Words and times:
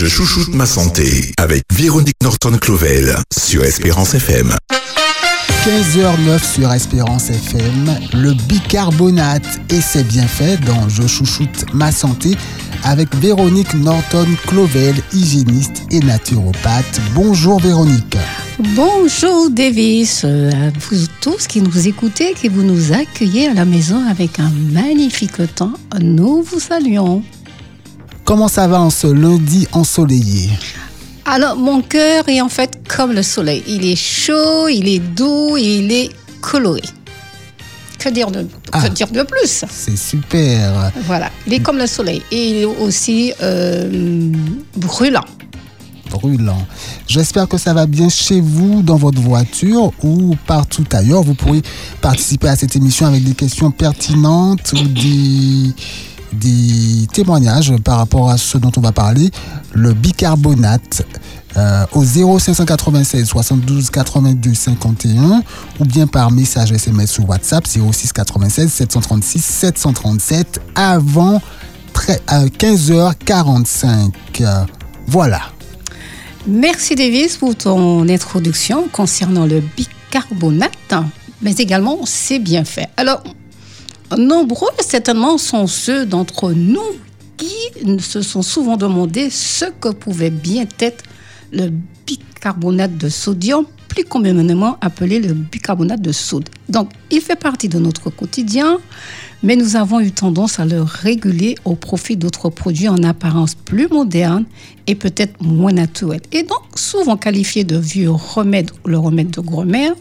Je 0.00 0.06
chouchoute 0.06 0.54
ma 0.54 0.64
santé 0.64 1.30
avec 1.36 1.62
Véronique 1.70 2.16
Norton-Clovel 2.22 3.18
sur 3.38 3.62
Espérance 3.62 4.14
FM. 4.14 4.56
15h09 5.66 6.54
sur 6.54 6.72
Espérance 6.72 7.28
FM, 7.28 7.98
le 8.14 8.32
bicarbonate 8.48 9.60
et 9.68 9.82
ses 9.82 10.02
bienfaits 10.04 10.58
dans 10.64 10.88
Je 10.88 11.06
chouchoute 11.06 11.66
ma 11.74 11.92
santé 11.92 12.34
avec 12.82 13.14
Véronique 13.16 13.74
Norton-Clovel, 13.74 14.94
hygiéniste 15.12 15.82
et 15.90 16.00
naturopathe. 16.00 16.98
Bonjour 17.14 17.60
Véronique. 17.60 18.16
Bonjour 18.74 19.50
Davis, 19.50 20.24
à 20.24 20.70
vous 20.80 21.06
tous 21.20 21.46
qui 21.46 21.60
nous 21.60 21.88
écoutez, 21.88 22.32
qui 22.32 22.48
vous 22.48 22.62
nous 22.62 22.94
accueillez 22.94 23.48
à 23.48 23.52
la 23.52 23.66
maison 23.66 24.02
avec 24.08 24.40
un 24.40 24.50
magnifique 24.72 25.54
temps, 25.54 25.74
nous 26.00 26.40
vous 26.42 26.58
saluons. 26.58 27.22
Comment 28.30 28.46
ça 28.46 28.68
va 28.68 28.80
en 28.80 28.90
ce 28.90 29.08
lundi 29.08 29.66
ensoleillé? 29.72 30.50
Alors, 31.24 31.56
mon 31.56 31.82
cœur 31.82 32.28
est 32.28 32.40
en 32.40 32.48
fait 32.48 32.80
comme 32.86 33.10
le 33.10 33.24
soleil. 33.24 33.64
Il 33.66 33.84
est 33.84 33.96
chaud, 33.96 34.68
il 34.68 34.86
est 34.86 35.00
doux, 35.00 35.56
il 35.56 35.90
est 35.90 36.10
coloré. 36.40 36.82
Que 37.98 38.08
dire 38.08 38.30
de, 38.30 38.42
que 38.42 38.46
Ah. 38.70 38.88
dire 38.88 39.08
de 39.08 39.24
plus? 39.24 39.64
C'est 39.68 39.96
super. 39.96 40.92
Voilà, 41.06 41.32
il 41.44 41.54
est 41.54 41.58
comme 41.58 41.78
le 41.78 41.88
soleil. 41.88 42.22
Et 42.30 42.50
il 42.50 42.56
est 42.58 42.64
aussi 42.66 43.32
euh, 43.42 44.32
brûlant. 44.76 45.24
brûlant. 46.08 46.64
J'espère 47.08 47.48
que 47.48 47.58
ça 47.58 47.74
va 47.74 47.86
bien 47.86 48.08
chez 48.08 48.40
vous, 48.40 48.82
dans 48.82 48.96
votre 48.96 49.20
voiture 49.20 49.90
ou 50.04 50.36
partout 50.46 50.84
ailleurs. 50.92 51.24
Vous 51.24 51.34
pourrez 51.34 51.62
participer 52.00 52.46
à 52.46 52.54
cette 52.54 52.76
émission 52.76 53.06
avec 53.06 53.24
des 53.24 53.34
questions 53.34 53.72
pertinentes 53.72 54.72
ou 54.72 54.86
des, 54.86 55.74
des 56.32 57.06
témoignages 57.12 57.74
par 57.84 57.98
rapport 57.98 58.30
à 58.30 58.38
ce 58.38 58.58
dont 58.58 58.72
on 58.76 58.80
va 58.80 58.92
parler. 58.92 59.30
Le 59.72 59.92
bicarbonate 59.94 61.02
euh, 61.56 61.84
au 61.92 62.04
0596 62.04 63.26
72 63.26 63.90
82 63.90 64.54
51 64.54 65.42
ou 65.80 65.84
bien 65.84 66.06
par 66.06 66.30
message 66.30 66.70
SMS 66.72 67.18
ou 67.18 67.24
WhatsApp 67.24 67.66
06 67.66 68.12
96 68.12 68.72
736 68.72 69.44
737 69.44 70.60
avant 70.76 71.40
très- 71.92 72.20
euh, 72.32 72.46
15h45. 72.46 74.12
Euh, 74.40 74.64
Voilà. 75.06 75.40
Merci 76.46 76.94
Davis 76.94 77.36
pour 77.36 77.54
ton 77.56 78.08
introduction 78.08 78.88
concernant 78.90 79.44
le 79.46 79.60
bicarbonate, 79.76 80.94
mais 81.42 81.52
également 81.52 81.98
ses 82.06 82.38
bienfaits. 82.38 82.88
Alors, 82.96 83.22
nombreux 84.16 84.70
certainement 84.80 85.38
sont 85.38 85.66
ceux 85.66 86.06
d'entre 86.06 86.52
nous 86.52 86.80
qui 87.36 88.00
se 88.00 88.22
sont 88.22 88.42
souvent 88.42 88.76
demandé 88.76 89.30
ce 89.30 89.64
que 89.80 89.88
pouvait 89.88 90.30
bien 90.30 90.66
être 90.78 91.04
le 91.52 91.70
bicarbonate 92.06 92.96
de 92.96 93.08
sodium, 93.08 93.64
plus 93.88 94.04
communément 94.04 94.76
appelé 94.80 95.20
le 95.20 95.32
bicarbonate 95.32 96.00
de 96.00 96.12
soude. 96.12 96.48
Donc, 96.68 96.90
il 97.10 97.20
fait 97.20 97.36
partie 97.36 97.68
de 97.68 97.78
notre 97.78 98.10
quotidien, 98.10 98.78
mais 99.42 99.56
nous 99.56 99.74
avons 99.74 100.00
eu 100.00 100.12
tendance 100.12 100.60
à 100.60 100.64
le 100.64 100.82
réguler 100.82 101.56
au 101.64 101.74
profit 101.74 102.16
d'autres 102.16 102.50
produits 102.50 102.88
en 102.88 103.02
apparence 103.02 103.54
plus 103.54 103.88
modernes 103.88 104.44
et 104.86 104.94
peut-être 104.94 105.42
moins 105.42 105.72
naturels. 105.72 106.20
Et 106.30 106.42
donc, 106.42 106.60
souvent 106.76 107.16
qualifié 107.16 107.64
de 107.64 107.78
vieux 107.78 108.10
remède 108.10 108.70
le 108.84 108.98
remède 108.98 109.30
de 109.30 109.40
grand-mère, 109.40 109.94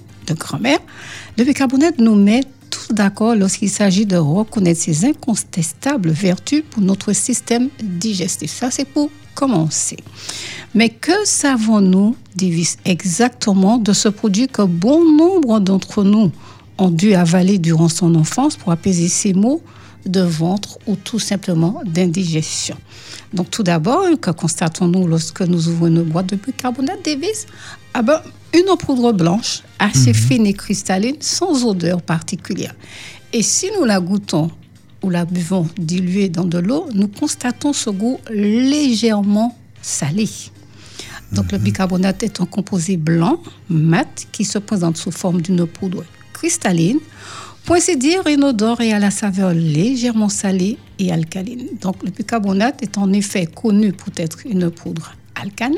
le 1.38 1.44
bicarbonate 1.44 1.98
nous 1.98 2.16
met 2.16 2.42
d'accord 2.92 3.36
lorsqu'il 3.36 3.70
s'agit 3.70 4.06
de 4.06 4.18
reconnaître 4.18 4.82
ses 4.82 5.06
incontestables 5.06 6.09
vertus 6.09 6.64
pour 6.70 6.82
notre 6.82 7.14
système 7.14 7.70
digestif. 7.82 8.52
Ça, 8.52 8.72
c'est 8.72 8.86
pour 8.86 9.09
commencer. 9.36 9.98
Mais 10.76 10.90
que 10.90 11.26
savons-nous, 11.26 12.16
Davis, 12.36 12.78
exactement 12.86 13.78
de 13.78 13.94
ce 13.94 14.10
produit 14.10 14.48
que 14.48 14.62
bon 14.62 15.10
nombre 15.16 15.60
d'entre 15.60 16.04
nous 16.04 16.32
ont 16.78 16.90
dû 16.90 17.14
avaler 17.14 17.58
durant 17.60 17.89
son 17.89 18.16
enfance 18.16 18.55
pour 18.55 18.72
apaiser 18.72 19.08
ses 19.08 19.33
maux 19.33 19.61
de 20.06 20.21
ventre 20.21 20.77
ou 20.88 20.95
tout 20.95 21.20
simplement 21.20 21.82
d'indigestion? 21.86 22.76
Donc 23.33 23.50
tout 23.50 23.64
d'abord, 23.64 24.06
que 24.20 24.32
constatons-nous 24.32 25.08
lorsque 25.08 25.42
nous 25.42 25.67
ouvrons 25.70 25.88
une 25.88 26.04
boîte 26.04 26.27
de 26.27 26.36
bicarbonate 26.36 27.04
Davis 27.06 27.45
ah 27.94 28.02
ben, 28.02 28.21
Une 28.54 28.76
poudre 28.77 29.11
blanche, 29.11 29.61
assez 29.77 30.14
fine 30.14 30.48
et 30.48 30.54
cristalline, 30.54 31.17
sans 31.20 31.65
odeur 31.65 32.02
particulière. 32.02 32.76
Et 33.32 33.43
si 33.43 33.70
nous 33.77 33.86
la 33.86 33.99
goûtons 33.99 34.49
ou 35.04 35.10
la 35.10 35.26
buvons 35.26 35.67
diluée 35.77 36.30
dans 36.30 36.45
de 36.45 36.58
l'eau, 36.58 36.88
nous 36.93 37.08
constatons 37.08 37.73
ce 37.73 37.89
goût 37.92 38.20
légèrement 38.32 39.55
salé. 39.82 40.27
Donc 41.32 41.52
le 41.52 41.59
bicarbonate 41.59 42.23
est 42.23 42.42
un 42.42 42.45
composé 42.45 42.98
blanc, 42.98 43.39
mat, 43.70 44.26
qui 44.32 44.45
se 44.45 44.58
présente 44.58 44.98
sous 44.98 45.11
forme 45.11 45.42
d'une 45.42 45.67
poudre 45.67 46.04
cristalline, 46.33 46.99
pour 47.65 47.76
ainsi 47.76 47.98
dire 47.98 48.26
une 48.26 48.43
odeur 48.43 48.82
et 48.82 48.93
à 48.93 48.99
la 48.99 49.11
saveur 49.11 49.54
légèrement 49.54 50.30
salée 50.30 50.80
et 50.98 51.11
alcaline. 51.11 51.67
Donc 51.82 52.02
le 52.04 52.09
bicarbonate 52.09 52.82
est 52.82 52.98
en 52.98 53.14
effet 53.14 53.45
connu 53.45 53.93
pour 53.93 54.11
être 54.17 54.39
une 54.48 54.71
poudre 54.71 55.14
alcaline. 55.36 55.77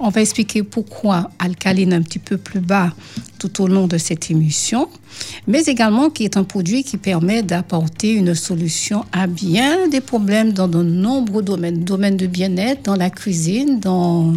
On 0.00 0.08
va 0.08 0.22
expliquer 0.22 0.64
pourquoi 0.64 1.30
alcaline 1.38 1.92
un 1.92 2.02
petit 2.02 2.18
peu 2.18 2.36
plus 2.36 2.58
bas 2.58 2.92
tout 3.38 3.62
au 3.62 3.68
long 3.68 3.86
de 3.86 3.96
cette 3.96 4.28
émission, 4.30 4.88
mais 5.46 5.62
également 5.64 6.10
qui 6.10 6.24
est 6.24 6.36
un 6.36 6.42
produit 6.42 6.82
qui 6.82 6.96
permet 6.96 7.42
d'apporter 7.42 8.12
une 8.12 8.34
solution 8.34 9.04
à 9.12 9.28
bien 9.28 9.86
des 9.88 10.00
problèmes 10.00 10.52
dans 10.52 10.66
de 10.66 10.82
nombreux 10.82 11.42
domaines. 11.42 11.84
Domaine 11.84 12.16
de 12.16 12.26
bien-être, 12.26 12.82
dans 12.82 12.96
la 12.96 13.08
cuisine, 13.10 13.78
dans 13.78 14.34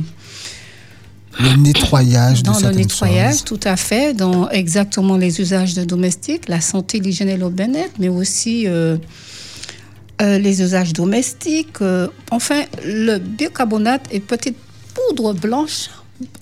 Le 1.39 1.55
nettoyage 1.57 2.43
de 2.43 2.51
dans 2.51 2.59
le 2.59 2.75
nettoyage, 2.75 3.33
choses. 3.33 3.43
tout 3.43 3.59
à 3.63 3.77
fait, 3.77 4.13
dans 4.13 4.49
exactement 4.49 5.17
les 5.17 5.41
usages 5.41 5.73
de 5.73 5.83
domestiques, 5.85 6.49
la 6.49 6.61
santé, 6.61 6.99
l'hygiène 6.99 7.29
et 7.29 7.37
le 7.37 7.49
bien-être, 7.49 7.93
mais 7.97 8.09
aussi 8.09 8.67
euh, 8.67 8.97
euh, 10.21 10.37
les 10.37 10.61
usages 10.61 10.93
domestiques. 10.93 11.81
euh, 11.81 12.07
enfin, 12.29 12.61
le 12.85 13.17
bicarbonate 13.17 14.05
est 14.11 14.19
petite 14.19 14.57
poudre 14.97 15.33
blanche 15.33 15.89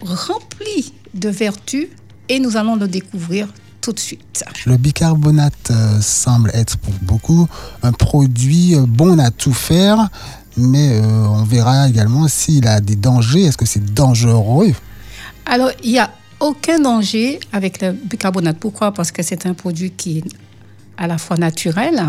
remplie 0.02 0.94
de 1.14 1.30
vertus 1.30 1.88
et 2.30 2.40
nous 2.40 2.58
allons 2.58 2.76
le 2.76 2.88
découvrir 2.88 3.48
tout 3.82 3.94
de 3.94 4.00
suite. 4.00 4.44
Le 4.66 4.78
bicarbonate 4.78 5.70
euh, 5.70 6.02
semble 6.02 6.50
être 6.54 6.78
pour 6.78 6.94
beaucoup 7.02 7.48
un 7.84 7.92
produit 7.92 8.76
euh, 8.76 8.86
bon 8.88 9.20
à 9.20 9.30
tout 9.30 9.54
faire, 9.54 10.10
mais 10.58 11.00
euh, 11.00 11.28
on 11.28 11.44
verra 11.44 11.88
également 11.88 12.28
s'il 12.28 12.68
a 12.68 12.82
des 12.82 12.96
dangers. 12.96 13.44
Est-ce 13.44 13.58
que 13.58 13.68
c'est 13.68 13.94
dangereux? 13.94 14.74
Alors, 15.46 15.70
il 15.84 15.92
n'y 15.92 16.00
a 16.00 16.10
aucun 16.40 16.80
danger 16.80 17.40
avec 17.52 17.80
le 17.82 17.92
bicarbonate. 17.92 18.58
Pourquoi? 18.58 18.92
Parce 18.92 19.12
que 19.12 19.22
c'est 19.22 19.46
un 19.46 19.54
produit 19.54 19.92
qui 19.92 20.20
est 20.20 20.24
à 20.98 21.06
la 21.06 21.20
fois 21.20 21.38
naturel, 21.38 22.02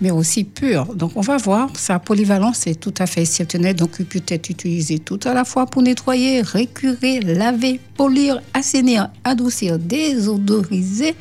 mais 0.00 0.10
aussi 0.10 0.44
pur. 0.44 0.94
Donc, 0.94 1.12
on 1.16 1.20
va 1.20 1.36
voir, 1.36 1.70
sa 1.76 1.98
polyvalence 1.98 2.66
est 2.66 2.78
tout 2.78 2.94
à 2.98 3.06
fait 3.06 3.22
exceptionnelle. 3.22 3.76
Donc, 3.76 3.96
il 3.98 4.06
peut 4.06 4.22
être 4.28 4.50
utilisé 4.50 4.98
tout 4.98 5.20
à 5.24 5.34
la 5.34 5.44
fois 5.44 5.66
pour 5.66 5.82
nettoyer, 5.82 6.42
récurer, 6.42 7.20
laver, 7.20 7.80
polir, 7.96 8.40
assainir, 8.54 9.10
adoucir, 9.24 9.78
désodoriser, 9.78 11.14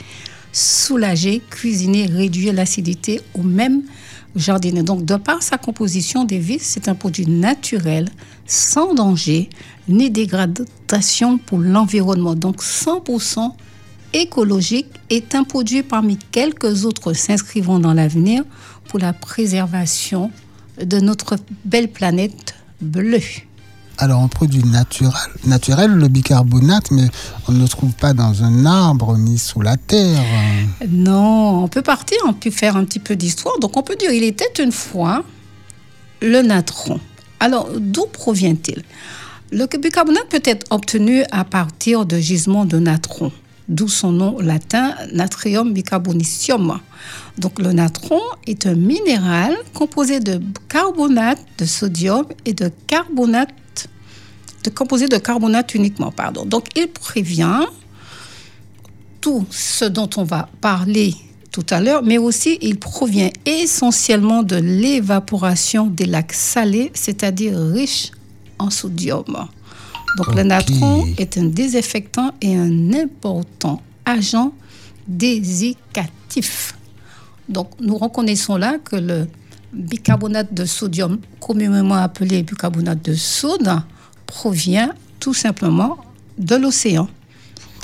soulager, 0.51 1.41
cuisiner, 1.49 2.05
réduire 2.05 2.53
l'acidité 2.53 3.21
ou 3.35 3.43
même 3.43 3.83
jardiner. 4.35 4.83
Donc, 4.83 5.05
de 5.05 5.15
par 5.15 5.41
sa 5.41 5.57
composition 5.57 6.23
des 6.23 6.39
vis, 6.39 6.59
c'est 6.61 6.87
un 6.87 6.95
produit 6.95 7.27
naturel, 7.27 8.09
sans 8.45 8.93
danger, 8.93 9.49
ni 9.87 10.11
dégradation 10.11 11.37
pour 11.37 11.59
l'environnement. 11.59 12.35
Donc, 12.35 12.61
100% 12.61 13.53
écologique 14.13 14.87
est 15.09 15.35
un 15.35 15.43
produit 15.43 15.83
parmi 15.83 16.17
quelques 16.17 16.85
autres 16.85 17.13
s'inscrivant 17.13 17.79
dans 17.79 17.93
l'avenir 17.93 18.43
pour 18.87 18.99
la 18.99 19.13
préservation 19.13 20.31
de 20.81 20.99
notre 20.99 21.35
belle 21.65 21.91
planète 21.91 22.55
bleue. 22.81 23.21
Alors, 23.99 24.21
un 24.21 24.27
produit 24.27 24.63
naturel, 24.63 25.13
naturel, 25.45 25.91
le 25.91 26.07
bicarbonate, 26.07 26.91
mais 26.91 27.07
on 27.47 27.51
ne 27.51 27.61
le 27.61 27.67
trouve 27.67 27.93
pas 27.93 28.13
dans 28.13 28.43
un 28.43 28.65
arbre 28.67 29.17
ni 29.17 29.39
sous 29.39 29.61
la 29.61 29.75
terre. 29.75 30.21
Non, 30.87 31.63
on 31.63 31.67
peut 31.67 31.81
partir, 31.81 32.17
on 32.27 32.33
peut 32.33 32.51
faire 32.51 32.77
un 32.77 32.85
petit 32.85 32.99
peu 32.99 33.15
d'histoire. 33.15 33.57
Donc 33.59 33.75
on 33.75 33.81
peut 33.81 33.95
dire, 33.95 34.11
il 34.11 34.23
était 34.23 34.61
une 34.61 34.71
fois 34.71 35.23
le 36.21 36.43
natron. 36.43 36.99
Alors, 37.39 37.69
d'où 37.75 38.05
provient-il? 38.05 38.83
Le 39.51 39.65
bicarbonate 39.65 40.29
peut 40.29 40.43
être 40.43 40.67
obtenu 40.69 41.23
à 41.31 41.43
partir 41.43 42.05
de 42.05 42.19
gisements 42.19 42.65
de 42.65 42.77
natron, 42.77 43.31
d'où 43.69 43.87
son 43.87 44.11
nom 44.11 44.39
latin 44.39 44.95
natrium 45.13 45.73
bicarbonicium. 45.73 46.79
Donc 47.37 47.59
le 47.59 47.73
natron 47.73 48.21
est 48.45 48.65
un 48.65 48.75
minéral 48.75 49.55
composé 49.73 50.19
de 50.19 50.41
carbonate 50.69 51.39
de 51.57 51.65
sodium 51.65 52.25
et 52.45 52.53
de 52.53 52.71
carbonate 52.87 53.49
de 54.63 54.69
composé 54.69 55.07
de 55.07 55.17
carbonate 55.17 55.75
uniquement, 55.75 56.11
pardon. 56.11 56.45
Donc 56.45 56.65
il 56.75 56.87
prévient 56.87 57.65
tout 59.21 59.45
ce 59.49 59.85
dont 59.85 60.09
on 60.17 60.23
va 60.23 60.49
parler 60.61 61.13
tout 61.51 61.65
à 61.69 61.79
l'heure, 61.79 62.03
mais 62.03 62.17
aussi 62.17 62.57
il 62.61 62.77
provient 62.77 63.29
essentiellement 63.45 64.43
de 64.43 64.57
l'évaporation 64.57 65.87
des 65.87 66.05
lacs 66.05 66.33
salés, 66.33 66.91
c'est-à-dire 66.93 67.57
riches 67.57 68.11
en 68.59 68.69
sodium. 68.69 69.47
Donc 70.15 70.33
le 70.35 70.43
natron 70.43 71.05
est 71.17 71.37
un 71.37 71.45
désinfectant 71.45 72.33
et 72.41 72.55
un 72.55 72.93
important 72.93 73.81
agent 74.05 74.53
désicatif. 75.07 76.75
Donc 77.49 77.69
nous 77.79 77.97
reconnaissons 77.97 78.57
là 78.57 78.77
que 78.83 78.95
le 78.95 79.27
bicarbonate 79.73 80.53
de 80.53 80.65
sodium, 80.65 81.19
communément 81.39 81.95
appelé 81.95 82.43
bicarbonate 82.43 83.03
de 83.03 83.13
soude, 83.13 83.69
provient 84.25 84.93
tout 85.19 85.33
simplement 85.33 85.97
de 86.37 86.55
l'océan. 86.55 87.07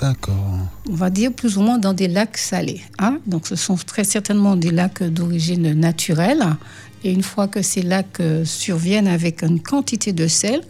D'accord. 0.01 0.35
On 0.89 0.95
va 0.95 1.09
dire 1.09 1.31
plus 1.31 1.57
ou 1.57 1.61
moins 1.61 1.77
dans 1.77 1.93
des 1.93 2.07
lacs 2.07 2.37
salés. 2.37 2.81
Hein. 2.99 3.19
Donc 3.25 3.47
ce 3.47 3.55
sont 3.55 3.75
très 3.75 4.03
certainement 4.03 4.55
des 4.55 4.71
lacs 4.71 5.03
d'origine 5.03 5.73
naturelle. 5.73 6.43
Et 7.03 7.11
une 7.11 7.23
fois 7.23 7.47
que 7.47 7.61
ces 7.61 7.81
lacs 7.81 8.19
euh, 8.21 8.45
surviennent 8.45 9.07
avec 9.07 9.43
une 9.43 9.61
quantité 9.61 10.13
de 10.13 10.27
sel, 10.27 10.61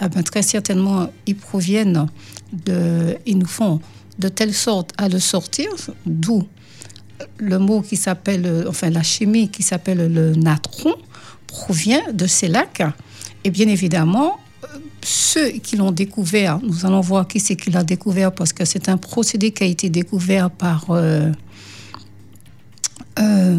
eh 0.00 0.08
ben, 0.08 0.22
très 0.22 0.42
certainement 0.42 1.10
ils 1.26 1.36
proviennent 1.36 2.06
de, 2.52 3.16
ils 3.26 3.38
nous 3.38 3.46
font 3.46 3.80
de 4.18 4.28
telle 4.28 4.54
sorte 4.54 4.92
à 4.98 5.08
le 5.08 5.18
sortir, 5.18 5.68
d'où 6.06 6.42
le 7.38 7.58
mot 7.58 7.82
qui 7.82 7.96
s'appelle, 7.96 8.46
euh, 8.46 8.64
enfin 8.68 8.90
la 8.90 9.02
chimie 9.02 9.48
qui 9.48 9.62
s'appelle 9.62 10.12
le 10.12 10.34
natron 10.34 10.94
provient 11.46 12.12
de 12.12 12.26
ces 12.26 12.48
lacs. 12.48 12.82
Et 13.44 13.50
bien 13.50 13.68
évidemment, 13.68 14.38
ceux 15.02 15.50
qui 15.50 15.76
l'ont 15.76 15.92
découvert, 15.92 16.60
nous 16.62 16.84
allons 16.84 17.00
voir 17.00 17.26
qui 17.26 17.40
c'est 17.40 17.56
qui 17.56 17.70
l'a 17.70 17.84
découvert 17.84 18.32
parce 18.32 18.52
que 18.52 18.64
c'est 18.64 18.88
un 18.88 18.96
procédé 18.96 19.52
qui 19.52 19.64
a 19.64 19.66
été 19.66 19.88
découvert 19.88 20.50
par 20.50 20.86
euh, 20.90 21.30
euh, 23.18 23.58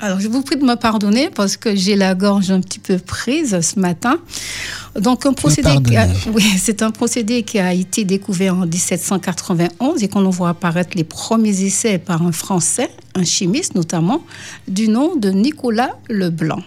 alors, 0.00 0.20
je 0.20 0.28
vous 0.28 0.42
prie 0.42 0.54
de 0.54 0.64
me 0.64 0.76
pardonner 0.76 1.28
parce 1.28 1.56
que 1.56 1.74
j'ai 1.74 1.96
la 1.96 2.14
gorge 2.14 2.52
un 2.52 2.60
petit 2.60 2.78
peu 2.78 2.98
prise 2.98 3.60
ce 3.60 3.80
matin. 3.80 4.18
Donc, 4.94 5.26
un 5.26 5.32
procédé, 5.32 5.70
oui, 6.32 6.44
c'est 6.58 6.82
un 6.82 6.92
procédé 6.92 7.42
qui 7.42 7.58
a 7.58 7.74
été 7.74 8.04
découvert 8.04 8.54
en 8.54 8.66
1791 8.66 10.04
et 10.04 10.08
qu'on 10.08 10.28
voit 10.30 10.50
apparaître 10.50 10.90
les 10.94 11.02
premiers 11.02 11.62
essais 11.62 11.98
par 11.98 12.22
un 12.22 12.30
Français, 12.30 12.90
un 13.16 13.24
chimiste 13.24 13.74
notamment, 13.74 14.22
du 14.68 14.86
nom 14.86 15.16
de 15.16 15.30
Nicolas 15.30 15.96
Leblanc. 16.08 16.62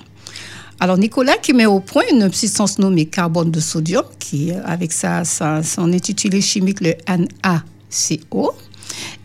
Alors, 0.82 0.98
Nicolas 0.98 1.38
qui 1.38 1.54
met 1.54 1.68
au 1.68 1.80
point 1.80 2.04
une 2.12 2.34
substance 2.34 2.80
nommée 2.80 3.06
carbone 3.06 3.50
de 3.50 3.62
sodium, 3.62 4.04
qui, 4.20 4.52
avec 4.66 4.92
sa, 4.92 5.24
son 5.24 5.94
intitulé 5.94 6.42
chimique, 6.42 6.82
le 6.82 6.96
NaCO, 7.08 8.54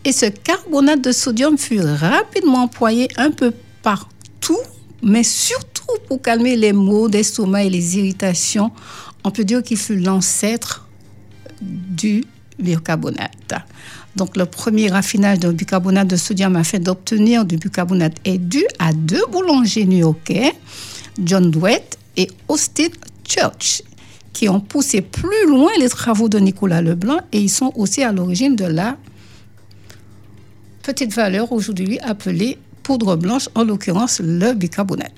et 0.05 0.13
ce 0.13 0.27
carbonate 0.27 1.03
de 1.03 1.11
sodium 1.11 1.59
fut 1.59 1.81
rapidement 1.81 2.63
employé 2.63 3.09
un 3.17 3.33
peu 3.33 3.53
partout, 3.87 4.59
mais 5.01 5.23
surtout 5.23 5.95
pour 6.09 6.21
calmer 6.21 6.57
les 6.57 6.73
maux 6.73 7.09
d'estomac 7.09 7.63
et 7.63 7.71
les 7.71 7.97
irritations. 7.99 8.73
On 9.23 9.31
peut 9.31 9.45
dire 9.45 9.63
qu'il 9.63 9.77
fut 9.77 9.95
l'ancêtre 9.95 10.89
du 11.63 12.25
bicarbonate. 12.59 13.55
Donc, 14.17 14.37
le 14.37 14.45
premier 14.45 14.89
raffinage 14.89 15.39
de 15.39 15.53
bicarbonate 15.53 16.09
de 16.09 16.17
sodium 16.17 16.57
afin 16.57 16.81
d'obtenir 16.81 17.45
du 17.45 17.59
bicarbonate 17.59 18.17
est 18.25 18.39
dû 18.39 18.65
à 18.81 18.93
deux 18.93 19.25
boulangers 19.31 19.85
new-yorkais, 19.85 20.53
John 21.23 21.53
Dwett 21.53 21.97
et 22.17 22.29
Austin 22.49 22.89
Church, 23.25 23.83
qui 24.33 24.49
ont 24.49 24.59
poussé 24.59 25.01
plus 25.01 25.47
loin 25.47 25.71
les 25.79 25.89
travaux 25.89 26.29
de 26.29 26.41
Nicolas 26.41 26.83
Leblanc 26.83 27.21
et 27.31 27.41
ils 27.41 27.51
sont 27.51 27.71
aussi 27.77 28.03
à 28.03 28.11
l'origine 28.11 28.57
de 28.57 28.65
la 28.65 28.97
petite 30.83 31.13
valeur 31.13 31.53
aujourd'hui 31.53 32.01
appelée 32.01 32.59
poudre 32.87 33.17
blanche, 33.17 33.49
en 33.57 33.65
l'occurrence 33.65 34.21
le 34.23 34.55
bicarbonate. 34.55 35.11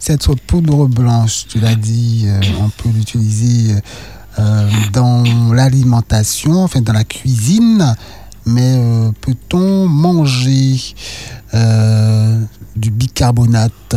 Cette 0.00 0.26
poudre 0.40 0.88
blanche, 0.88 1.46
tu 1.46 1.60
l'as 1.60 1.76
dit, 1.76 2.24
euh, 2.26 2.40
on 2.60 2.68
peut 2.68 2.88
l'utiliser 2.92 3.76
euh, 4.40 4.68
dans 4.92 5.22
l'alimentation, 5.54 6.64
enfin 6.64 6.80
dans 6.80 6.92
la 6.92 7.04
cuisine, 7.04 7.94
mais 8.44 8.74
euh, 8.76 9.12
peut-on 9.20 9.86
manger 9.86 10.74
du 12.74 12.90
bicarbonate? 12.90 13.94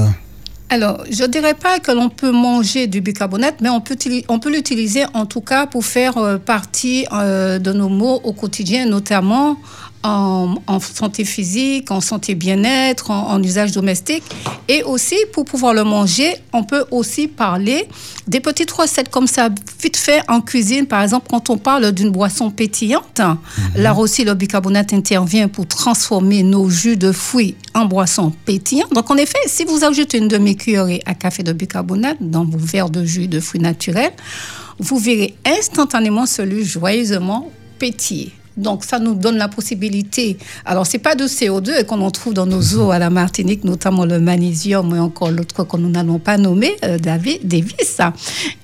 Alors, 0.70 1.04
je 1.10 1.24
ne 1.24 1.28
dirais 1.28 1.56
pas 1.56 1.80
que 1.80 1.92
l'on 1.92 2.10
peut 2.10 2.32
manger 2.32 2.86
du 2.86 3.02
bicarbonate, 3.02 3.56
mais 3.62 3.70
on 3.70 3.82
peut, 3.82 3.98
on 4.28 4.38
peut 4.38 4.52
l'utiliser 4.52 5.06
en 5.16 5.26
tout 5.26 5.42
cas 5.42 5.66
pour 5.66 5.84
faire 5.84 6.40
partie 6.46 7.06
de 7.10 7.74
nos 7.74 7.90
mots 7.90 8.22
au 8.24 8.34
quotidien, 8.34 8.86
notamment 8.86 9.58
en, 10.04 10.80
santé 10.80 11.26
physique, 11.26 11.92
en 11.92 12.02
santé 12.02 12.36
bien-être, 12.36 13.12
en, 13.12 13.42
usage 13.42 13.72
domestique. 13.72 14.24
Et 14.68 14.84
aussi, 14.84 15.16
pour 15.34 15.46
pouvoir 15.46 15.74
le 15.74 15.84
manger, 15.84 16.36
on 16.54 16.64
peut 16.64 16.86
aussi 16.92 17.28
parler 17.28 17.88
des 18.28 18.40
petites 18.40 18.72
recettes 18.72 19.10
comme 19.10 19.28
ça, 19.28 19.50
vite 19.82 19.98
fait 19.98 20.22
en 20.28 20.42
cuisine. 20.42 20.86
Par 20.86 21.04
exemple, 21.04 21.28
quand 21.30 21.50
on 21.50 21.58
parle 21.58 21.92
d'une 21.92 22.10
boisson 22.10 22.52
pétillante, 22.52 23.20
mhm. 23.20 23.82
là 23.82 23.96
aussi, 23.96 24.24
le 24.24 24.34
bicarbonate 24.34 24.94
intervient 24.94 25.48
pour 25.48 25.68
transformer 25.68 26.44
nos 26.44 26.70
jus 26.70 26.98
de 26.98 27.12
fruits 27.12 27.56
en 27.74 27.86
boisson 27.86 28.32
pétillante. 28.46 28.92
Donc, 28.94 29.10
en 29.12 29.18
effet, 29.18 29.40
si 29.48 29.66
vous 29.66 29.84
ajoutez 29.84 30.18
une 30.18 30.28
demi-cuillerée 30.28 31.02
à 31.06 31.14
café 31.14 31.44
de 31.44 31.54
bicarbonate 31.54 32.18
dans 32.20 32.46
vos 32.46 32.58
verres 32.58 32.90
de 32.90 33.06
jus 33.06 33.28
de 33.28 33.40
fruits 33.40 33.62
naturels, 33.62 34.14
vous 34.80 34.98
verrez 34.98 35.36
instantanément 35.46 36.26
celui 36.26 36.64
joyeusement 36.64 37.52
pétiller. 37.80 38.32
Donc, 38.58 38.84
ça 38.84 39.00
nous 39.00 39.16
donne 39.16 39.38
la 39.38 39.48
possibilité. 39.48 40.38
Alors, 40.66 40.86
c'est 40.86 40.98
pas 41.00 41.16
de 41.16 41.26
CO2 41.26 41.86
qu'on 41.86 42.02
en 42.02 42.12
trouve 42.12 42.34
dans 42.34 42.46
nos 42.46 42.62
eaux 42.76 42.92
à 42.92 43.00
la 43.00 43.10
Martinique, 43.10 43.64
notamment 43.64 44.06
le 44.06 44.20
magnésium 44.20 44.96
et 44.96 45.00
encore 45.00 45.32
l'autre 45.32 45.64
que 45.64 45.78
nous 45.78 45.90
n'allons 45.90 46.20
pas 46.20 46.38
nommer, 46.38 46.76
euh, 46.84 46.98
David 46.98 47.48
Davis. 47.48 48.00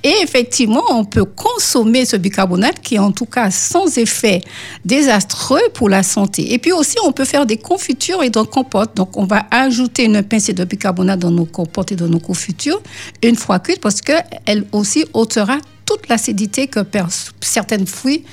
Et 0.03 0.13
effectivement, 0.23 0.83
on 0.89 1.05
peut 1.05 1.25
consommer 1.25 2.05
ce 2.05 2.17
bicarbonate 2.17 2.79
qui 2.81 2.95
est 2.95 2.99
en 2.99 3.11
tout 3.11 3.25
cas 3.25 3.51
sans 3.51 3.97
effet 3.97 4.41
désastreux 4.83 5.61
pour 5.73 5.89
la 5.89 6.03
santé. 6.03 6.53
Et 6.53 6.59
puis 6.59 6.71
aussi, 6.71 6.95
on 7.05 7.11
peut 7.11 7.25
faire 7.25 7.45
des 7.45 7.57
confitures 7.57 8.23
et 8.23 8.29
des 8.29 8.43
compotes. 8.45 8.95
Donc, 8.95 9.15
on 9.17 9.25
va 9.25 9.45
ajouter 9.51 10.05
une 10.05 10.23
pincée 10.23 10.53
de 10.53 10.63
bicarbonate 10.63 11.19
dans 11.19 11.31
nos 11.31 11.45
compotes 11.45 11.91
et 11.91 11.95
dans 11.95 12.07
nos 12.07 12.19
confitures 12.19 12.81
une 13.21 13.35
fois 13.35 13.59
cuites 13.59 13.81
parce 13.81 14.01
qu'elle 14.01 14.65
aussi 14.71 15.05
ôtera 15.13 15.57
toute 15.85 16.07
l'acidité 16.09 16.67
que 16.67 16.79
certains 17.41 17.85
fruits 17.85 18.23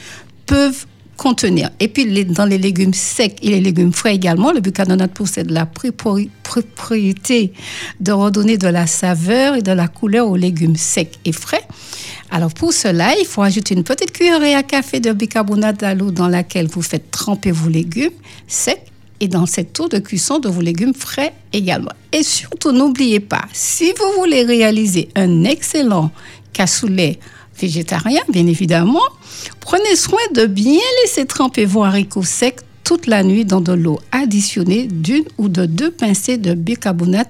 peuvent 0.46 0.86
contenir. 1.20 1.68
Et 1.80 1.88
puis 1.88 2.24
dans 2.24 2.46
les 2.46 2.56
légumes 2.56 2.94
secs 2.94 3.36
et 3.42 3.50
les 3.50 3.60
légumes 3.60 3.92
frais 3.92 4.14
également, 4.14 4.52
le 4.52 4.60
bicarbonate 4.60 5.12
possède 5.12 5.50
la 5.50 5.66
propriété 5.66 7.52
de 8.00 8.12
redonner 8.12 8.56
de 8.56 8.68
la 8.68 8.86
saveur 8.86 9.54
et 9.54 9.60
de 9.60 9.70
la 9.70 9.86
couleur 9.86 10.28
aux 10.28 10.36
légumes 10.36 10.76
secs 10.76 11.18
et 11.26 11.32
frais. 11.32 11.60
Alors 12.30 12.54
pour 12.54 12.72
cela, 12.72 13.10
il 13.20 13.26
faut 13.26 13.42
ajouter 13.42 13.74
une 13.74 13.84
petite 13.84 14.12
cuillerée 14.12 14.54
à 14.54 14.62
café 14.62 14.98
de 14.98 15.12
bicarbonate 15.12 15.82
à 15.82 15.94
l'eau 15.94 16.10
dans 16.10 16.28
laquelle 16.28 16.68
vous 16.68 16.80
faites 16.80 17.10
tremper 17.10 17.50
vos 17.50 17.68
légumes 17.68 18.16
secs 18.48 18.80
et 19.20 19.28
dans 19.28 19.44
cette 19.44 19.78
eau 19.78 19.88
de 19.88 19.98
cuisson 19.98 20.38
de 20.38 20.48
vos 20.48 20.62
légumes 20.62 20.94
frais 20.94 21.34
également. 21.52 21.92
Et 22.12 22.22
surtout, 22.22 22.72
n'oubliez 22.72 23.20
pas, 23.20 23.44
si 23.52 23.92
vous 23.92 24.20
voulez 24.20 24.42
réaliser 24.42 25.10
un 25.16 25.44
excellent 25.44 26.12
cassoulet 26.54 27.18
végétarien, 27.60 28.22
bien 28.28 28.46
évidemment, 28.46 29.00
prenez 29.60 29.96
soin 29.96 30.20
de 30.34 30.46
bien 30.46 30.80
laisser 31.02 31.26
tremper 31.26 31.64
vos 31.64 31.84
haricots 31.84 32.22
secs 32.22 32.60
toute 32.90 33.06
la 33.06 33.22
nuit 33.22 33.44
dans 33.44 33.60
de 33.60 33.72
l'eau 33.72 34.00
additionnée 34.10 34.88
d'une 34.88 35.22
ou 35.38 35.48
de 35.48 35.64
deux 35.64 35.92
pincées 35.92 36.38
de 36.38 36.54
bicarbonate 36.54 37.28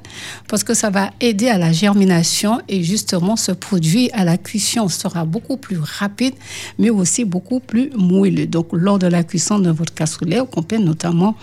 parce 0.48 0.64
que 0.64 0.72
ça 0.72 0.88
va 0.88 1.10
aider 1.20 1.48
à 1.48 1.58
la 1.58 1.70
germination 1.70 2.62
et 2.66 2.82
justement 2.82 3.36
ce 3.36 3.52
produit 3.52 4.08
à 4.14 4.24
la 4.24 4.38
cuisson 4.38 4.88
sera 4.88 5.26
beaucoup 5.26 5.58
plus 5.58 5.78
rapide 5.78 6.32
mais 6.78 6.88
aussi 6.88 7.26
beaucoup 7.26 7.60
plus 7.60 7.90
moelleux. 7.94 8.46
Donc 8.46 8.68
lors 8.72 8.98
de 8.98 9.06
la 9.06 9.22
cuisson 9.22 9.58
de 9.58 9.68
votre 9.68 9.92
cassoulet, 9.92 10.40
on 10.56 10.62
peut 10.62 10.78
notamment 10.78 11.36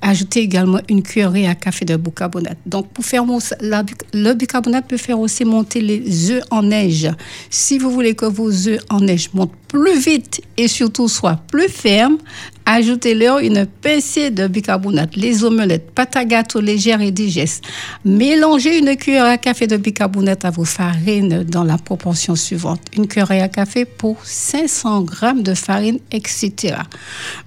ajouter 0.00 0.40
également 0.40 0.80
une 0.88 1.04
cuillerée 1.04 1.46
à 1.46 1.54
café 1.54 1.84
de 1.84 1.94
bicarbonate. 1.94 2.58
Donc 2.66 2.88
pour 2.88 3.04
faire 3.04 3.24
le 3.24 4.32
bicarbonate 4.34 4.88
peut 4.88 4.96
faire 4.96 5.20
aussi 5.20 5.44
monter 5.44 5.80
les 5.80 6.32
œufs 6.32 6.42
en 6.50 6.64
neige. 6.64 7.08
Si 7.48 7.78
vous 7.78 7.92
voulez 7.92 8.16
que 8.16 8.26
vos 8.26 8.50
œufs 8.50 8.80
en 8.90 8.98
neige 8.98 9.30
montent 9.34 9.54
plus 9.68 10.00
vite 10.00 10.42
et 10.56 10.66
surtout 10.66 11.08
soient 11.08 11.40
plus 11.50 11.68
fermes, 11.68 12.18
Ajoutez-leur 12.64 13.38
une 13.38 13.66
pincée 13.66 14.30
de 14.30 14.46
bicarbonate, 14.46 15.16
les 15.16 15.44
omelettes, 15.44 15.90
pâte 15.90 16.16
à 16.16 16.24
gâteau 16.24 16.60
légère 16.60 17.00
et 17.00 17.10
digeste. 17.10 17.64
Mélangez 18.04 18.78
une 18.78 18.96
cuillère 18.96 19.24
à 19.24 19.36
café 19.36 19.66
de 19.66 19.76
bicarbonate 19.76 20.44
à 20.44 20.50
vos 20.50 20.64
farines 20.64 21.42
dans 21.42 21.64
la 21.64 21.76
proportion 21.76 22.36
suivante. 22.36 22.80
Une 22.96 23.08
cuillère 23.08 23.42
à 23.42 23.48
café 23.48 23.84
pour 23.84 24.24
500 24.24 25.02
grammes 25.02 25.42
de 25.42 25.54
farine, 25.54 25.98
etc. 26.12 26.76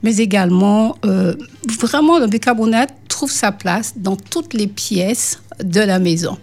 Mais 0.04 0.18
également, 0.18 0.98
euh, 1.06 1.36
vraiment, 1.80 2.20
le 2.20 2.28
bicarbonate 2.28 2.94
trouve 3.08 3.32
sa 3.32 3.52
place 3.52 3.94
dans 3.96 4.18
toutes 4.18 4.54
les 4.54 4.68
pièces 4.68 5.40
de 5.64 5.82
la 5.82 6.00
maison. 6.00 6.38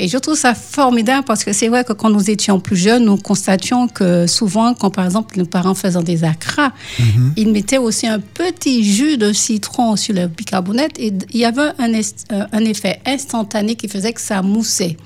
Et 0.00 0.06
je 0.06 0.16
trouve 0.16 0.36
ça 0.36 0.54
formidable 0.54 1.24
parce 1.26 1.42
que 1.42 1.52
c'est 1.52 1.68
vrai 1.68 1.82
que 1.82 1.92
quand 1.92 2.08
nous 2.08 2.30
étions 2.30 2.60
plus 2.60 2.76
jeunes, 2.76 3.04
nous 3.04 3.16
constations 3.16 3.88
que 3.88 4.28
souvent, 4.28 4.72
quand 4.72 4.90
par 4.90 5.04
exemple 5.04 5.36
nos 5.36 5.44
parents 5.44 5.74
faisaient 5.74 6.02
des 6.04 6.22
acras, 6.22 6.70
mhm. 7.00 7.32
ils 7.36 7.52
mettaient 7.52 7.78
aussi 7.78 8.06
un 8.06 8.20
petit 8.20 8.84
jus 8.84 9.18
de 9.18 9.32
citron 9.32 9.96
sur 9.96 10.14
le 10.14 10.28
bicarbonate 10.28 10.98
et 11.00 11.12
il 11.30 11.40
y 11.40 11.44
avait 11.44 11.72
un, 11.78 11.92
euh, 11.92 12.44
un 12.52 12.64
effet 12.64 13.00
instantané 13.04 13.74
qui 13.74 13.88
faisait 13.88 14.12
que 14.12 14.20
ça 14.20 14.40
moussait. 14.40 14.96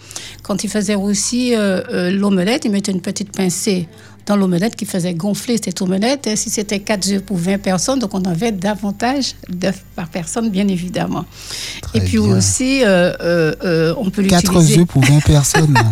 Quand 0.42 0.62
il 0.62 0.68
faisait 0.68 0.94
aussi 0.94 1.54
euh, 1.54 1.80
euh, 1.90 2.10
l'omelette, 2.10 2.66
il 2.66 2.70
mettait 2.70 2.92
une 2.92 3.00
petite 3.00 3.32
pincée 3.32 3.88
dans 4.26 4.36
l'omelette 4.36 4.76
qui 4.76 4.86
faisait 4.86 5.14
gonfler 5.14 5.58
cette 5.62 5.80
omelette. 5.82 6.26
Et 6.26 6.36
si 6.36 6.50
c'était 6.50 6.80
4 6.80 7.12
œufs 7.12 7.22
pour 7.22 7.36
20 7.36 7.58
personnes, 7.58 7.98
donc 7.98 8.14
on 8.14 8.22
avait 8.22 8.52
davantage 8.52 9.34
d'œufs 9.48 9.82
par 9.96 10.08
personne, 10.08 10.50
bien 10.50 10.68
évidemment. 10.68 11.24
Très 11.82 11.98
et 11.98 12.00
puis 12.02 12.18
bien. 12.18 12.36
aussi, 12.36 12.82
euh, 12.84 13.12
euh, 13.20 13.54
euh, 13.64 13.94
on 13.98 14.10
peut 14.10 14.22
4 14.22 14.52
l'utiliser. 14.52 14.80
œufs 14.80 14.86
pour 14.86 15.04
20 15.04 15.20
personnes. 15.20 15.74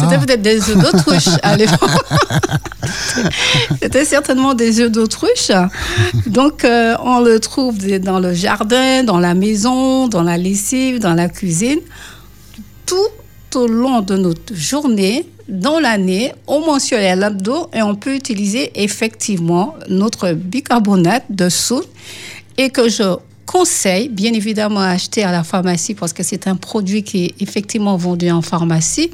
C'était 0.00 0.18
peut-être 0.18 0.42
des 0.42 0.58
œufs 0.70 0.76
d'autruche 0.76 1.28
à 1.42 1.56
l'époque. 1.56 1.90
C'était 3.82 4.04
certainement 4.04 4.54
des 4.54 4.80
œufs 4.80 4.90
d'autruche. 4.90 5.50
Donc, 6.26 6.64
euh, 6.64 6.94
on 7.02 7.20
le 7.20 7.40
trouve 7.40 7.78
dans 7.98 8.18
le 8.18 8.34
jardin, 8.34 9.04
dans 9.04 9.18
la 9.18 9.34
maison, 9.34 10.08
dans 10.08 10.22
la 10.22 10.36
lessive, 10.36 10.98
dans 10.98 11.14
la 11.14 11.28
cuisine. 11.28 11.78
Tout 12.84 12.96
au 13.54 13.66
long 13.66 14.02
de 14.02 14.16
notre 14.16 14.54
journée, 14.54 15.26
dans 15.48 15.80
l'année, 15.80 16.32
on 16.46 16.60
mentionne 16.60 17.02
à 17.02 17.16
l'abdo 17.16 17.68
et 17.72 17.82
on 17.82 17.94
peut 17.94 18.14
utiliser 18.14 18.70
effectivement 18.74 19.74
notre 19.88 20.32
bicarbonate 20.32 21.24
de 21.30 21.48
soude 21.48 21.86
et 22.58 22.68
que 22.70 22.88
je 22.88 23.16
conseille 23.46 24.10
bien 24.10 24.34
évidemment 24.34 24.80
à 24.80 24.88
acheter 24.88 25.24
à 25.24 25.32
la 25.32 25.42
pharmacie 25.42 25.94
parce 25.94 26.12
que 26.12 26.22
c'est 26.22 26.46
un 26.46 26.56
produit 26.56 27.02
qui 27.02 27.24
est 27.24 27.34
effectivement 27.40 27.96
vendu 27.96 28.30
en 28.30 28.42
pharmacie. 28.42 29.10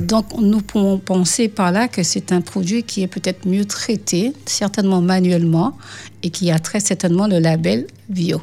Donc 0.00 0.26
nous 0.40 0.62
pouvons 0.62 0.98
penser 0.98 1.48
par 1.48 1.72
là 1.72 1.86
que 1.86 2.02
c'est 2.02 2.32
un 2.32 2.40
produit 2.40 2.82
qui 2.82 3.02
est 3.02 3.06
peut-être 3.06 3.46
mieux 3.46 3.66
traité, 3.66 4.32
certainement 4.46 5.02
manuellement, 5.02 5.76
et 6.22 6.30
qui 6.30 6.50
a 6.50 6.58
très 6.58 6.80
certainement 6.80 7.26
le 7.26 7.38
label 7.38 7.86
bio. 8.08 8.40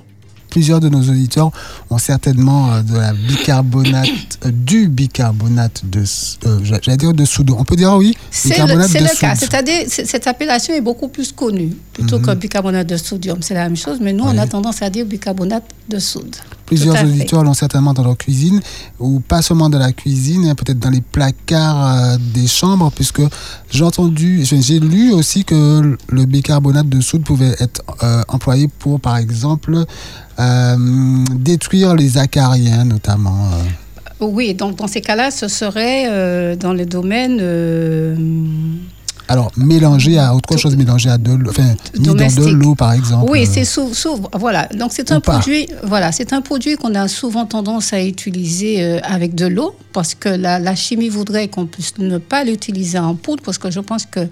Plusieurs 0.53 0.79
de 0.79 0.87
nos 0.87 1.01
auditeurs 1.01 1.49
ont 1.89 1.97
certainement 1.97 2.71
euh, 2.71 2.81
de 2.83 2.93
la 2.95 3.11
bicarbonate, 3.13 4.37
euh, 4.45 4.51
du 4.53 4.87
bicarbonate 4.87 5.81
de, 5.83 6.03
euh, 6.45 6.59
j'allais 6.61 6.95
dire 6.95 7.11
de 7.11 7.25
soude. 7.25 7.49
On 7.57 7.63
peut 7.63 7.75
dire 7.75 7.91
oui, 7.95 8.15
C'est 8.29 8.59
le, 8.59 9.19
cas. 9.19 9.33
C'est-à-dire, 9.33 9.85
cette 9.87 10.27
appellation 10.27 10.75
est 10.75 10.81
beaucoup 10.81 11.07
plus 11.07 11.31
connue 11.31 11.75
plutôt 11.91 12.19
que 12.19 12.35
bicarbonate 12.35 12.85
de 12.85 12.97
sodium. 12.97 13.41
C'est 13.41 13.55
la 13.55 13.63
même 13.63 13.75
chose, 13.75 13.97
mais 13.99 14.13
nous, 14.13 14.25
on 14.25 14.37
a 14.37 14.45
tendance 14.45 14.83
à 14.83 14.91
dire 14.91 15.07
bicarbonate 15.07 15.63
de 15.89 15.97
soude. 15.97 16.35
Plusieurs 16.75 17.03
auditeurs 17.03 17.43
l'ont 17.43 17.53
certainement 17.53 17.93
dans 17.93 18.03
leur 18.03 18.17
cuisine, 18.17 18.61
ou 18.99 19.19
pas 19.19 19.41
seulement 19.41 19.69
dans 19.69 19.79
la 19.79 19.91
cuisine, 19.91 20.45
hein, 20.45 20.55
peut-être 20.55 20.79
dans 20.79 20.89
les 20.89 21.01
placards 21.01 21.85
euh, 21.85 22.17
des 22.33 22.47
chambres, 22.47 22.91
puisque 22.93 23.21
j'ai 23.69 23.83
entendu, 23.83 24.43
j'ai 24.43 24.79
lu 24.79 25.11
aussi 25.11 25.43
que 25.45 25.97
le 26.09 26.25
bicarbonate 26.25 26.89
de 26.89 27.01
soude 27.01 27.23
pouvait 27.23 27.55
être 27.59 27.81
euh, 28.01 28.21
employé 28.27 28.67
pour, 28.79 28.99
par 28.99 29.17
exemple, 29.17 29.77
euh, 30.39 31.25
détruire 31.35 31.95
les 31.95 32.17
acariens, 32.17 32.85
notamment. 32.85 33.49
Oui, 34.19 34.53
donc 34.53 34.77
dans 34.77 34.87
ces 34.87 35.01
cas-là, 35.01 35.31
ce 35.31 35.47
serait 35.47 36.55
dans 36.55 36.73
le 36.73 36.85
domaine 36.85 37.39
Alors, 39.27 39.51
mélangé 39.57 40.17
à 40.19 40.35
autre 40.35 40.57
chose, 40.57 40.75
mélangé 40.75 41.09
à 41.09 41.17
de 41.17 41.31
l'eau, 41.31 41.49
enfin, 41.51 41.75
mis 41.97 42.05
dans 42.07 42.13
de 42.13 42.49
l'eau, 42.51 42.75
par 42.75 42.93
exemple. 42.93 43.31
Oui, 43.31 43.45
c'est 43.45 43.63
sou- 43.65 43.93
sou- 43.93 44.19
voilà. 44.33 44.67
Donc 44.77 44.91
c'est 44.93 45.11
un 45.11 45.19
pas. 45.21 45.33
produit, 45.39 45.67
voilà, 45.83 46.11
c'est 46.11 46.33
un 46.33 46.41
produit 46.41 46.75
qu'on 46.75 46.93
a 46.95 47.07
souvent 47.07 47.45
tendance 47.45 47.93
à 47.93 48.03
utiliser 48.03 48.83
euh, 48.83 48.99
avec 49.03 49.33
de 49.35 49.45
l'eau 49.47 49.75
parce 49.93 50.13
que 50.15 50.27
la, 50.29 50.59
la 50.59 50.75
chimie 50.75 51.09
voudrait 51.09 51.47
qu'on 51.47 51.65
puisse 51.67 51.97
ne 51.99 52.17
pas 52.17 52.43
l'utiliser 52.43 52.99
en 52.99 53.15
poudre 53.15 53.43
parce 53.43 53.57
que 53.57 53.69
je 53.71 53.79
pense 53.79 54.05
que 54.05 54.27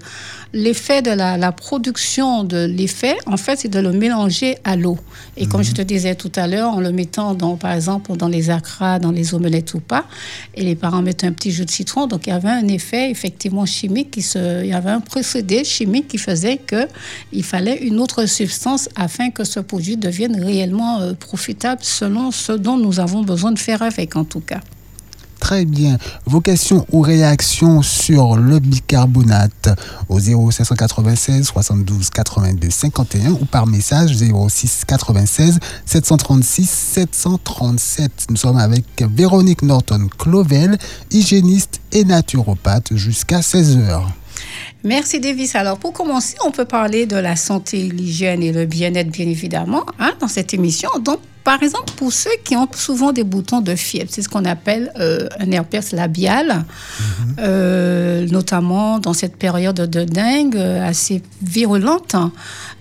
l'effet 0.52 1.00
de 1.02 1.10
la, 1.10 1.36
la 1.38 1.52
production 1.52 2.44
de 2.44 2.64
l'effet, 2.66 3.16
en 3.26 3.36
fait, 3.36 3.58
c'est 3.60 3.68
de 3.68 3.78
le 3.78 3.92
mélanger 3.92 4.58
à 4.64 4.76
l'eau. 4.76 4.98
Et 5.36 5.46
comme 5.46 5.62
je 5.62 5.72
te 5.72 5.82
disais 5.82 6.14
tout 6.14 6.32
à 6.36 6.46
l'heure, 6.46 6.74
en 6.74 6.80
le 6.80 6.92
mettant 6.92 7.34
dans, 7.34 7.56
par 7.56 7.72
exemple, 7.72 8.14
dans 8.16 8.28
les 8.28 8.50
acras, 8.50 8.98
dans 8.98 9.10
les 9.12 9.34
omelettes 9.34 9.72
ou 9.74 9.80
pas, 9.80 10.04
et 10.54 10.62
les 10.62 10.74
parents 10.74 11.00
mettent 11.00 11.24
un 11.24 11.32
petit 11.32 11.50
jus 11.50 11.64
de 11.64 11.70
citron, 11.70 12.06
donc 12.06 12.26
il 12.26 12.30
y 12.30 12.32
avait 12.32 12.50
un 12.50 12.68
effet 12.68 13.10
effectivement 13.10 13.64
chimique 13.64 14.10
qui 14.10 14.22
se, 14.22 14.62
il 14.62 14.68
y 14.68 14.74
avait 14.74 14.81
un 14.86 15.00
procédé 15.00 15.64
chimique 15.64 16.08
qui 16.08 16.18
faisait 16.18 16.58
que 16.58 16.88
il 17.32 17.44
fallait 17.44 17.78
une 17.78 17.98
autre 18.00 18.26
substance 18.26 18.88
afin 18.96 19.30
que 19.30 19.44
ce 19.44 19.60
produit 19.60 19.96
devienne 19.96 20.42
réellement 20.42 21.00
euh, 21.00 21.14
profitable 21.14 21.82
selon 21.82 22.30
ce 22.30 22.52
dont 22.52 22.76
nous 22.76 23.00
avons 23.00 23.22
besoin 23.22 23.52
de 23.52 23.58
faire 23.58 23.82
avec 23.82 24.16
en 24.16 24.24
tout 24.24 24.40
cas. 24.40 24.60
Très 25.42 25.64
bien. 25.64 25.98
Vos 26.24 26.40
questions 26.40 26.86
ou 26.92 27.00
réactions 27.00 27.82
sur 27.82 28.36
le 28.36 28.60
bicarbonate 28.60 29.70
au 30.08 30.20
0796 30.20 31.46
72 31.46 32.10
82 32.10 32.70
51 32.70 33.32
ou 33.32 33.44
par 33.46 33.66
message 33.66 34.16
06 34.16 34.84
96 34.86 35.58
736 35.84 36.70
737. 36.70 38.12
Nous 38.30 38.36
sommes 38.36 38.56
avec 38.56 38.84
Véronique 39.00 39.62
Norton-Clovel, 39.62 40.78
hygiéniste 41.10 41.80
et 41.90 42.04
naturopathe 42.04 42.94
jusqu'à 42.94 43.40
16h. 43.40 44.21
Merci 44.84 45.20
Davis. 45.20 45.54
Alors 45.54 45.78
pour 45.78 45.92
commencer, 45.92 46.36
on 46.44 46.50
peut 46.50 46.64
parler 46.64 47.06
de 47.06 47.16
la 47.16 47.36
santé, 47.36 47.78
l'hygiène 47.82 48.42
et 48.42 48.52
le 48.52 48.66
bien-être 48.66 49.10
bien 49.10 49.26
évidemment 49.26 49.84
hein, 49.98 50.12
dans 50.20 50.28
cette 50.28 50.54
émission. 50.54 50.90
Donc 51.04 51.20
par 51.44 51.62
exemple 51.62 51.92
pour 51.96 52.12
ceux 52.12 52.30
qui 52.44 52.56
ont 52.56 52.68
souvent 52.74 53.12
des 53.12 53.24
boutons 53.24 53.60
de 53.60 53.74
fièvre, 53.74 54.08
c'est 54.12 54.22
ce 54.22 54.28
qu'on 54.28 54.44
appelle 54.44 54.92
euh, 54.98 55.28
un 55.40 55.50
herpès 55.50 55.92
labial, 55.92 56.64
euh, 57.38 58.26
notamment 58.28 58.98
dans 58.98 59.12
cette 59.12 59.36
période 59.36 59.76
de 59.76 60.04
dingue 60.04 60.56
euh, 60.56 60.84
assez 60.86 61.22
virulente. 61.42 62.14
hein. 62.14 62.32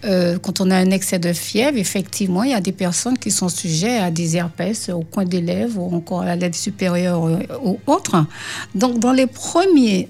Euh, 0.05 0.37
quand 0.39 0.61
on 0.61 0.71
a 0.71 0.75
un 0.75 0.91
excès 0.91 1.19
de 1.19 1.33
fièvre, 1.33 1.77
effectivement, 1.77 2.43
il 2.43 2.51
y 2.51 2.55
a 2.55 2.61
des 2.61 2.71
personnes 2.71 3.17
qui 3.17 3.31
sont 3.31 3.49
sujettes 3.49 4.01
à 4.01 4.11
des 4.11 4.37
herpès 4.37 4.89
au 4.89 5.01
coin 5.01 5.25
des 5.25 5.41
lèvres 5.41 5.79
ou 5.81 5.95
encore 5.95 6.21
à 6.21 6.25
la 6.25 6.35
lèvre 6.35 6.55
supérieure 6.55 7.21
ou 7.63 7.79
autre. 7.87 8.25
Donc 8.73 8.99
dans 8.99 9.11
les 9.13 9.27
premiers 9.27 10.07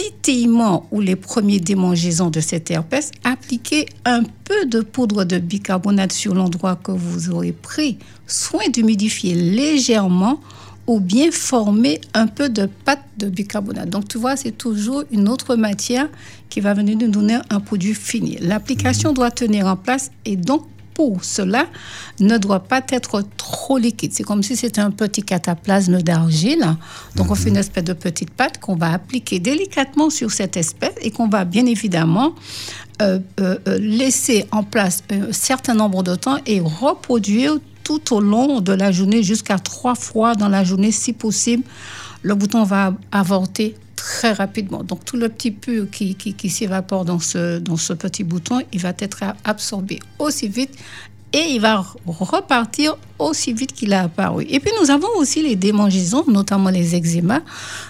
titillement 0.00 0.86
ou 0.90 1.00
les 1.00 1.16
premiers 1.16 1.60
démangeaisons 1.60 2.30
de 2.30 2.40
cet 2.40 2.70
herpès, 2.70 3.10
appliquez 3.22 3.86
un 4.06 4.22
peu 4.22 4.64
de 4.66 4.80
poudre 4.80 5.24
de 5.24 5.38
bicarbonate 5.38 6.12
sur 6.12 6.34
l'endroit 6.34 6.76
que 6.76 6.92
vous 6.92 7.30
aurez 7.30 7.52
pris 7.52 7.98
soin 8.26 8.66
d'humidifier 8.72 9.34
légèrement 9.34 10.40
ou 10.86 11.00
bien 11.00 11.30
former 11.30 12.00
un 12.14 12.26
peu 12.26 12.48
de 12.48 12.66
pâte 12.84 13.04
de 13.18 13.28
bicarbonate. 13.28 13.90
Donc 13.90 14.08
tu 14.08 14.16
vois, 14.16 14.36
c'est 14.36 14.56
toujours 14.56 15.04
une 15.10 15.28
autre 15.28 15.54
matière 15.54 16.08
qui 16.48 16.60
va 16.60 16.72
venir 16.72 16.96
nous 16.96 17.08
donner 17.08 17.38
un 17.50 17.60
produit 17.60 17.94
fini. 17.94 18.38
L'application 18.40 19.12
doit 19.12 19.30
tenir 19.30 19.66
en 19.66 19.76
place 19.76 20.10
et 20.24 20.36
donc 20.36 20.62
pour 21.00 21.24
cela 21.24 21.64
ne 22.18 22.36
doit 22.36 22.60
pas 22.60 22.82
être 22.90 23.24
trop 23.38 23.78
liquide. 23.78 24.12
C'est 24.12 24.22
comme 24.22 24.42
si 24.42 24.54
c'était 24.54 24.82
un 24.82 24.90
petit 24.90 25.22
cataplasme 25.22 26.02
d'argile. 26.02 26.76
Donc, 27.16 27.30
on 27.30 27.34
fait 27.34 27.48
une 27.48 27.56
espèce 27.56 27.84
de 27.84 27.94
petite 27.94 28.30
pâte 28.30 28.58
qu'on 28.60 28.76
va 28.76 28.92
appliquer 28.92 29.38
délicatement 29.38 30.10
sur 30.10 30.30
cette 30.30 30.58
espèce 30.58 30.92
et 31.00 31.10
qu'on 31.10 31.26
va 31.26 31.46
bien 31.46 31.64
évidemment 31.64 32.34
euh, 33.00 33.18
euh, 33.40 33.56
euh, 33.66 33.78
laisser 33.78 34.44
en 34.52 34.62
place 34.62 35.02
un 35.10 35.32
certain 35.32 35.72
nombre 35.72 36.02
de 36.02 36.16
temps 36.16 36.36
et 36.44 36.60
reproduire 36.60 37.54
tout 37.82 38.14
au 38.14 38.20
long 38.20 38.60
de 38.60 38.74
la 38.74 38.92
journée 38.92 39.22
jusqu'à 39.22 39.58
trois 39.58 39.94
fois 39.94 40.34
dans 40.34 40.50
la 40.50 40.64
journée 40.64 40.92
si 40.92 41.14
possible. 41.14 41.62
Le 42.20 42.34
bouton 42.34 42.64
va 42.64 42.94
avorter 43.10 43.74
très 44.00 44.32
rapidement. 44.32 44.82
Donc 44.82 45.04
tout 45.04 45.16
le 45.16 45.28
petit 45.28 45.54
qui, 45.92 46.14
qui, 46.14 46.34
qui 46.34 46.50
s'évapore 46.50 47.04
dans 47.04 47.20
ce, 47.20 47.58
dans 47.58 47.76
ce 47.76 47.92
petit 47.92 48.24
bouton, 48.24 48.60
il 48.72 48.80
va 48.80 48.92
être 48.98 49.22
absorbé 49.44 50.00
aussi 50.18 50.48
vite 50.48 50.74
et 51.32 51.44
il 51.50 51.60
va 51.60 51.84
repartir 52.06 52.96
aussi 53.18 53.52
vite 53.52 53.72
qu'il 53.72 53.92
a 53.92 54.04
apparu. 54.04 54.46
Et 54.48 54.58
puis 54.58 54.72
nous 54.80 54.90
avons 54.90 55.08
aussi 55.16 55.42
les 55.42 55.54
démangeaisons, 55.54 56.24
notamment 56.26 56.70
les 56.70 56.96
eczémas. 56.96 57.42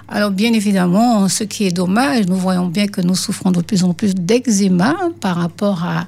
Alors 0.09 0.31
bien 0.31 0.53
évidemment, 0.53 1.29
ce 1.29 1.45
qui 1.45 1.65
est 1.67 1.73
dommage, 1.73 2.27
nous 2.27 2.37
voyons 2.37 2.67
bien 2.67 2.87
que 2.87 3.01
nous 3.01 3.15
souffrons 3.15 3.51
de 3.51 3.63
plus 3.63 3.83
en 3.85 3.95
plus 3.95 4.15
d'eczéma 4.15 4.95
par 5.21 5.37
rapport 5.37 5.85
à, 5.85 6.07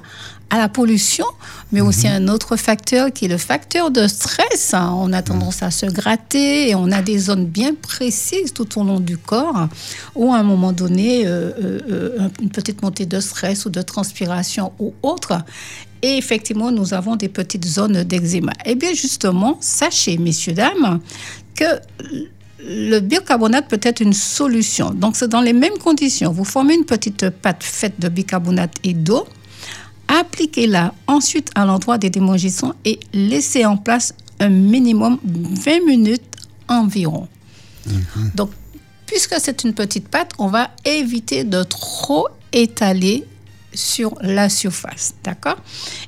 à 0.49 0.57
la 0.57 0.69
pollution, 0.69 1.25
mais 1.71 1.81
aussi 1.81 2.07
un 2.07 2.27
autre 2.27 2.57
facteur 2.57 3.11
qui 3.11 3.25
est 3.25 3.27
le 3.27 3.37
facteur 3.37 3.89
de 3.89 4.07
stress. 4.07 4.73
hein. 4.73 4.93
On 4.95 5.11
a 5.11 5.21
tendance 5.23 5.63
à 5.63 5.71
se 5.71 5.87
gratter 5.87 6.69
et 6.69 6.75
on 6.75 6.91
a 6.91 7.01
des 7.01 7.17
zones 7.17 7.45
bien 7.45 7.73
précises 7.73 8.53
tout 8.53 8.79
au 8.79 8.83
long 8.83 8.99
du 8.99 9.17
corps 9.17 9.67
où 10.15 10.31
à 10.31 10.37
un 10.37 10.43
moment 10.43 10.71
donné, 10.71 11.25
euh, 11.25 11.51
euh, 11.59 11.79
euh, 11.89 12.29
une 12.41 12.49
petite 12.51 12.83
montée 12.83 13.05
de 13.05 13.19
stress 13.19 13.65
ou 13.65 13.69
de 13.69 13.81
transpiration 13.81 14.73
ou 14.79 14.93
autre. 15.01 15.39
Et 16.03 16.17
effectivement, 16.17 16.69
nous 16.69 16.93
avons 16.93 17.15
des 17.15 17.29
petites 17.29 17.65
zones 17.65 18.03
d'eczéma. 18.03 18.51
Eh 18.65 18.75
bien, 18.75 18.93
justement, 18.93 19.57
sachez, 19.61 20.17
messieurs, 20.17 20.53
dames, 20.53 20.99
que 21.55 21.65
le 22.59 22.99
bicarbonate 22.99 23.67
peut 23.67 23.79
être 23.81 24.01
une 24.01 24.13
solution. 24.13 24.91
Donc, 24.91 25.15
c'est 25.15 25.29
dans 25.29 25.41
les 25.41 25.53
mêmes 25.53 25.77
conditions. 25.77 26.31
Vous 26.31 26.43
formez 26.43 26.75
une 26.75 26.85
petite 26.85 27.29
pâte 27.29 27.63
faite 27.63 27.99
de 27.99 28.09
bicarbonate 28.09 28.73
et 28.83 28.93
d'eau. 28.93 29.25
Appliquez-la 30.07 30.93
ensuite 31.07 31.49
à 31.55 31.65
l'endroit 31.65 31.97
des 31.97 32.09
démangeaisons 32.09 32.73
et 32.85 32.99
laissez 33.13 33.65
en 33.65 33.77
place 33.77 34.13
un 34.39 34.49
minimum 34.49 35.19
20 35.23 35.85
minutes 35.85 36.23
environ. 36.67 37.27
Donc, 38.35 38.51
puisque 39.05 39.35
c'est 39.39 39.63
une 39.63 39.73
petite 39.73 40.07
pâte, 40.07 40.31
on 40.39 40.47
va 40.47 40.69
éviter 40.85 41.43
de 41.43 41.63
trop 41.63 42.27
étaler 42.51 43.25
sur 43.73 44.13
la 44.21 44.49
surface, 44.49 45.15
d'accord? 45.23 45.57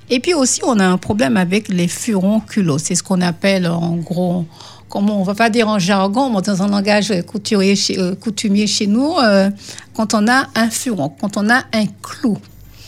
Et 0.09 0.19
puis 0.19 0.33
aussi, 0.35 0.61
on 0.63 0.79
a 0.79 0.85
un 0.85 0.97
problème 0.97 1.35
avec 1.35 1.67
les 1.67 1.87
furonculos. 1.87 2.77
C'est 2.77 2.93
ce 2.95 3.01
qu'on 3.03 3.21
appelle 3.21 3.67
en 3.67 3.95
gros 3.95 4.45
comme 4.87 5.09
on 5.09 5.23
va 5.23 5.33
pas 5.33 5.49
dire 5.49 5.67
en 5.67 5.79
jargon, 5.79 6.29
mais 6.29 6.41
dans 6.43 6.61
un 6.61 6.67
langage 6.67 7.11
couturier 7.25 7.75
chez- 7.75 7.99
euh, 7.99 8.15
coutumier 8.15 8.67
chez 8.67 8.85
nous, 8.87 9.13
euh, 9.17 9.49
quand 9.95 10.13
on 10.13 10.27
a 10.27 10.47
un 10.55 10.69
furon, 10.69 11.09
quand 11.09 11.35
on 11.37 11.49
a 11.49 11.63
un 11.73 11.85
clou 12.03 12.37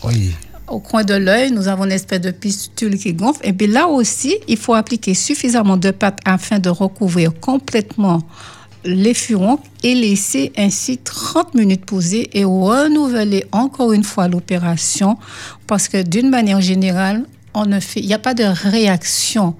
Oui. 0.04 0.30
Au 0.70 0.80
coin 0.80 1.04
de 1.04 1.14
l'œil, 1.14 1.50
nous 1.50 1.68
avons 1.68 1.84
une 1.84 1.92
espèce 1.92 2.20
de 2.20 2.30
pistule 2.30 2.98
qui 2.98 3.12
gonfle. 3.12 3.40
Et 3.44 3.52
bien 3.52 3.68
là 3.68 3.88
aussi, 3.88 4.36
il 4.48 4.56
faut 4.56 4.74
appliquer 4.74 5.14
suffisamment 5.14 5.76
de 5.76 5.90
pâte 5.90 6.18
afin 6.24 6.58
de 6.58 6.68
recouvrir 6.68 7.32
complètement 7.40 8.22
les 8.84 9.14
furons 9.14 9.58
et 9.82 9.94
laisser 9.94 10.52
ainsi 10.56 10.98
30 10.98 11.54
minutes 11.54 11.84
poser 11.84 12.30
et 12.38 12.44
renouveler 12.44 13.44
encore 13.52 13.92
une 13.92 14.04
fois 14.04 14.28
l'opération 14.28 15.18
parce 15.66 15.88
que 15.88 16.02
d'une 16.02 16.30
manière 16.30 16.60
générale, 16.60 17.24
on 17.54 17.66
ne 17.66 17.80
fait, 17.80 18.00
il 18.00 18.06
n'y 18.06 18.14
a 18.14 18.18
pas 18.18 18.34
de 18.34 18.44
réaction 18.44 19.54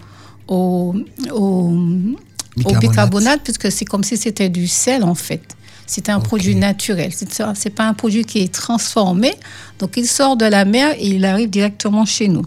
au, 0.46 0.94
au, 1.32 1.34
au 1.34 1.76
Bicarbonate. 2.56 2.80
bicarbonate 2.80 3.40
puisque 3.42 3.70
c'est 3.72 3.84
comme 3.84 4.04
si 4.04 4.16
c'était 4.16 4.48
du 4.48 4.66
sel 4.66 5.04
en 5.04 5.14
fait. 5.14 5.56
C'est 5.90 6.10
un 6.10 6.20
produit 6.20 6.54
naturel. 6.54 7.10
C'est 7.54 7.70
pas 7.70 7.84
un 7.88 7.94
produit 7.94 8.22
qui 8.24 8.40
est 8.40 8.52
transformé. 8.52 9.32
Donc, 9.78 9.96
il 9.96 10.06
sort 10.06 10.36
de 10.36 10.44
la 10.44 10.66
mer 10.66 10.92
et 10.98 11.08
il 11.08 11.24
arrive 11.24 11.48
directement 11.48 12.04
chez 12.04 12.28
nous. 12.28 12.44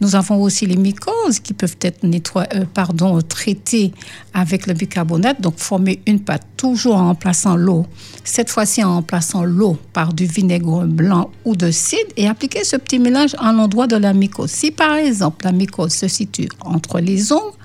Nous 0.00 0.14
avons 0.14 0.40
aussi 0.40 0.64
les 0.64 0.76
mycoses 0.76 1.40
qui 1.42 1.54
peuvent 1.54 1.76
être 1.80 2.04
nettoy- 2.04 2.46
euh, 2.54 2.64
pardon, 2.72 3.20
traitées 3.20 3.92
avec 4.32 4.68
le 4.68 4.74
bicarbonate. 4.74 5.40
Donc, 5.40 5.58
former 5.58 6.00
une 6.06 6.20
pâte 6.20 6.46
toujours 6.56 6.94
en 6.94 7.08
remplaçant 7.08 7.56
l'eau. 7.56 7.84
Cette 8.22 8.48
fois-ci, 8.48 8.84
en 8.84 8.94
remplaçant 8.94 9.42
l'eau 9.42 9.76
par 9.92 10.12
du 10.12 10.26
vinaigre 10.26 10.84
blanc 10.84 11.30
ou 11.44 11.56
de 11.56 11.72
cidre 11.72 12.12
et 12.16 12.28
appliquer 12.28 12.62
ce 12.62 12.76
petit 12.76 13.00
mélange 13.00 13.34
à 13.38 13.52
l'endroit 13.52 13.88
de 13.88 13.96
la 13.96 14.12
mycose. 14.12 14.52
Si, 14.52 14.70
par 14.70 14.94
exemple, 14.94 15.44
la 15.44 15.50
mycose 15.52 15.92
se 15.94 16.06
situe 16.06 16.48
entre 16.60 17.00
les 17.00 17.32
ongles, 17.32 17.56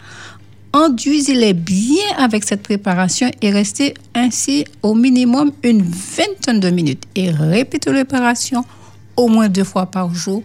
enduisez-les 0.73 1.53
bien 1.53 2.05
avec 2.17 2.43
cette 2.43 2.63
préparation 2.63 3.29
et 3.41 3.51
restez 3.51 3.93
ainsi 4.13 4.65
au 4.83 4.93
minimum 4.93 5.51
une 5.63 5.81
vingtaine 5.81 6.59
de 6.59 6.69
minutes 6.69 7.03
et 7.15 7.31
répétez 7.31 7.91
l'opération 7.91 8.63
au 9.17 9.27
moins 9.27 9.49
deux 9.49 9.63
fois 9.63 9.87
par 9.87 10.13
jour 10.13 10.43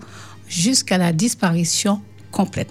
jusqu'à 0.49 0.99
la 0.99 1.13
disparition 1.13 2.01
complète. 2.31 2.69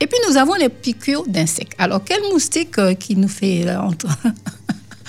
Et 0.00 0.06
puis 0.06 0.18
nous 0.28 0.36
avons 0.36 0.54
les 0.54 0.68
piqûres 0.68 1.26
d'insectes. 1.26 1.72
Alors 1.78 2.02
quel 2.04 2.20
moustique 2.32 2.76
qui 2.98 3.16
nous 3.16 3.28
fait 3.28 3.68
entre- 3.76 4.06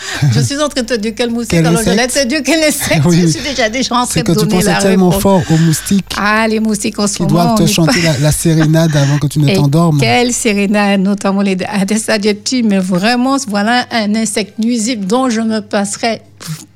Je 0.31 0.39
suis 0.39 0.57
en 0.59 0.69
train 0.69 0.81
de 0.81 0.87
te 0.87 0.93
dire 0.95 1.13
quel 1.15 1.29
moustique, 1.29 1.51
Quel 1.57 1.65
alors 1.67 1.81
je 1.83 1.89
insecte 1.89 2.15
laisse 2.15 2.23
te 2.23 2.27
dire 2.27 2.41
quel 2.43 2.63
insecte. 2.63 3.01
Oui. 3.05 3.21
Je 3.21 3.27
suis 3.27 3.41
déjà, 3.41 3.69
déjà 3.69 3.95
en 3.95 4.05
train 4.05 4.13
C'est 4.13 4.19
de 4.21 4.33
que 4.33 4.39
tu 4.39 4.45
donner 4.45 4.61
la 4.63 4.73
pensais 4.75 4.87
tellement 4.87 5.09
réponse. 5.09 5.21
fort 5.23 5.41
aux 5.49 5.57
moustiques 5.57 6.05
Ah, 6.17 6.47
les 6.47 6.59
moustiques 6.59 6.99
en 6.99 7.07
ce 7.07 7.21
moment. 7.23 7.33
doivent 7.33 7.51
on 7.53 7.55
te 7.65 7.65
chanter 7.65 8.01
la, 8.01 8.17
la 8.19 8.31
sérénade 8.31 8.95
avant 8.95 9.17
que 9.17 9.27
tu 9.27 9.39
ne 9.39 9.53
t'endormes. 9.55 9.99
Quelle 9.99 10.33
sérénade, 10.33 11.01
notamment 11.01 11.41
les 11.41 11.57
Ades 11.67 11.97
adjectifs, 12.09 12.65
mais 12.67 12.79
vraiment, 12.79 13.37
voilà 13.47 13.85
un 13.91 14.13
insecte 14.15 14.59
nuisible 14.59 15.05
dont 15.05 15.29
je 15.29 15.41
me 15.41 15.59
passerais 15.61 16.21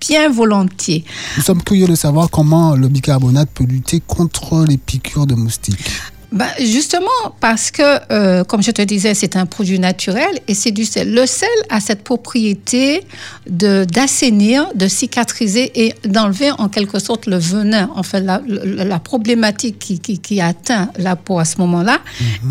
bien 0.01 0.30
volontiers. 0.30 1.06
Nous 1.38 1.44
sommes 1.44 1.63
curieux 1.63 1.88
de 1.88 1.96
savoir 1.96 2.30
comment 2.30 2.75
le 2.75 2.88
bicarbonate 2.89 3.50
peut 3.53 3.63
lutter 3.63 4.01
contre 4.06 4.65
les 4.68 4.77
piqûres 4.77 5.25
de 5.25 5.36
moustiques. 5.36 5.80
Ben, 6.34 6.48
justement, 6.60 7.20
parce 7.40 7.70
que, 7.70 7.84
euh, 8.12 8.44
comme 8.44 8.63
je 8.63 8.72
te 8.72 8.82
disais, 8.82 9.13
c'est 9.13 9.36
un 9.36 9.46
produit 9.46 9.78
naturel 9.78 10.40
et 10.48 10.56
c'est 10.56 10.72
du 10.72 10.84
sel. 10.84 11.13
Le 11.13 11.28
sel 11.28 11.48
a 11.70 11.80
cette 11.80 12.04
propriété 12.04 13.04
de 13.48 13.86
d'assainir, 13.86 14.68
de 14.74 14.88
cicatriser 14.88 15.72
et 15.86 15.94
d'enlever 16.08 16.50
en 16.58 16.70
quelque 16.70 16.98
sorte 16.98 17.28
le 17.28 17.38
venin, 17.38 17.88
en 17.96 18.02
fait, 18.02 18.22
la, 18.22 18.42
la- 18.48 18.84
la 18.84 19.00
problématique 19.00 19.78
qui, 19.78 20.00
qui, 20.00 20.18
qui 20.18 20.42
atteint 20.42 20.90
la 20.98 21.16
peau 21.16 21.38
à 21.38 21.46
ce 21.46 21.58
moment-là 21.60 22.00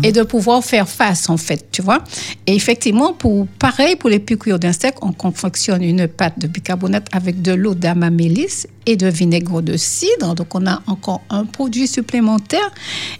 et 0.01 0.13
de 0.13 0.23
pouvoir 0.23 0.63
faire 0.63 0.87
face, 0.87 1.29
en 1.29 1.35
fait, 1.37 1.67
tu 1.73 1.81
vois. 1.81 2.01
Et 2.47 2.55
effectivement, 2.55 3.11
pour, 3.11 3.47
pareil 3.59 3.97
pour 3.97 4.09
les 4.09 4.19
piqûres 4.19 4.59
d'insectes, 4.59 4.99
on 5.01 5.11
confectionne 5.11 5.83
une 5.83 6.07
pâte 6.07 6.39
de 6.39 6.47
bicarbonate 6.47 7.07
avec 7.11 7.41
de 7.41 7.51
l'eau 7.51 7.73
d'amamélis 7.75 8.65
et 8.85 8.95
de 8.97 9.07
vinaigre 9.07 9.61
de 9.61 9.75
cidre. 9.77 10.35
Donc, 10.35 10.55
on 10.55 10.65
a 10.67 10.81
encore 10.87 11.21
un 11.29 11.45
produit 11.45 11.87
supplémentaire. 11.87 12.69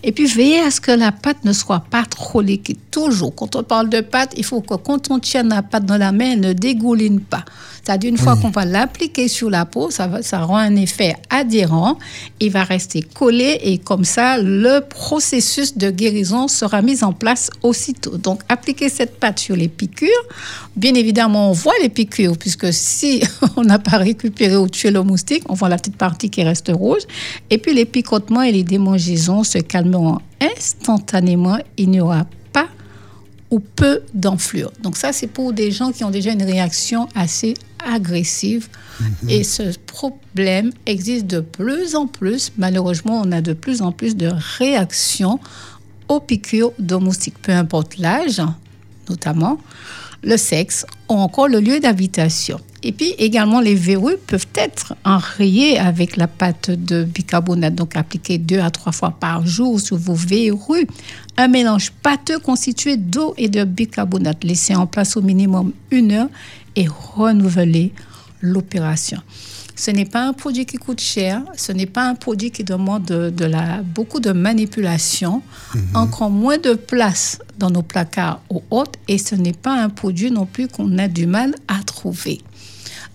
Et 0.03 0.11
puis, 0.11 0.25
veillez 0.25 0.52
à 0.59 0.71
ce 0.71 0.81
que 0.81 0.91
la 0.91 1.11
pâte 1.11 1.43
ne 1.43 1.53
soit 1.53 1.83
pas 1.89 2.05
trop 2.05 2.41
liquide. 2.41 2.77
Toujours, 2.91 3.33
quand 3.35 3.55
on 3.55 3.63
parle 3.63 3.89
de 3.89 4.01
pâte, 4.01 4.33
il 4.37 4.43
faut 4.43 4.61
que 4.61 4.75
quand 4.75 5.11
on 5.11 5.19
tienne 5.19 5.49
la 5.49 5.61
pâte 5.61 5.85
dans 5.85 5.97
la 5.97 6.11
main, 6.11 6.33
elle 6.33 6.39
ne 6.39 6.53
dégouline 6.53 7.21
pas. 7.21 7.45
C'est-à-dire, 7.83 8.11
une 8.11 8.17
fois 8.17 8.37
qu'on 8.37 8.49
va 8.49 8.63
l'appliquer 8.63 9.27
sur 9.27 9.49
la 9.49 9.65
peau, 9.65 9.91
ça, 9.91 10.07
va, 10.07 10.21
ça 10.21 10.39
rend 10.39 10.55
un 10.55 10.77
effet 10.77 11.15
adhérent. 11.29 11.97
Il 12.39 12.49
va 12.49 12.63
rester 12.63 13.01
collé 13.01 13.59
et 13.61 13.77
comme 13.77 14.05
ça, 14.05 14.37
le 14.37 14.79
processus 14.79 15.77
de 15.77 15.91
guérison 15.91 16.47
sera 16.47 16.81
mis 16.81 17.03
en 17.03 17.11
place 17.11 17.49
aussitôt. 17.61 18.17
Donc, 18.17 18.41
appliquer 18.47 18.87
cette 18.87 19.19
pâte 19.19 19.39
sur 19.39 19.57
les 19.57 19.67
piqûres. 19.67 20.07
Bien 20.77 20.93
évidemment, 20.93 21.49
on 21.49 21.53
voit 21.53 21.73
les 21.81 21.89
piqûres 21.89 22.37
puisque 22.37 22.71
si 22.71 23.21
on 23.57 23.63
n'a 23.63 23.79
pas 23.79 23.97
récupéré 23.97 24.55
ou 24.55 24.69
tué 24.69 24.89
le 24.89 25.03
moustique, 25.03 25.43
on 25.49 25.53
voit 25.53 25.67
la 25.67 25.77
petite 25.77 25.97
partie 25.97 26.29
qui 26.29 26.41
reste 26.41 26.71
rouge. 26.73 27.01
Et 27.49 27.57
puis, 27.57 27.73
les 27.73 27.85
picotements 27.85 28.43
et 28.43 28.53
les 28.53 28.63
démangeaisons 28.63 29.43
se 29.43 29.57
calmeront 29.57 30.19
instantanément. 30.39 31.57
Il 31.75 31.89
n'y 31.89 31.99
aura 31.99 32.23
pas 32.23 32.42
ou 33.53 33.59
peu 33.59 34.01
d'enflure. 34.15 34.71
Donc 34.81 34.97
ça, 34.97 35.13
c'est 35.13 35.27
pour 35.27 35.53
des 35.53 35.69
gens 35.69 35.91
qui 35.91 36.03
ont 36.03 36.09
déjà 36.09 36.31
une 36.31 36.41
réaction 36.41 37.07
assez 37.13 37.53
agressive. 37.85 38.67
Et 39.27 39.43
ce 39.43 39.77
problème 39.85 40.71
existe 40.87 41.27
de 41.27 41.39
plus 41.39 41.95
en 41.95 42.07
plus. 42.07 42.51
Malheureusement, 42.57 43.21
on 43.23 43.31
a 43.31 43.41
de 43.41 43.53
plus 43.53 43.83
en 43.83 43.91
plus 43.91 44.15
de 44.15 44.31
réactions 44.57 45.39
aux 46.07 46.19
piqûres 46.19 46.71
de 46.79 46.95
moustiques, 46.95 47.39
peu 47.43 47.51
importe 47.51 47.97
l'âge, 47.99 48.41
notamment 49.07 49.59
le 50.23 50.37
sexe 50.37 50.85
ou 51.09 51.13
encore 51.13 51.47
le 51.47 51.59
lieu 51.59 51.79
d'habitation. 51.79 52.59
Et 52.81 52.91
puis 52.91 53.13
également, 53.17 53.61
les 53.61 53.75
verrues 53.75 54.17
peuvent 54.27 54.47
être 54.55 54.93
enrayées 55.05 55.79
avec 55.79 56.17
la 56.17 56.27
pâte 56.27 56.69
de 56.69 57.05
bicarbonate, 57.05 57.75
donc 57.75 57.95
appliquée 57.95 58.37
deux 58.37 58.59
à 58.59 58.71
trois 58.71 58.91
fois 58.91 59.11
par 59.11 59.45
jour 59.47 59.79
sur 59.79 59.97
vos 59.97 60.13
verrues. 60.15 60.87
Un 61.37 61.47
mélange 61.47 61.91
pâteux 61.91 62.39
constitué 62.39 62.97
d'eau 62.97 63.33
et 63.37 63.47
de 63.47 63.63
bicarbonate, 63.63 64.43
laissé 64.43 64.75
en 64.75 64.85
place 64.85 65.15
au 65.15 65.21
minimum 65.21 65.71
une 65.91 66.11
heure 66.11 66.29
et 66.75 66.87
renouveler 66.87 67.93
l'opération. 68.41 69.21
Ce 69.75 69.89
n'est 69.89 70.05
pas 70.05 70.27
un 70.27 70.33
produit 70.33 70.65
qui 70.65 70.77
coûte 70.77 71.01
cher, 71.01 71.41
ce 71.57 71.71
n'est 71.71 71.87
pas 71.87 72.07
un 72.07 72.15
produit 72.15 72.51
qui 72.51 72.63
demande 72.63 73.05
de, 73.05 73.29
de 73.31 73.45
la, 73.45 73.81
beaucoup 73.81 74.19
de 74.19 74.31
manipulation, 74.31 75.41
encore 75.95 76.29
moins 76.29 76.59
de 76.59 76.73
place 76.73 77.39
dans 77.57 77.71
nos 77.71 77.81
placards 77.81 78.41
ou 78.51 78.61
autres, 78.69 78.99
et 79.07 79.17
ce 79.17 79.33
n'est 79.35 79.53
pas 79.53 79.73
un 79.73 79.89
produit 79.89 80.29
non 80.29 80.45
plus 80.45 80.67
qu'on 80.67 80.97
a 80.99 81.07
du 81.07 81.25
mal 81.25 81.55
à 81.67 81.81
trouver. 81.83 82.41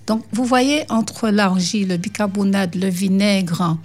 Donc, 0.09 0.25
vous 0.33 0.45
voyez, 0.45 0.85
entre 0.89 1.29
l'argile, 1.29 1.89
le 1.89 1.97
bicarbonate, 1.99 2.75
le 2.75 2.89
vinaigre, 2.89 3.77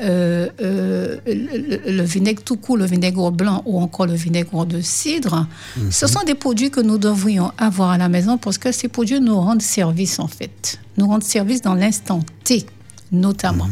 euh, 0.00 0.48
euh, 0.60 1.18
le, 1.26 2.02
vinaigre 2.02 2.42
tout 2.42 2.56
court, 2.56 2.76
le 2.76 2.84
vinaigre 2.84 3.30
blanc 3.30 3.62
ou 3.64 3.80
encore 3.80 4.06
le 4.06 4.14
vinaigre 4.14 4.66
de 4.66 4.80
cidre, 4.80 5.46
ce 5.90 6.08
sont 6.08 6.22
des 6.24 6.34
produits 6.34 6.70
que 6.70 6.80
nous 6.80 6.98
devrions 6.98 7.52
avoir 7.58 7.90
à 7.90 7.98
la 7.98 8.08
maison 8.08 8.36
parce 8.36 8.58
que 8.58 8.72
ces 8.72 8.88
produits 8.88 9.20
nous 9.20 9.40
rendent 9.40 9.62
service 9.62 10.18
en 10.18 10.26
fait. 10.26 10.80
Nous 10.96 11.06
rendent 11.06 11.22
service 11.22 11.62
dans 11.62 11.74
l'instant 11.74 12.20
T, 12.42 12.66
notamment. 13.12 13.68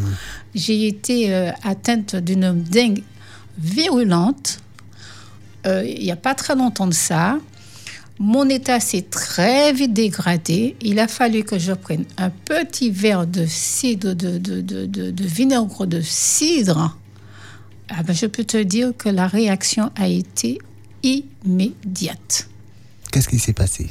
J'ai 0.55 0.87
été 0.87 1.35
euh, 1.35 1.51
atteinte 1.65 2.15
d'une 2.15 2.63
dengue 2.63 3.03
virulente 3.59 4.59
il 5.65 6.03
n'y 6.03 6.11
a 6.11 6.17
pas 6.17 6.35
très 6.35 6.57
longtemps 6.57 6.89
de 6.89 6.95
ça. 6.95 7.39
Mon 8.25 8.49
état 8.49 8.79
s'est 8.79 9.03
très 9.03 9.73
vite 9.73 9.93
dégradé. 9.95 10.77
Il 10.81 11.01
a 11.01 11.09
fallu 11.09 11.43
que 11.43 11.59
je 11.59 11.73
prenne 11.73 12.05
un 12.19 12.31
petit 12.31 12.89
verre 12.93 13.27
de 13.27 13.47
cidre, 13.47 14.15
de, 14.15 14.39
de, 14.39 14.61
de, 14.61 14.87
de- 14.87 15.11
de 15.11 15.25
vinaigre 15.25 15.87
de 15.87 16.01
cidre. 16.01 16.97
Ah 17.89 18.05
ben, 18.05 18.15
je 18.15 18.27
peux 18.27 18.45
te 18.45 18.59
dire 18.63 18.93
que 18.97 19.09
la 19.09 19.27
réaction 19.27 19.91
a 19.97 20.07
été 20.07 20.59
immédiate. 21.03 22.49
Qu'est-ce 23.11 23.29
qui 23.29 23.41
s'est 23.41 23.53
passé? 23.55 23.91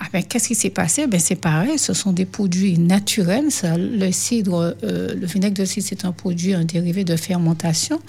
Ah 0.00 0.06
ben, 0.12 0.24
qu'est-ce 0.24 0.48
qui 0.48 0.56
s'est 0.56 0.70
passé? 0.70 1.06
Ben, 1.06 1.20
C'est 1.20 1.36
pareil, 1.36 1.78
ce 1.78 1.94
sont 1.94 2.12
des 2.12 2.26
produits 2.26 2.78
naturels. 2.78 3.52
Ça, 3.52 3.78
le 3.78 4.10
cidre, 4.10 4.76
euh, 4.82 5.14
le 5.14 5.26
vinaigre 5.26 5.54
de 5.56 5.64
cidre, 5.64 5.86
c'est 5.88 6.04
un 6.04 6.10
produit, 6.12 6.52
un 6.52 6.64
dérivé 6.64 7.04
de 7.04 7.14
fermentation. 7.14 8.00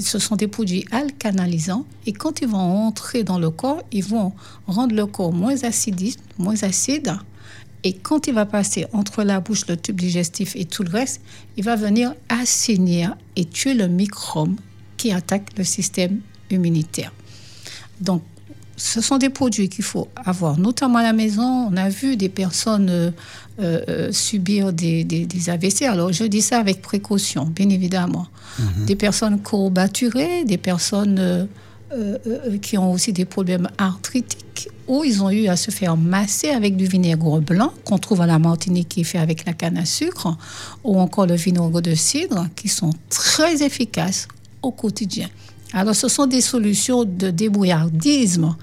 Ce 0.00 0.18
sont 0.18 0.36
des 0.36 0.48
produits 0.48 0.84
alcanalisants 0.90 1.86
et 2.06 2.12
quand 2.12 2.40
ils 2.40 2.48
vont 2.48 2.58
entrer 2.58 3.24
dans 3.24 3.38
le 3.38 3.50
corps, 3.50 3.82
ils 3.92 4.04
vont 4.04 4.32
rendre 4.66 4.94
le 4.94 5.06
corps 5.06 5.32
moins 5.32 5.62
acidiste, 5.64 6.20
moins 6.38 6.62
acide. 6.62 7.16
Et 7.84 7.92
quand 7.92 8.26
il 8.26 8.34
va 8.34 8.46
passer 8.46 8.86
entre 8.92 9.22
la 9.22 9.40
bouche, 9.40 9.66
le 9.68 9.76
tube 9.76 10.00
digestif 10.00 10.56
et 10.56 10.64
tout 10.64 10.82
le 10.82 10.90
reste, 10.90 11.20
il 11.56 11.64
va 11.64 11.76
venir 11.76 12.14
assainir 12.28 13.16
et 13.36 13.44
tuer 13.44 13.74
le 13.74 13.86
microbe 13.86 14.56
qui 14.96 15.12
attaque 15.12 15.56
le 15.56 15.64
système 15.64 16.20
immunitaire. 16.50 17.12
Donc, 18.00 18.22
ce 18.76 19.00
sont 19.00 19.18
des 19.18 19.30
produits 19.30 19.68
qu'il 19.68 19.84
faut 19.84 20.08
avoir, 20.24 20.58
notamment 20.58 20.98
à 20.98 21.02
la 21.02 21.12
maison. 21.14 21.68
On 21.72 21.76
a 21.76 21.88
vu 21.88 22.16
des 22.16 22.28
personnes 22.28 22.88
euh, 22.90 23.10
euh, 23.60 24.12
subir 24.12 24.72
des, 24.72 25.02
des- 25.04 25.24
des 25.26 25.48
AVC. 25.50 25.82
Alors, 25.82 26.12
je 26.12 26.24
dis 26.24 26.42
ça 26.42 26.58
avec 26.58 26.82
précaution, 26.82 27.44
bien 27.46 27.68
évidemment. 27.70 28.26
Des 28.86 28.96
personnes 28.96 29.40
courbaturées, 29.42 30.44
des 30.44 30.56
personnes 30.58 31.18
euh, 31.18 31.46
qui 32.62 32.76
ont 32.78 32.92
aussi 32.92 33.12
des 33.12 33.24
problèmes 33.24 33.68
arthritiques, 33.78 34.68
ou 34.88 35.04
ils 35.04 35.22
ont 35.22 35.30
eu 35.30 35.46
à 35.48 35.56
se 35.56 35.70
faire 35.70 35.96
masser 35.96 36.48
avec 36.48 36.76
du 36.76 36.86
vinaigre 36.86 37.40
blanc 37.40 37.72
qu'on 37.84 37.98
trouve 37.98 38.20
à 38.22 38.26
la 38.26 38.38
Martinique 38.38 38.88
qui 38.88 39.00
est 39.02 39.04
fait 39.04 39.18
avec 39.18 39.44
la 39.46 39.52
canne 39.52 39.76
à 39.78 39.84
sucre, 39.84 40.36
ou 40.84 40.98
encore 40.98 41.26
le 41.26 41.34
vinaigre 41.36 41.80
de 41.80 41.94
cidre, 41.94 42.46
qui 42.56 42.68
sont 42.68 42.90
très 43.08 43.62
efficaces 43.62 44.26
au 44.62 44.70
quotidien. 44.72 45.28
Alors 45.72 45.94
ce 45.94 46.08
sont 46.08 46.26
des 46.26 46.40
solutions 46.40 47.04
de 47.04 47.30
débrouillardisme. 47.30 48.56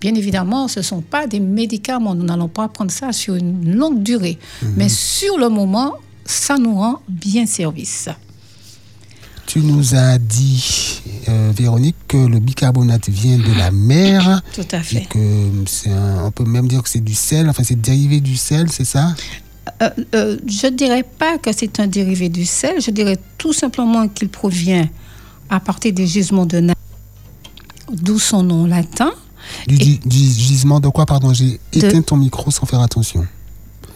Bien 0.00 0.14
évidemment, 0.14 0.68
ce 0.68 0.80
ne 0.80 0.84
sont 0.84 1.00
pas 1.00 1.26
des 1.26 1.40
médicaments. 1.40 2.14
Nous 2.14 2.24
n'allons 2.24 2.48
pas 2.48 2.68
prendre 2.68 2.90
ça 2.90 3.12
sur 3.12 3.34
une 3.34 3.74
longue 3.74 4.02
durée. 4.02 4.38
Mais 4.76 4.88
sur 4.88 5.38
le 5.38 5.48
moment, 5.48 5.94
ça 6.24 6.58
nous 6.58 6.74
rend 6.76 7.00
bien 7.08 7.46
service. 7.46 8.08
Tu 9.46 9.60
nous 9.60 9.94
as 9.94 10.18
dit, 10.18 11.00
euh, 11.28 11.52
Véronique, 11.56 11.94
que 12.08 12.16
le 12.16 12.40
bicarbonate 12.40 13.08
vient 13.08 13.38
de 13.38 13.52
la 13.56 13.70
mer. 13.70 14.42
Tout 14.52 14.62
à 14.72 14.78
Et 14.78 14.82
fait. 14.82 15.06
que 15.08 15.50
c'est 15.66 15.90
un- 15.92 16.24
on 16.24 16.30
peut 16.32 16.44
même 16.44 16.66
dire 16.66 16.82
que 16.82 16.88
c'est 16.88 17.00
du 17.04 17.14
sel, 17.14 17.48
enfin 17.48 17.62
c'est 17.64 17.80
dérivé 17.80 18.20
du 18.20 18.36
sel, 18.36 18.68
c'est 18.70 18.84
ça? 18.84 19.14
Euh, 19.82 19.90
euh, 20.16 20.36
je 20.46 20.66
ne 20.66 20.72
dirais 20.76 21.04
pas 21.04 21.38
que 21.38 21.50
c'est 21.56 21.78
un 21.80 21.86
dérivé 21.86 22.28
du 22.28 22.44
sel, 22.44 22.80
je 22.82 22.90
dirais 22.90 23.18
tout 23.38 23.52
simplement 23.52 24.08
qu'il 24.08 24.28
provient 24.28 24.88
à 25.48 25.60
partir 25.60 25.92
des 25.92 26.06
gisements 26.08 26.46
de 26.46 26.58
nappe, 26.58 26.78
d'où 27.92 28.18
son 28.18 28.42
nom 28.42 28.66
latin. 28.66 29.12
Du, 29.66 29.74
Et- 29.74 29.78
gi- 29.78 30.00
du 30.04 30.16
gisement 30.18 30.80
de 30.80 30.88
quoi 30.88 31.06
Pardon, 31.06 31.32
j'ai 31.32 31.60
De- 31.72 31.86
éteint 31.86 32.02
ton 32.02 32.16
micro 32.16 32.50
sans 32.50 32.66
faire 32.66 32.80
attention. 32.80 33.26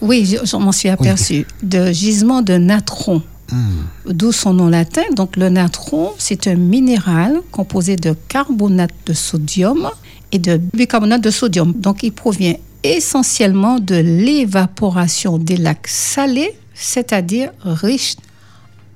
Oui, 0.01 0.25
je, 0.25 0.45
je 0.45 0.55
m'en 0.57 0.71
suis 0.71 0.89
aperçu. 0.89 1.45
De 1.63 1.91
gisement 1.91 2.41
de 2.41 2.53
natron, 2.57 3.21
Hmm. 3.51 3.83
d'où 4.09 4.31
son 4.31 4.53
nom 4.53 4.67
latin. 4.69 5.01
Donc 5.15 5.35
le 5.35 5.49
natron, 5.49 6.11
c'est 6.17 6.47
un 6.47 6.55
minéral 6.55 7.35
composé 7.51 7.97
de 7.97 8.15
carbonate 8.29 8.93
de 9.05 9.11
sodium 9.13 9.89
et 10.31 10.39
de 10.39 10.55
bicarbonate 10.73 11.21
de 11.21 11.29
sodium. 11.31 11.73
Donc 11.73 12.01
il 12.03 12.13
provient 12.13 12.53
essentiellement 12.83 13.77
de 13.79 13.95
l'évaporation 13.95 15.37
des 15.37 15.57
lacs 15.57 15.87
salés, 15.87 16.55
c'est-à-dire 16.73 17.51
riches 17.63 18.15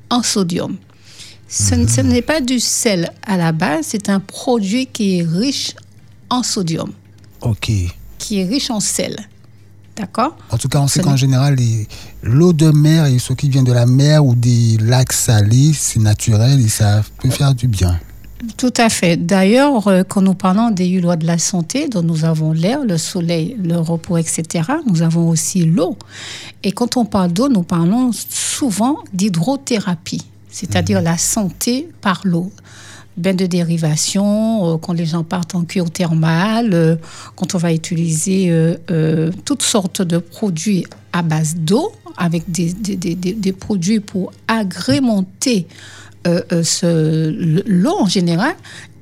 en 0.10 0.24
sodium. 0.24 0.76
Ce, 1.48 1.76
ce 1.88 2.02
n'est 2.02 2.22
pas 2.22 2.41
du 2.41 2.60
sel 2.60 3.12
à 3.28 3.38
la 3.38 3.52
base, 3.52 3.88
c'est 3.89 4.10
un 4.10 4.20
produit 4.20 4.88
qui 4.88 5.20
est 5.20 5.24
riche 5.24 5.74
en 6.36 6.43
sodium, 6.43 6.91
Ok. 7.41 7.71
qui 8.17 8.39
est 8.39 8.45
riche 8.45 8.69
en 8.69 8.80
sel. 8.80 9.15
D'accord? 9.95 10.36
En 10.52 10.58
tout 10.58 10.67
cas, 10.67 10.80
on 10.82 10.88
sait 10.88 11.02
qu'en 11.02 11.15
général, 11.15 11.56
l'eau 12.21 12.52
de 12.52 12.69
mer 12.69 13.06
et 13.06 13.17
ce 13.17 13.32
qui 13.32 13.48
vient 13.50 13.63
de 13.63 13.71
la 13.71 13.86
mer 13.86 14.26
ou 14.26 14.36
des 14.36 14.78
lacs 14.82 15.13
salés, 15.13 15.71
c'est 15.74 16.00
naturel 16.02 16.60
et 16.60 16.67
ça 16.67 17.02
peut 17.21 17.30
faire 17.30 17.56
du 17.56 17.67
bien. 17.69 17.98
Tout 18.58 18.74
à 18.76 18.89
fait. 18.89 19.15
D'ailleurs, 19.15 19.88
euh, 19.88 20.04
quand 20.04 20.21
nous 20.21 20.34
parlons 20.34 20.69
des 20.69 21.00
lois 21.00 21.15
de 21.15 21.26
la 21.26 21.38
santé, 21.38 21.88
dont 21.88 22.04
nous 22.04 22.26
avons 22.26 22.52
l'air, 22.52 22.84
le 22.84 22.98
soleil, 22.98 23.56
le 23.63 23.78
repos, 23.78 24.17
etc., 24.17 24.43
nous 24.86 25.02
avons 25.02 25.30
aussi 25.30 25.63
l'eau. 25.65 25.98
Et 26.62 26.74
quand 26.74 26.98
on 26.98 27.06
parle 27.06 27.32
d'eau, 27.32 27.48
nous 27.48 27.63
parlons 27.63 28.12
souvent 28.12 28.98
d'hydrothérapie, 29.13 30.26
c'est-à-dire 30.52 31.02
la 31.02 31.17
santé 31.17 31.88
par 32.02 32.21
l'eau. 32.26 32.52
Bain 33.17 33.34
de 33.34 33.45
dérivation, 33.45 34.73
euh, 34.73 34.78
quand 34.78 34.91
les 34.93 35.06
gens 35.06 35.23
partent 35.23 35.56
en 35.56 35.63
cure 35.63 35.89
thermale, 35.89 36.71
euh, 36.73 36.95
quand 37.38 37.56
on 37.56 37.58
va 37.58 37.71
utiliser 37.73 38.47
euh, 38.49 39.32
toutes 39.45 39.62
sortes 39.63 40.01
de 40.01 40.17
produits 40.17 40.86
à 41.13 41.21
base 41.21 41.56
d'eau, 41.56 41.91
avec 42.17 42.49
des, 42.51 42.73
des- 42.73 42.95
des- 42.97 43.15
des- 43.15 43.51
produits 43.54 43.99
pour 44.01 44.32
agrémenter 44.47 45.67
ce- 46.25 47.62
l'eau 47.67 47.95
en 47.99 48.08
général 48.08 48.54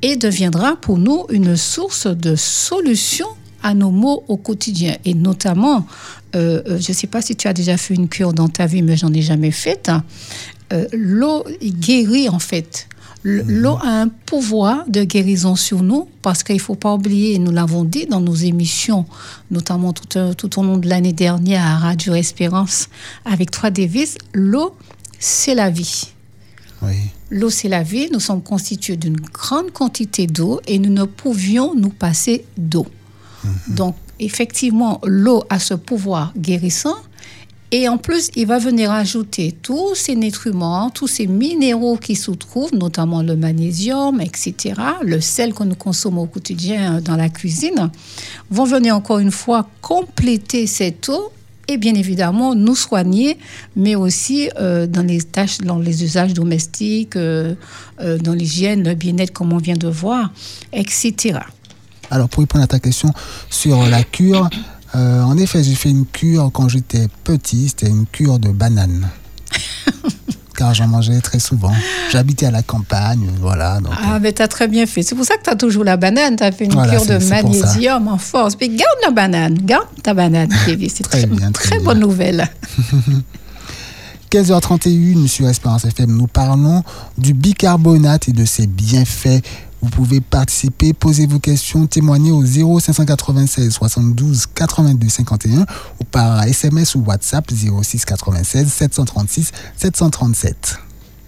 et 0.02 0.16
deviendra 0.16 0.76
pour 0.76 0.98
nous 0.98 1.26
une 1.30 1.56
source 1.56 2.08
de 2.08 2.36
solution 2.36 3.28
à 3.62 3.74
nos 3.74 3.92
maux 3.92 4.24
au 4.28 4.36
quotidien. 4.38 4.96
Et 5.06 5.14
notamment, 5.14 5.86
je 6.34 6.74
ne 6.76 6.80
sais 6.94 7.08
pas 7.08 7.22
si 7.22 7.36
tu 7.36 7.48
as 7.48 7.54
déjà 7.54 7.78
fait 7.78 7.94
une 7.94 8.10
cure 8.10 8.34
dans 8.34 8.50
ta 8.50 8.66
vie, 8.66 8.82
mais 8.82 8.98
j'en 8.98 9.14
ai 9.14 9.22
jamais 9.22 9.52
faite. 9.52 9.90
hein. 9.90 10.04
L'eau 10.92 11.46
guérit 11.62 12.28
en 12.30 12.40
fait. 12.40 12.88
L- 13.26 13.46
L'eau 13.48 13.78
a 13.82 14.02
un 14.02 14.10
pouvoir 14.10 14.84
de 14.88 15.04
guérison 15.04 15.56
sur 15.56 15.82
nous 15.82 16.08
parce 16.22 16.44
qu'il 16.44 16.56
ne 16.56 16.62
faut 16.62 16.76
pas 16.76 16.94
oublier, 16.94 17.40
nous 17.40 17.52
l'avons 17.52 17.84
dit 17.86 18.06
dans 18.06 18.20
nos 18.20 18.36
émissions, 18.36 19.06
notamment 19.52 19.94
tout, 19.94 20.18
euh, 20.18 20.34
tout 20.34 20.60
au 20.60 20.64
long 20.64 20.78
de 20.78 20.90
l'année 20.90 21.14
dernière 21.14 21.66
à 21.66 21.78
Radio 21.78 22.14
Espérance 22.16 22.90
avec 23.26 23.50
Trois 23.52 23.70
Davis, 23.70 24.18
l'eau, 24.34 24.76
c'est 25.20 25.56
la 25.56 25.70
vie. 25.70 26.10
Oui. 26.82 26.96
L'eau, 27.32 27.50
c'est 27.50 27.70
la 27.70 27.82
vie. 27.82 28.10
Nous 28.12 28.20
sommes 28.20 28.44
constitués 28.44 28.98
d'une 28.98 29.16
grande 29.16 29.72
quantité 29.72 30.28
d'eau 30.28 30.60
et 30.68 30.78
nous 30.80 30.92
ne 30.92 31.06
pouvions 31.06 31.74
nous 31.76 31.90
passer 31.90 32.46
d'eau. 32.58 32.86
Donc, 33.70 33.96
effectivement, 34.20 35.00
l'eau 35.06 35.44
a 35.50 35.60
ce 35.60 35.74
pouvoir 35.74 36.34
guérissant. 36.38 36.96
Et 37.76 37.90
en 37.90 37.98
plus, 37.98 38.30
il 38.36 38.46
va 38.46 38.60
venir 38.60 38.92
ajouter 38.92 39.52
tous 39.52 39.96
ces 39.96 40.16
nutriments, 40.16 40.92
tous 40.92 41.08
ces 41.08 41.26
minéraux 41.26 41.98
qui 41.98 42.16
se 42.16 42.30
trouvent, 42.30 42.76
notamment 42.76 43.24
le 43.24 43.36
magnésium, 43.36 44.22
etc., 44.22 44.76
le 45.02 45.20
sel 45.20 45.56
que 45.56 45.64
nous 45.64 45.74
consommons 45.74 46.22
au 46.22 46.28
quotidien 46.28 47.02
dans 47.02 47.16
la 47.16 47.30
cuisine, 47.30 47.90
vont 48.52 48.66
venir 48.66 48.96
encore 48.96 49.18
une 49.18 49.32
fois 49.32 49.68
compléter 49.82 50.68
cette 50.68 51.10
eau 51.10 51.32
et 51.68 51.78
bien 51.78 51.96
évidemment 51.96 52.54
nous 52.54 52.76
soigner, 52.76 53.40
mais 53.76 53.96
aussi 53.96 54.52
euh, 54.60 54.86
dans 54.86 55.02
les 55.02 55.24
tâches, 55.24 55.58
dans 55.58 55.80
les 55.80 56.04
usages 56.04 56.36
domestiques, 56.36 57.16
euh, 57.16 57.56
euh, 58.02 58.20
dans 58.20 58.34
l'hygiène, 58.34 58.88
le 58.88 58.94
bien-être, 58.94 59.34
comme 59.34 59.52
on 59.52 59.58
vient 59.58 59.78
de 59.78 59.88
voir, 59.88 60.32
etc. 60.74 61.40
Alors, 62.12 62.30
pour 62.30 62.42
répondre 62.42 62.64
à 62.64 62.68
ta 62.68 62.78
question 62.78 63.12
sur 63.50 63.82
la 63.88 64.04
cure, 64.04 64.48
euh, 64.96 65.24
en 65.24 65.38
effet, 65.38 65.64
j'ai 65.64 65.76
fait 65.76 65.90
une 65.90 66.06
cure 66.06 66.52
quand 66.54 66.68
j'étais 66.70 67.08
petit, 67.24 67.70
c'était 67.70 67.90
une 67.90 68.06
cure 68.06 68.40
de 68.40 68.50
banane. 68.50 69.08
Car 70.56 70.72
j'en 70.76 70.88
mangeais 70.88 71.20
très 71.20 71.40
souvent. 71.40 71.74
J'habitais 72.12 72.46
à 72.46 72.52
la 72.52 72.62
campagne, 72.62 73.28
voilà. 73.42 73.80
Donc, 73.82 73.92
Ah, 74.04 74.20
mais 74.20 74.32
t'as 74.34 74.48
très 74.48 74.68
bien 74.68 74.86
fait. 74.86 75.02
C'est 75.02 75.16
pour 75.16 75.26
ça 75.26 75.36
que 75.38 75.42
t'as 75.44 75.56
toujours 75.56 75.84
la 75.84 75.98
banane. 75.98 76.36
T'as 76.36 76.52
fait 76.52 76.66
une 76.66 76.74
Voilà, 76.74 76.94
cure 76.96 77.06
de 77.08 77.18
magnésium 77.28 78.08
en 78.08 78.20
force. 78.20 78.56
Mais 78.62 78.70
garde 78.70 78.82
la 79.04 79.10
banane. 79.12 79.56
Garde 79.56 79.88
ta 80.04 80.14
banane, 80.14 80.54
Kevin. 80.68 80.90
C'est 80.94 81.02
Très 81.04 81.24
très, 81.24 81.28
bien, 81.28 81.52
très 81.52 81.66
très 81.70 81.76
bien. 81.78 81.86
bonne 81.86 82.00
nouvelle. 82.00 82.48
15h31 84.32 85.28
sur 85.28 85.48
Espérance 85.48 85.86
FM, 85.86 86.12
nous 86.18 86.28
parlons 86.28 86.84
du 87.18 87.34
bicarbonate 87.34 88.30
et 88.30 88.32
de 88.32 88.46
ses 88.46 88.66
bienfaits. 88.68 89.42
Vous 89.84 89.90
pouvez 89.90 90.22
participer, 90.22 90.94
poser 90.94 91.28
vos 91.28 91.40
questions, 91.40 91.86
témoigner 91.88 92.32
au 92.32 92.42
0596 92.46 93.70
72 93.70 94.46
82 94.56 95.10
51 95.10 95.66
ou 96.00 96.04
par 96.10 96.42
SMS 96.44 96.96
ou 96.96 97.02
WhatsApp 97.02 97.52
06 97.52 98.06
96 98.06 98.72
736 98.72 99.52
737. 99.76 100.78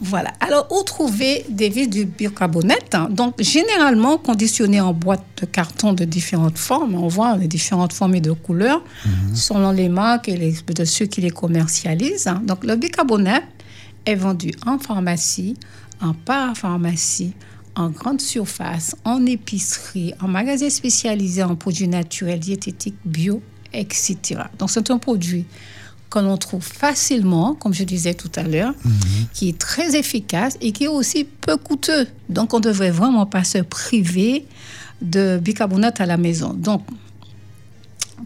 Voilà. 0.01 0.31
Alors, 0.39 0.67
où 0.71 0.83
trouver 0.83 1.45
des 1.49 1.67
vis 1.69 1.89
du 1.89 2.05
bicarbonate 2.05 2.95
hein? 2.95 3.09
Donc, 3.11 3.35
généralement 3.41 4.17
conditionné 4.17 4.79
en 4.79 4.93
boîte 4.93 5.23
de 5.41 5.45
carton 5.45 5.91
de 5.91 6.05
différentes 6.05 6.57
formes. 6.57 6.95
On 6.95 7.09
voit 7.09 7.35
les 7.35 7.47
différentes 7.49 7.91
formes 7.91 8.15
et 8.15 8.21
de 8.21 8.31
couleurs 8.31 8.81
selon 9.33 9.71
les 9.71 9.89
marques 9.89 10.29
et 10.29 10.37
les, 10.37 10.53
de 10.73 10.85
ceux 10.85 11.07
qui 11.07 11.19
les 11.19 11.29
commercialisent. 11.29 12.27
hein. 12.27 12.41
Donc, 12.45 12.63
le 12.63 12.77
bicarbonate 12.77 13.43
est 14.05 14.15
vendu 14.15 14.51
en 14.65 14.77
pharmacie, 14.79 15.55
en 16.01 16.13
parapharmacie, 16.13 17.33
en 17.75 17.89
grande 17.89 18.21
surface, 18.21 18.95
en 19.03 19.25
épicerie, 19.25 20.13
en 20.21 20.27
magasin 20.27 20.69
spécialisé 20.69 21.43
en 21.43 21.55
produits 21.55 21.87
naturels, 21.87 22.39
diététiques, 22.39 22.95
bio, 23.05 23.41
etc. 23.73 24.17
Donc, 24.57 24.69
c'est 24.71 24.89
un 24.89 24.97
produit 24.97 25.45
que 26.09 26.19
l'on 26.19 26.37
trouve 26.37 26.63
facilement, 26.63 27.55
comme 27.55 27.73
je 27.73 27.83
disais 27.83 28.13
tout 28.13 28.31
à 28.35 28.43
l'heure, 28.43 28.73
qui 29.33 29.49
est 29.49 29.57
très 29.57 29.95
efficace 29.97 30.57
et 30.61 30.71
qui 30.71 30.85
est 30.85 30.89
aussi 30.89 31.25
peu 31.25 31.57
coûteux. 31.57 32.07
Donc, 32.29 32.53
on 32.53 32.57
ne 32.57 32.63
devrait 32.63 32.91
vraiment 32.91 33.25
pas 33.25 33.43
se 33.43 33.57
priver 33.57 34.45
de 35.01 35.37
bicarbonate 35.41 35.99
à 35.99 36.05
la 36.05 36.17
maison. 36.17 36.53
Donc, 36.53 36.83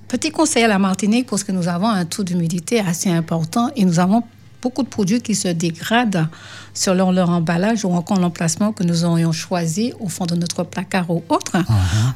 petit 0.08 0.30
conseil 0.30 0.64
à 0.64 0.68
la 0.68 0.78
Martinique, 0.78 1.28
parce 1.28 1.44
que 1.44 1.52
nous 1.52 1.68
avons 1.68 1.88
un 1.88 2.06
taux 2.06 2.24
d'humidité 2.24 2.80
assez 2.80 3.10
important 3.10 3.72
et 3.76 3.86
nous 3.86 4.00
avons 4.00 4.24
beaucoup 4.62 4.84
de 4.84 4.88
produits 4.89 5.22
qui 5.22 5.36
se 5.36 5.48
dégradent 5.48 6.28
selon 6.74 7.12
leur 7.12 7.30
emballage 7.30 7.86
ou 7.86 7.91
encore 7.91 8.19
l'emplacement 8.19 8.72
que 8.72 8.84
nous 8.84 9.06
aurions 9.06 9.32
choisi 9.32 9.93
au 10.00 10.10
fond 10.10 10.26
de 10.26 10.36
notre 10.36 10.63
placard 10.63 11.10
ou 11.10 11.24
autre. 11.30 11.58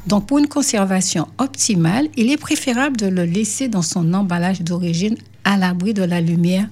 Donc, 0.06 0.26
pour 0.26 0.38
une 0.38 0.48
conservation 0.48 1.26
optimale, 1.38 2.08
il 2.16 2.30
est 2.30 2.36
préférable 2.36 2.96
de 2.96 3.06
le 3.06 3.24
laisser 3.24 3.68
dans 3.68 3.82
son 3.82 4.12
emballage 4.14 4.60
d'origine 4.62 5.16
à 5.44 5.56
l'abri 5.56 5.94
de 5.94 6.02
la 6.02 6.20
lumière 6.20 6.68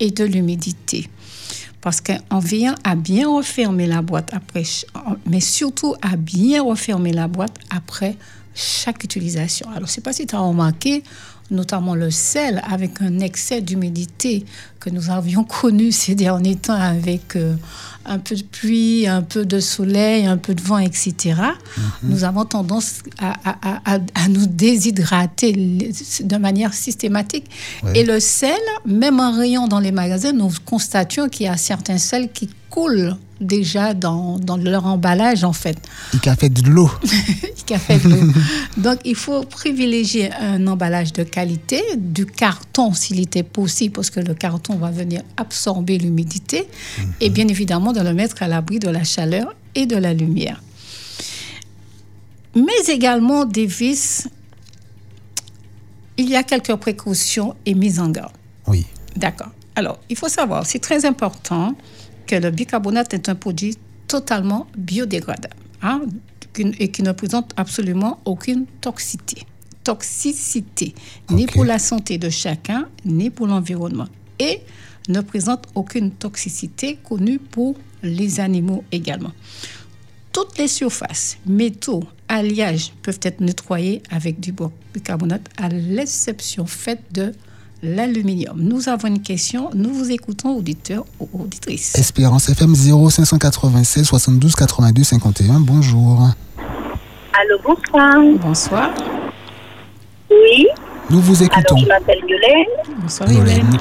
et 0.00 0.10
de 0.10 0.24
l'humidité. 0.24 1.08
Parce 1.80 2.00
qu'en 2.00 2.38
veillant 2.38 2.74
à 2.84 2.96
bien 2.96 3.28
refermer 3.28 3.86
la 3.86 4.02
boîte 4.02 4.32
après, 4.34 4.64
mais 5.26 5.40
surtout 5.40 5.94
à 6.02 6.16
bien 6.16 6.62
refermer 6.62 7.12
la 7.12 7.28
boîte 7.28 7.56
après 7.70 8.16
chaque 8.54 9.04
utilisation. 9.04 9.68
Alors, 9.68 9.80
je 9.80 9.84
ne 9.84 9.88
sais 9.90 10.00
pas 10.00 10.12
si 10.12 10.26
tu 10.26 10.34
as 10.34 10.40
remarqué, 10.40 11.04
notamment 11.50 11.94
le 11.94 12.10
sel, 12.10 12.60
avec 12.68 13.02
un 13.02 13.20
excès 13.20 13.60
d'humidité 13.60 14.44
que 14.86 14.90
nous 14.94 15.10
avions 15.10 15.44
connu 15.60 15.90
ces 15.92 16.14
derniers 16.14 16.56
temps 16.56 16.74
avec 16.80 17.34
euh, 17.36 17.54
un 18.04 18.18
peu 18.18 18.36
de 18.36 18.42
pluie, 18.44 19.06
un 19.08 19.22
peu 19.22 19.44
de 19.44 19.58
soleil, 19.58 20.26
un 20.26 20.36
peu 20.36 20.54
de 20.54 20.62
vent, 20.62 20.78
etc., 20.78 21.34
nous 22.04 22.22
avons 22.22 22.44
tendance 22.44 23.00
à, 23.18 23.34
à- 23.44 23.94
à- 23.96 23.98
à 24.14 24.28
nous 24.28 24.46
déshydrater 24.46 25.52
de 26.20 26.36
manière 26.36 26.72
systématique. 26.72 27.46
Et 27.94 28.04
le 28.04 28.20
sel, 28.20 28.58
même 28.84 29.18
en 29.18 29.32
rayon 29.36 29.66
dans 29.66 29.80
les 29.80 29.90
magasins, 29.92 30.32
nous 30.32 30.50
constations 30.64 31.28
qu'il 31.28 31.46
y 31.46 31.48
a 31.48 31.56
certains 31.56 31.98
sels 31.98 32.30
qui 32.30 32.48
coulent 32.70 33.16
déjà 33.40 33.94
dans, 33.94 34.38
dans 34.38 34.56
leur 34.56 34.86
emballage, 34.86 35.44
en 35.44 35.52
fait 35.52 35.76
Il 36.12 36.28
a 36.28 36.36
fait 36.36 36.48
de 36.48 36.68
l'eau. 36.68 36.90
qui 37.66 37.74
a 37.74 37.78
fait 37.78 37.98
de 37.98 38.08
l'eau. 38.08 38.32
Donc, 38.76 38.98
il 39.04 39.14
faut 39.14 39.42
privilégier 39.42 40.32
un 40.32 40.66
emballage 40.66 41.12
de 41.12 41.22
qualité, 41.22 41.82
du 41.96 42.26
carton 42.26 42.94
s'il 42.94 43.20
était 43.20 43.42
possible, 43.42 43.94
parce 43.94 44.10
que 44.10 44.20
le 44.20 44.34
carton 44.34 44.76
va 44.76 44.90
venir 44.90 45.22
absorber 45.36 45.98
l'humidité, 45.98 46.68
et 47.20 47.30
bien 47.30 47.48
évidemment 47.48 47.92
de 47.92 48.00
le 48.00 48.14
mettre 48.14 48.42
à 48.42 48.48
l'abri 48.48 48.78
de 48.78 48.88
la 48.88 49.04
chaleur 49.04 49.54
et 49.74 49.86
de 49.86 49.96
la 49.96 50.14
lumière. 50.14 50.62
Mais 52.54 52.92
également, 52.92 53.44
Davis, 53.44 54.28
il 56.16 56.30
y 56.30 56.36
a 56.36 56.42
quelques 56.42 56.74
précautions 56.76 57.54
et 57.66 57.74
mises 57.74 58.00
en 58.00 58.08
garde. 58.08 58.32
Oui. 58.66 58.86
D'accord. 59.14 59.50
Alors, 59.74 59.98
il 60.08 60.16
faut 60.16 60.28
savoir, 60.28 60.64
c'est 60.64 60.78
très 60.78 61.04
important 61.04 61.74
que 62.26 62.36
le 62.36 62.50
bicarbonate 62.50 63.14
est 63.14 63.28
un 63.28 63.34
produit 63.34 63.76
totalement 64.08 64.66
biodégradable 64.76 65.56
hein, 65.82 66.02
et 66.78 66.90
qui 66.90 67.02
ne 67.02 67.12
présente 67.12 67.52
absolument 67.56 68.20
aucune 68.24 68.66
toxicité. 68.80 69.42
Toxicité, 69.84 70.94
ni 71.30 71.46
pour 71.46 71.64
la 71.64 71.78
santé 71.78 72.18
de 72.18 72.28
chacun, 72.28 72.88
ni 73.04 73.30
pour 73.30 73.46
l'environnement. 73.46 74.08
Et 74.38 74.60
ne 75.08 75.20
présente 75.20 75.66
aucune 75.74 76.10
toxicité 76.10 76.98
connue 77.04 77.38
pour 77.38 77.76
les 78.02 78.40
animaux 78.40 78.84
également. 78.90 79.32
Toutes 80.32 80.58
les 80.58 80.68
surfaces, 80.68 81.38
métaux, 81.46 82.04
alliages 82.28 82.92
peuvent 83.02 83.20
être 83.22 83.40
nettoyés 83.40 84.02
avec 84.10 84.40
du 84.40 84.52
bicarbonate 84.92 85.48
à 85.56 85.68
l'exception 85.68 86.66
faite 86.66 87.02
de 87.12 87.32
l'aluminium. 87.82 88.56
Nous 88.58 88.88
avons 88.88 89.08
une 89.08 89.22
question, 89.22 89.70
nous 89.74 89.92
vous 89.92 90.10
écoutons 90.10 90.56
auditeurs 90.56 91.04
ou 91.20 91.28
auditrices. 91.42 91.94
Espérance 91.96 92.48
FM 92.48 92.74
0596 92.74 94.04
72 94.06 94.54
82 94.54 95.02
51. 95.04 95.60
Bonjour. 95.60 96.28
Allô, 97.38 97.58
bonsoir. 97.64 98.14
Bonsoir. 98.40 98.90
Oui, 100.30 100.66
Nous 101.10 101.20
vous 101.20 101.42
alors 101.42 101.52
écoutons. 101.58 101.76
je 101.76 101.86
m'appelle 101.86 102.18
Yolène. 102.26 102.96
Bonsoir. 103.00 103.30
Yolène. 103.30 103.78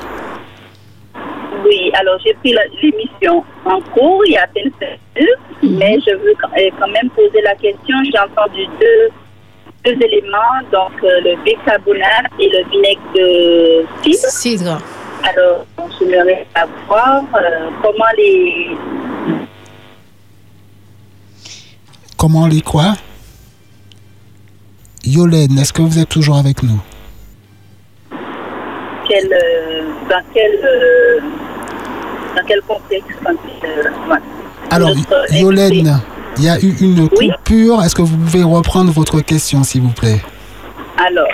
Oui, 1.66 1.90
alors 2.00 2.20
j'ai 2.24 2.34
pris 2.36 2.54
la- 2.54 2.62
l'émission 2.84 3.44
en 3.66 3.82
cours 3.94 4.22
il 4.28 4.34
y 4.34 4.38
a 4.38 4.44
à 4.44 4.48
peine 4.48 4.70
5 4.80 4.88
minutes, 5.16 5.30
Mhm. 5.64 5.78
mais 5.80 5.98
je 6.06 6.12
veux 6.14 6.30
euh, 6.30 6.70
quand 6.80 6.88
même 6.92 7.10
poser 7.16 7.42
la 7.44 7.56
question. 7.56 7.96
J'ai 8.12 8.20
entendu 8.20 8.62
deux, 8.80 9.10
deux 9.86 9.98
éléments, 10.04 10.62
donc 10.72 10.92
euh, 11.04 11.22
le 11.24 11.44
bicarbonate 11.44 12.32
et 12.40 12.50
le 12.50 12.70
vinaigre 12.70 13.02
de 13.16 13.86
cidre. 14.04 14.28
Cidre. 14.30 14.82
Alors, 15.24 15.66
j'aimerais 16.00 16.46
savoir 16.56 17.24
euh, 17.36 17.70
comment 17.82 18.12
les. 18.18 18.68
Comment 22.18 22.48
les 22.48 22.62
quoi? 22.62 22.94
Yolène, 25.06 25.58
est-ce 25.60 25.72
que 25.72 25.84
vous 25.84 26.00
êtes 26.00 26.10
toujours 26.10 26.38
avec 26.38 26.64
nous? 26.64 26.82
Quel, 29.08 29.32
euh, 29.32 29.84
dans 30.10 30.24
quel. 30.34 30.56
euh, 30.64 31.20
dans 32.36 32.44
quel 32.48 32.62
contexte 32.64 33.10
euh. 33.64 34.16
Alors. 34.72 34.90
Yolène, 35.32 36.00
il 36.38 36.46
y 36.46 36.50
a 36.50 36.58
eu 36.60 36.74
une 36.82 37.08
Oui. 37.20 37.30
coupure. 37.32 37.82
Est-ce 37.84 37.96
que 37.96 38.02
vous 38.02 38.18
pouvez 38.18 38.44
reprendre 38.44 38.92
votre 38.92 39.22
question, 39.22 39.64
s'il 39.64 39.82
vous 39.82 39.94
plaît? 39.94 40.22
Alors, 41.06 41.28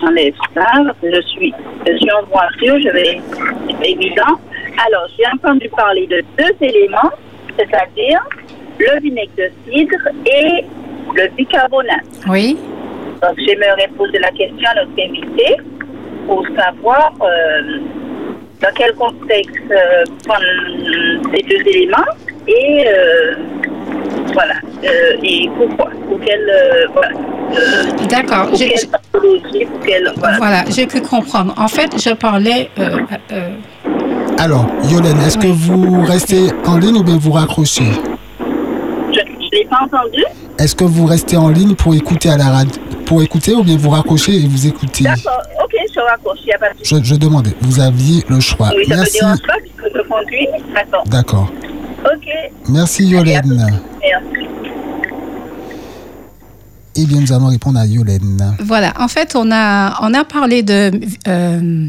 j'enlève 0.00 0.34
ça, 0.54 0.66
je 1.02 1.20
suis, 1.28 1.52
je 1.86 1.96
suis 1.96 2.10
en 2.10 2.24
voiture, 2.26 2.78
je 2.82 2.90
vais, 2.92 3.20
évident. 3.84 4.38
Alors, 4.86 5.06
j'ai 5.16 5.24
entendu 5.32 5.68
parler 5.70 6.06
de 6.06 6.22
deux 6.38 6.54
éléments, 6.60 7.10
c'est-à-dire 7.58 8.20
le 8.78 9.00
vinaigre 9.00 9.30
de 9.38 9.50
cidre 9.70 10.08
et 10.26 10.64
le 11.14 11.28
bicarbonate. 11.36 12.04
Oui. 12.28 12.58
Donc, 13.22 13.38
j'aimerais 13.46 13.88
poser 13.96 14.18
la 14.18 14.30
question 14.30 14.68
à 14.70 14.84
notre 14.84 14.92
invité 15.02 15.56
pour 16.26 16.44
savoir 16.56 17.12
euh, 17.22 17.78
dans 18.60 18.68
quel 18.74 18.92
contexte 18.94 19.54
euh, 19.70 20.04
prendre 20.26 20.44
ces 21.32 21.42
deux 21.42 21.70
éléments 21.70 22.12
et 22.48 22.84
euh, 22.86 23.34
voilà, 24.36 24.54
euh, 24.84 25.16
et 25.22 25.48
pourquoi, 25.56 25.90
pour 26.08 26.20
quelle, 26.20 26.48
euh, 26.48 26.86
voilà, 26.92 27.10
euh, 27.18 28.06
D'accord. 28.10 28.48
pour 28.48 28.58
J'ai- 28.58 28.68
quelle 28.68 28.88
pathologie, 28.88 29.64
pour 29.64 29.80
quelle, 29.80 30.12
voilà. 30.18 30.36
Voilà, 30.38 30.64
j'ai 30.68 30.86
pu 30.86 31.00
comprendre. 31.00 31.54
En 31.56 31.68
fait, 31.68 31.90
je 31.98 32.12
parlais. 32.14 32.68
euh, 32.78 32.98
euh, 33.32 33.50
Alors, 34.38 34.66
Yolène, 34.90 35.18
est-ce 35.26 35.38
que 35.38 35.46
vous 35.46 36.02
restez 36.04 36.48
en 36.66 36.76
ligne 36.76 36.96
ou 36.98 37.02
bien 37.02 37.16
vous 37.18 37.32
raccrochez? 37.32 37.90
Je 38.38 39.20
ne 39.20 39.50
l'ai 39.52 39.64
pas 39.70 39.78
entendu. 39.84 40.22
Est-ce 40.58 40.74
que 40.74 40.84
vous 40.84 41.06
restez 41.06 41.36
en 41.38 41.48
ligne 41.48 41.74
pour 41.74 41.94
écouter 41.94 42.28
à 42.28 42.36
la 42.36 42.50
radio 42.50 42.72
Pour 43.06 43.22
écouter 43.22 43.54
ou 43.54 43.62
bien 43.62 43.76
vous 43.78 43.90
raccrochez 43.90 44.34
et 44.34 44.46
vous 44.46 44.66
écoutez? 44.66 45.04
D'accord, 45.04 45.40
ok, 45.64 45.72
je 45.94 46.00
raccroche, 46.00 46.38
il 46.42 46.46
n'y 46.48 46.52
a 46.52 46.58
pas 46.58 46.68
de 46.70 46.74
je, 46.82 46.96
je 47.02 47.14
demandais, 47.14 47.54
vous 47.62 47.80
aviez 47.80 48.22
le 48.28 48.40
choix. 48.40 48.68
Oui, 48.76 48.84
ça 48.86 48.94
me 48.94 48.98
Merci. 48.98 49.20
D'accord. 51.06 51.48
Ok, 52.14 52.52
Merci 52.68 53.06
Yolène. 53.06 53.42
merci. 53.56 54.46
Eh 56.98 57.04
bien, 57.04 57.20
nous 57.20 57.32
allons 57.32 57.48
répondre 57.48 57.78
à 57.78 57.86
Yolène. 57.86 58.56
Voilà, 58.60 58.94
en 58.98 59.08
fait, 59.08 59.36
on 59.36 59.50
a, 59.52 59.98
on 60.02 60.14
a 60.14 60.24
parlé 60.24 60.62
de. 60.62 60.90
euh, 61.28 61.86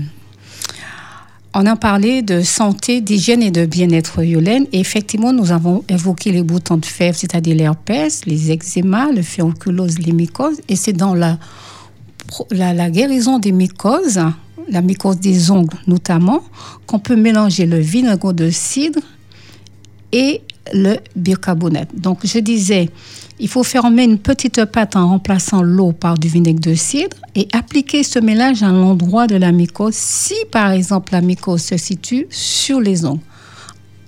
on 1.54 1.66
a 1.66 1.76
parlé 1.78 2.22
de 2.22 2.42
santé, 2.42 3.00
d'hygiène 3.02 3.42
et 3.42 3.50
de 3.50 3.66
bien-être 3.66 4.22
Yolène. 4.22 4.66
Et 4.74 4.80
effectivement, 4.82 5.32
nous 5.34 5.52
avons 5.52 5.84
évoqué 5.88 6.32
les 6.32 6.44
boutons 6.44 6.78
de 6.78 6.86
fèvre, 6.86 7.16
c'est-à-dire 7.18 7.56
l'herpès, 7.56 8.26
les 8.26 8.52
eczémas, 8.52 9.12
le 9.12 9.22
féonculose, 9.22 9.98
les 10.00 10.12
mycoses. 10.12 10.60
Et 10.68 10.76
c'est 10.76 10.94
dans 10.94 11.16
la, 11.16 11.38
pro- 12.28 12.48
la, 12.52 12.74
la 12.74 12.90
guérison 12.92 13.40
des 13.40 13.54
mycoses, 13.54 14.20
la 14.70 14.82
mycose 14.82 15.20
des 15.20 15.50
ongles 15.50 15.78
notamment, 15.88 16.44
qu'on 16.86 17.00
peut 17.00 17.16
mélanger 17.16 17.66
le 17.66 17.80
vinaigre 17.80 18.34
de 18.34 18.50
cidre 18.52 19.00
et 20.12 20.42
le 20.74 20.98
bicarbonate. 21.16 21.90
Donc, 21.94 22.20
je 22.24 22.40
disais, 22.40 22.90
il 23.40 23.48
faut 23.48 23.64
fermer 23.64 24.04
une 24.04 24.18
petite 24.18 24.66
pâte 24.66 24.96
en 24.96 25.10
remplaçant 25.10 25.62
l'eau 25.62 25.92
par 25.92 26.18
du 26.18 26.28
vinaigre 26.28 26.60
de 26.60 26.76
cidre 26.76 27.16
et 27.36 27.48
appliquer 27.54 28.04
ce 28.04 28.20
mélange 28.20 28.64
à 28.64 28.72
l'endroit 28.72 29.28
de 29.28 29.36
la 29.36 29.52
mycose 29.52 29.94
si, 29.94 30.36
par 30.52 30.72
exemple, 30.72 31.14
la 31.14 31.22
mycose 31.22 31.62
se 31.62 31.78
situe 31.78 32.28
sur 32.30 32.80
les 32.82 33.06
ongles. 33.06 33.22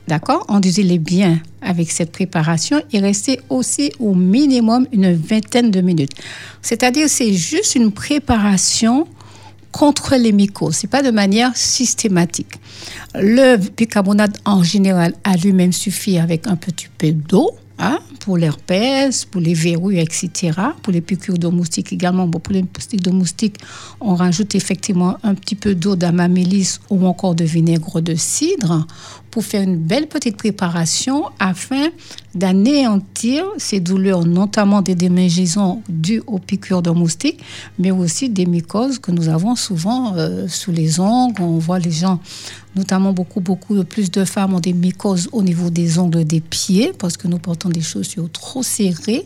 D'accord? 0.07 0.43
Enduisez-les 0.47 0.97
bien 0.97 1.39
avec 1.61 1.91
cette 1.91 2.11
préparation 2.11 2.81
et 2.91 2.99
restez 2.99 3.39
aussi 3.49 3.91
au 3.99 4.15
minimum 4.15 4.87
une 4.91 5.13
vingtaine 5.13 5.69
de 5.69 5.81
minutes. 5.81 6.13
C'est-à-dire, 6.63 7.07
c'est 7.07 7.33
juste 7.33 7.75
une 7.75 7.91
préparation 7.91 9.07
contre 9.71 10.15
les 10.15 10.31
mycoses. 10.31 10.75
C'est 10.75 10.87
pas 10.87 11.03
de 11.03 11.11
manière 11.11 11.55
systématique. 11.55 12.55
Le 13.15 13.57
bicarbonate 13.57 14.39
en 14.45 14.63
général 14.63 15.13
à 15.23 15.35
lui-même 15.35 15.73
suffit 15.73 16.17
avec 16.17 16.47
un 16.47 16.55
petit 16.55 16.87
peu 16.97 17.11
d'eau. 17.11 17.51
hein, 17.79 17.99
pour 18.19 18.37
l'herpès, 18.37 19.25
pour 19.25 19.41
les 19.41 19.53
verrues, 19.53 19.97
etc. 19.97 20.51
Pour 20.83 20.93
les 20.93 21.01
piqûres 21.01 21.37
de 21.37 21.47
moustiques 21.47 21.93
également. 21.93 22.27
Bon, 22.27 22.39
pour 22.39 22.53
les 22.53 22.63
piqûres 22.63 22.99
de 22.99 23.09
moustiques, 23.09 23.55
on 24.01 24.15
rajoute 24.15 24.53
effectivement 24.55 25.17
un 25.23 25.33
petit 25.33 25.55
peu 25.55 25.73
d'eau 25.75 25.95
d'amamélis 25.95 26.79
ou 26.89 27.05
encore 27.05 27.35
de 27.35 27.45
vinaigre 27.45 28.01
de 28.01 28.15
cidre 28.15 28.85
pour 29.31 29.43
faire 29.45 29.61
une 29.61 29.77
belle 29.77 30.07
petite 30.07 30.37
préparation 30.37 31.25
afin 31.39 31.87
d'anéantir 32.39 33.43
ces 33.57 33.81
douleurs, 33.81 34.25
notamment 34.25 34.81
des 34.81 34.95
démangeaisons 34.95 35.83
dues 35.89 36.23
aux 36.25 36.39
piqûres 36.39 36.81
de 36.81 36.89
moustiques, 36.89 37.41
mais 37.77 37.91
aussi 37.91 38.29
des 38.29 38.45
mycoses 38.45 38.97
que 38.97 39.11
nous 39.11 39.27
avons 39.27 39.55
souvent 39.55 40.15
euh, 40.15 40.47
sous 40.47 40.71
les 40.71 41.01
ongles. 41.01 41.41
On 41.41 41.57
voit 41.57 41.79
les 41.79 41.91
gens, 41.91 42.19
notamment 42.77 43.11
beaucoup, 43.11 43.41
beaucoup 43.41 43.83
plus 43.83 44.09
de 44.09 44.23
femmes 44.23 44.53
ont 44.53 44.61
des 44.61 44.73
mycoses 44.73 45.27
au 45.33 45.43
niveau 45.43 45.69
des 45.69 45.99
ongles 45.99 46.23
des 46.23 46.39
pieds 46.39 46.93
parce 46.97 47.17
que 47.17 47.27
nous 47.27 47.39
portons 47.39 47.69
des 47.69 47.81
chaussures 47.81 48.31
trop 48.31 48.63
serrées 48.63 49.25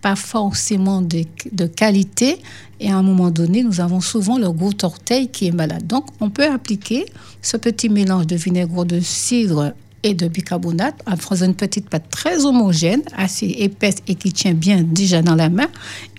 pas 0.00 0.16
forcément 0.16 1.00
de, 1.00 1.24
de, 1.50 1.66
qualité. 1.66 2.36
Et 2.78 2.90
à 2.90 2.98
un 2.98 3.02
moment 3.02 3.30
donné, 3.30 3.62
nous 3.62 3.80
avons 3.80 4.02
souvent 4.02 4.36
le 4.36 4.52
gros 4.52 4.72
orteil 4.82 5.28
qui 5.28 5.46
est 5.46 5.50
malade. 5.50 5.86
Donc, 5.86 6.04
on 6.20 6.28
peut 6.28 6.46
appliquer 6.46 7.06
ce 7.40 7.56
petit 7.56 7.88
mélange 7.88 8.26
de 8.26 8.36
vinaigre 8.36 8.84
de 8.84 9.00
cidre 9.00 9.72
et 10.04 10.14
de 10.14 10.28
bicarbonate 10.28 10.94
en 11.10 11.16
faisant 11.16 11.46
une 11.46 11.54
petite 11.54 11.88
pâte 11.90 12.04
très 12.10 12.44
homogène, 12.44 13.02
assez 13.16 13.46
épaisse 13.46 13.96
et 14.06 14.14
qui 14.14 14.32
tient 14.32 14.54
bien 14.54 14.82
déjà 14.84 15.20
dans 15.22 15.34
la 15.34 15.48
main. 15.48 15.66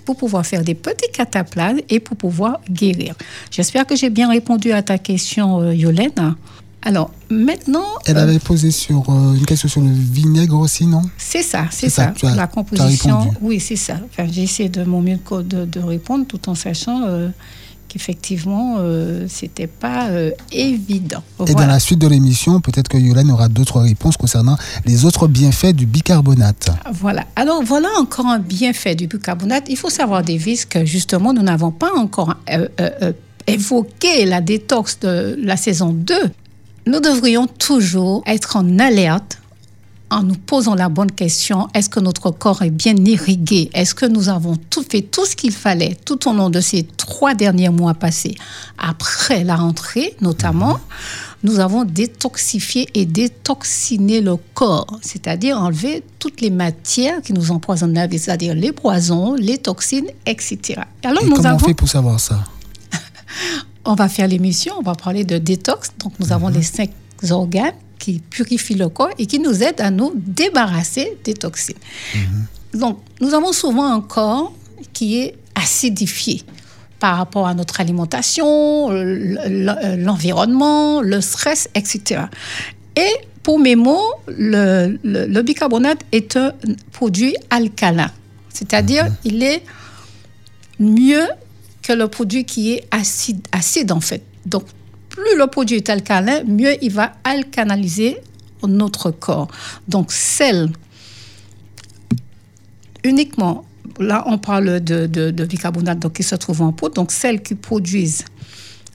pour 0.05 0.17
pouvoir 0.17 0.45
faire 0.45 0.63
des 0.63 0.75
petits 0.75 1.09
cataplasmes 1.11 1.79
et 1.89 1.99
pour 1.99 2.15
pouvoir 2.15 2.59
guérir. 2.69 3.15
J'espère 3.49 3.87
que 3.87 3.95
j'ai 3.95 4.11
bien 4.11 4.29
répondu 4.29 4.71
à 4.71 4.83
ta 4.83 4.99
question, 4.99 5.61
euh, 5.61 5.73
Yolène. 5.73 6.35
Alors, 6.83 7.09
maintenant. 7.31 7.87
Elle 8.05 8.17
euh, 8.17 8.21
avait 8.27 8.37
posé 8.37 8.69
sur 8.69 9.09
euh, 9.09 9.33
une 9.33 9.45
question 9.47 9.67
sur 9.67 9.81
le 9.81 9.89
vinaigre 9.91 10.59
aussi, 10.59 10.85
non? 10.85 11.01
C'est 11.17 11.41
ça, 11.41 11.65
c'est 11.71 11.89
ça, 11.89 12.13
ça. 12.15 12.27
as- 12.29 12.35
la 12.35 12.45
composition, 12.45 13.33
oui, 13.41 13.59
c'est 13.59 13.75
ça. 13.75 13.97
Enfin, 14.07 14.27
j'ai 14.31 14.43
essayé 14.43 14.69
de 14.69 14.83
mon 14.83 15.01
mieux 15.01 15.17
de, 15.17 15.41
de- 15.41 15.65
de 15.65 15.79
répondre 15.79 16.27
tout 16.27 16.47
en 16.49 16.53
sachant 16.53 17.01
euh, 17.07 17.29
qu'effectivement, 17.95 18.75
euh, 18.79 19.25
c'était 19.29 19.67
pas 19.67 20.10
euh, 20.10 20.31
évident. 20.51 21.23
Et 21.47 21.53
dans 21.53 21.65
la 21.65 21.79
suite 21.79 21.99
de 21.99 22.08
l'émission, 22.08 22.60
peut-être 22.60 22.89
que 22.89 22.97
Yolène 22.97 23.31
aura 23.31 23.47
d'autres 23.47 23.79
réponses 23.79 24.17
concernant 24.17 24.58
les 24.86 25.05
autres 25.05 25.27
bienfaits 25.27 25.73
du 25.73 25.86
bicarbonate. 25.86 26.71
Voilà. 26.91 27.25
Alors, 27.38 27.63
voilà 27.63 27.88
encore 27.97 28.25
un 28.25 28.39
bienfait 28.39 28.95
du 28.95 29.08
bicarbonate. 29.08 29.65
Il 29.69 29.77
faut 29.77 29.89
savoir, 29.89 30.23
Davis, 30.23 30.65
que 30.65 30.84
justement, 30.84 31.34
nous 31.34 31.41
n'avons 31.41 31.71
pas 31.71 31.93
encore 31.95 32.36
euh, 32.51 32.67
euh, 32.81 33.13
évoqué 33.47 34.25
la 34.25 34.41
détox 34.41 34.99
de 34.99 35.39
la 35.41 35.55
saison 35.55 35.93
2. 35.93 36.13
Nous 36.88 36.99
devrions 36.99 37.47
toujours 37.47 38.23
être 38.27 38.58
en 38.58 38.77
alerte 38.77 39.39
en 40.09 40.23
nous 40.23 40.35
posant 40.35 40.75
la 40.75 40.89
bonne 40.89 41.11
question, 41.11 41.67
est-ce 41.73 41.89
que 41.89 41.99
notre 41.99 42.31
corps 42.31 42.61
est 42.61 42.69
bien 42.69 42.95
irrigué? 42.95 43.69
Est-ce 43.73 43.95
que 43.95 44.05
nous 44.05 44.29
avons 44.29 44.55
tout 44.55 44.83
fait 44.87 45.01
tout 45.01 45.25
ce 45.25 45.35
qu'il 45.35 45.51
fallait 45.51 45.97
tout 46.05 46.29
au 46.29 46.33
long 46.33 46.49
de 46.49 46.61
ces 46.61 46.83
trois 46.83 47.33
derniers 47.33 47.69
mois 47.69 47.93
passés? 47.93 48.35
Après 48.77 49.43
la 49.43 49.55
rentrée, 49.55 50.15
notamment, 50.21 50.79
nous 51.43 51.59
avons 51.59 51.85
détoxifié 51.85 52.87
et 52.93 53.05
détoxiné 53.05 54.21
le 54.21 54.35
corps, 54.53 54.99
c'est-à-dire 55.01 55.59
enlever 55.59 56.03
toutes 56.19 56.41
les 56.41 56.51
matières 56.51 57.21
qui 57.21 57.33
nous 57.33 57.51
empoisonnent 57.51 57.93
la 57.93 58.07
vie, 58.07 58.19
c'est-à-dire 58.19 58.53
les 58.53 58.71
poisons, 58.71 59.33
les 59.35 59.57
toxines, 59.57 60.07
etc. 60.25 60.81
Alors, 61.03 61.23
Et 61.23 61.25
nous 61.25 61.35
comment 61.35 61.49
on 61.49 61.51
avons 61.53 61.67
fait 61.67 61.73
pour 61.73 61.89
savoir 61.89 62.19
ça? 62.19 62.43
On 63.85 63.93
va 63.93 64.09
faire 64.09 64.27
l'émission, 64.27 64.73
on 64.79 64.81
va 64.81 64.95
parler 64.95 65.23
de 65.25 65.37
détox. 65.37 65.91
Donc, 65.99 66.13
nous 66.19 66.33
avons 66.33 66.47
les 66.47 66.63
cinq 66.63 66.89
organes 67.29 67.73
qui 68.05 68.19
purifient 68.19 68.75
le 68.75 68.89
corps 68.89 69.09
et 69.17 69.25
qui 69.25 69.39
nous 69.39 69.63
aident 69.63 69.81
à 69.81 69.89
nous 69.89 70.11
débarrasser 70.15 71.17
des 71.23 71.33
toxines. 71.33 71.81
Donc, 72.73 72.99
nous 73.19 73.33
avons 73.33 73.51
souvent 73.51 73.87
un 73.91 74.01
corps 74.01 74.53
qui 74.93 75.17
est 75.21 75.33
acidifié 75.55 76.43
par 76.99 77.17
rapport 77.17 77.47
à 77.47 77.53
notre 77.55 77.81
alimentation, 77.81 78.89
l'environnement, 79.97 81.01
le 81.01 81.19
stress, 81.21 81.67
etc. 81.73 82.25
Et 82.95 83.09
pour 83.41 83.57
mes 83.59 83.75
mots, 83.75 84.07
le, 84.27 84.99
le- 85.03 85.25
le 85.25 85.41
bicarbonate 85.41 86.01
est 86.11 86.35
un 86.37 86.53
produit 86.91 87.35
alcalin, 87.49 88.11
c'est-à-dire 88.53 89.05
il 89.23 89.41
est 89.41 89.63
mieux 90.79 91.25
que 91.81 91.93
le 91.93 92.07
produit 92.07 92.45
qui 92.45 92.73
est 92.73 92.83
acide, 92.91 93.41
acide 93.51 93.91
en 93.91 93.99
fait. 94.01 94.21
Donc, 94.45 94.63
plus 95.15 95.38
le 95.38 95.47
produit 95.47 95.78
est 95.78 95.89
alcalin, 95.89 96.43
mieux 96.43 96.75
il 96.84 96.91
va 96.91 97.13
alcanaliser 97.23 98.17
notre 98.67 99.12
corps. 99.12 99.47
Donc, 99.88 100.12
sel, 100.12 100.69
uniquement, 103.04 103.65
là 103.99 104.23
on 104.28 104.38
parle 104.38 104.82
de, 104.82 105.32
bicarbonate 105.45 105.99
donc, 105.99 106.13
qui 106.13 106.23
se 106.23 106.36
trouve 106.36 106.62
en 106.62 106.71
poudre, 106.71 106.95
donc 106.95 107.12
celles 107.12 107.41
qui 107.41 107.56
produisent 107.56 108.25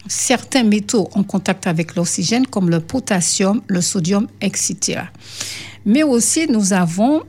certains 0.09 0.65
métaux 0.65 1.09
en 1.15 1.23
contact 1.23 1.67
avec 1.67 1.95
l'oxygène 1.95 2.47
comme 2.47 2.71
le 2.71 2.81
potassium, 2.81 3.63
le 3.69 3.81
sodium, 3.81 4.27
etc. 4.41 5.03
Mais 5.87 6.03
aussi 6.03 6.47
nous 6.49 6.73
avons 6.73 7.23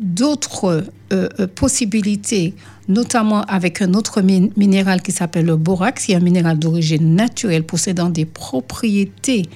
d'autres 0.00 0.86
euh, 1.12 1.28
euh, 1.38 1.46
possibilités, 1.46 2.54
notamment 2.88 3.42
avec 3.42 3.82
un 3.82 3.94
autre 3.94 4.20
min- 4.22 4.48
minéral 4.56 5.02
qui 5.02 5.12
s'appelle 5.12 5.46
le 5.46 5.56
borax, 5.56 6.06
qui 6.06 6.12
est 6.12 6.16
un 6.16 6.20
minéral 6.20 6.58
d'origine 6.58 7.14
naturelle 7.14 7.64
possédant 7.64 8.08
des 8.10 8.24
propriétés 8.24 9.46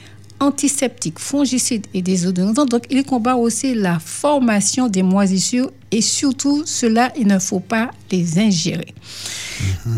antiseptiques, 0.41 1.19
fongicides 1.19 1.87
et 1.95 2.01
désodorisants. 2.01 2.65
Donc, 2.65 2.85
il 2.91 3.03
combat 3.05 3.35
aussi 3.35 3.75
la 3.75 3.99
formation 3.99 4.87
des 4.89 5.03
moisissures 5.03 5.71
et 5.91 6.01
surtout, 6.01 6.63
cela, 6.65 7.13
il 7.19 7.27
ne 7.27 7.41
faut 7.41 7.59
pas 7.59 7.91
les 8.13 8.39
ingérer. 8.39 8.95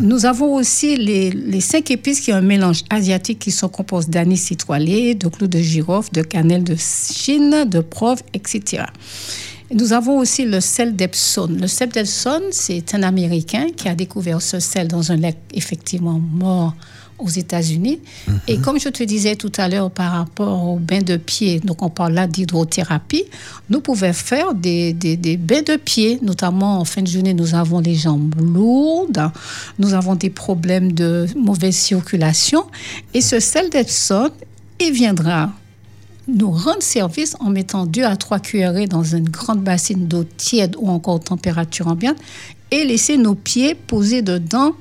Nous 0.01 0.25
avons 0.25 0.55
aussi 0.55 0.97
les, 0.97 1.31
les 1.31 1.61
cinq 1.61 1.91
épices 1.91 2.21
qui 2.21 2.31
sont 2.31 2.39
un 2.39 2.41
mélange 2.41 2.85
asiatique 2.89 3.41
qui 3.41 3.51
sont 3.51 3.69
composés 3.69 4.09
d'anis 4.09 4.39
citronné, 4.39 5.15
de 5.15 5.29
clous 5.29 5.47
de 5.49 5.59
girofle, 5.59 6.11
de 6.13 6.23
cannelle 6.23 6.65
de 6.65 6.77
Chine, 6.79 7.67
de 7.69 7.81
prove, 7.81 8.23
etc. 8.33 8.85
Nous 9.73 9.93
avons 9.93 10.19
aussi 10.19 10.45
le 10.45 10.61
sel 10.61 10.97
d'Epsom. 10.97 11.47
Le 11.61 11.69
sel 11.69 11.91
d'Epsom, 11.91 12.43
c'est 12.51 12.95
un 12.95 13.05
Américain 13.05 13.67
qui 13.77 13.89
a 13.89 13.95
découvert 13.95 14.43
ce 14.43 14.59
sel 14.59 14.89
dans 14.89 15.13
un 15.13 15.17
lac 15.17 15.37
effectivement 15.55 16.19
mort 16.19 16.75
aux 17.21 17.29
États-Unis. 17.29 18.01
Et 18.49 18.59
comme 18.59 18.81
je 18.81 18.89
te 18.89 19.05
disais 19.05 19.37
tout 19.37 19.53
à 19.59 19.69
l'heure 19.69 19.91
par 19.91 20.13
rapport 20.13 20.67
aux 20.67 20.79
bains 20.79 21.03
de 21.03 21.17
pied, 21.17 21.61
donc 21.61 21.83
on 21.83 21.91
parle 21.91 22.15
là 22.15 22.27
d'hydrothérapie, 22.27 23.25
nous 23.69 23.81
pouvons 23.81 24.13
faire 24.13 24.55
des, 24.55 24.93
des, 24.93 25.17
des 25.17 25.37
bains 25.37 25.63
de 25.63 25.77
pied, 25.77 26.19
notamment 26.23 26.81
en 26.81 26.85
fin 26.85 27.03
de 27.03 27.07
journée, 27.07 27.35
nous 27.35 27.55
avons 27.55 27.79
les 27.79 27.95
jambes 27.95 28.35
lourdes, 28.41 29.31
nous 29.79 29.95
avons 29.95 30.17
des 30.17 30.31
problèmes 30.31 30.93
de 30.93 31.27
mauvaise 31.37 31.77
circulation. 31.77 32.65
Et 33.15 33.21
ce 33.21 33.39
sel 33.39 33.71
d'Epsom, 33.71 34.31
il 34.81 34.93
viendra 34.93 35.53
nous 36.29 36.51
rendre 36.51 36.83
service 36.83 37.37
en 37.41 37.51
mettant 37.51 37.87
2 37.87 38.03
à 38.05 38.17
3 38.17 38.39
cuillerées 38.41 38.87
dans 38.87 39.03
une 39.03 39.29
grande 39.29 39.63
bassine 39.63 40.07
d'eau 40.07 40.25
tiède 40.25 40.77
ou 40.79 40.89
encore 40.89 41.21
température 41.21 41.89
ambiante 41.89 42.19
et 42.71 42.85
laisser 42.85 43.17
nos 43.17 43.35
pieds 43.35 43.75
posés 43.75 44.23
dedans 44.23 44.73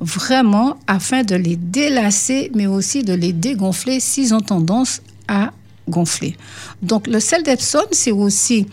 vraiment 0.00 0.76
afin 0.86 1.22
de 1.22 1.34
les 1.34 1.56
délasser 1.56 2.50
mais 2.54 2.66
aussi 2.66 3.02
de 3.02 3.14
les 3.14 3.32
dégonfler 3.32 4.00
s'ils 4.00 4.34
ont 4.34 4.40
tendance 4.40 5.00
à 5.28 5.52
gonfler. 5.88 6.36
Donc 6.82 7.06
le 7.06 7.20
sel 7.20 7.42
d'Epsom, 7.42 7.84
c'est 7.92 8.12
aussi 8.12 8.66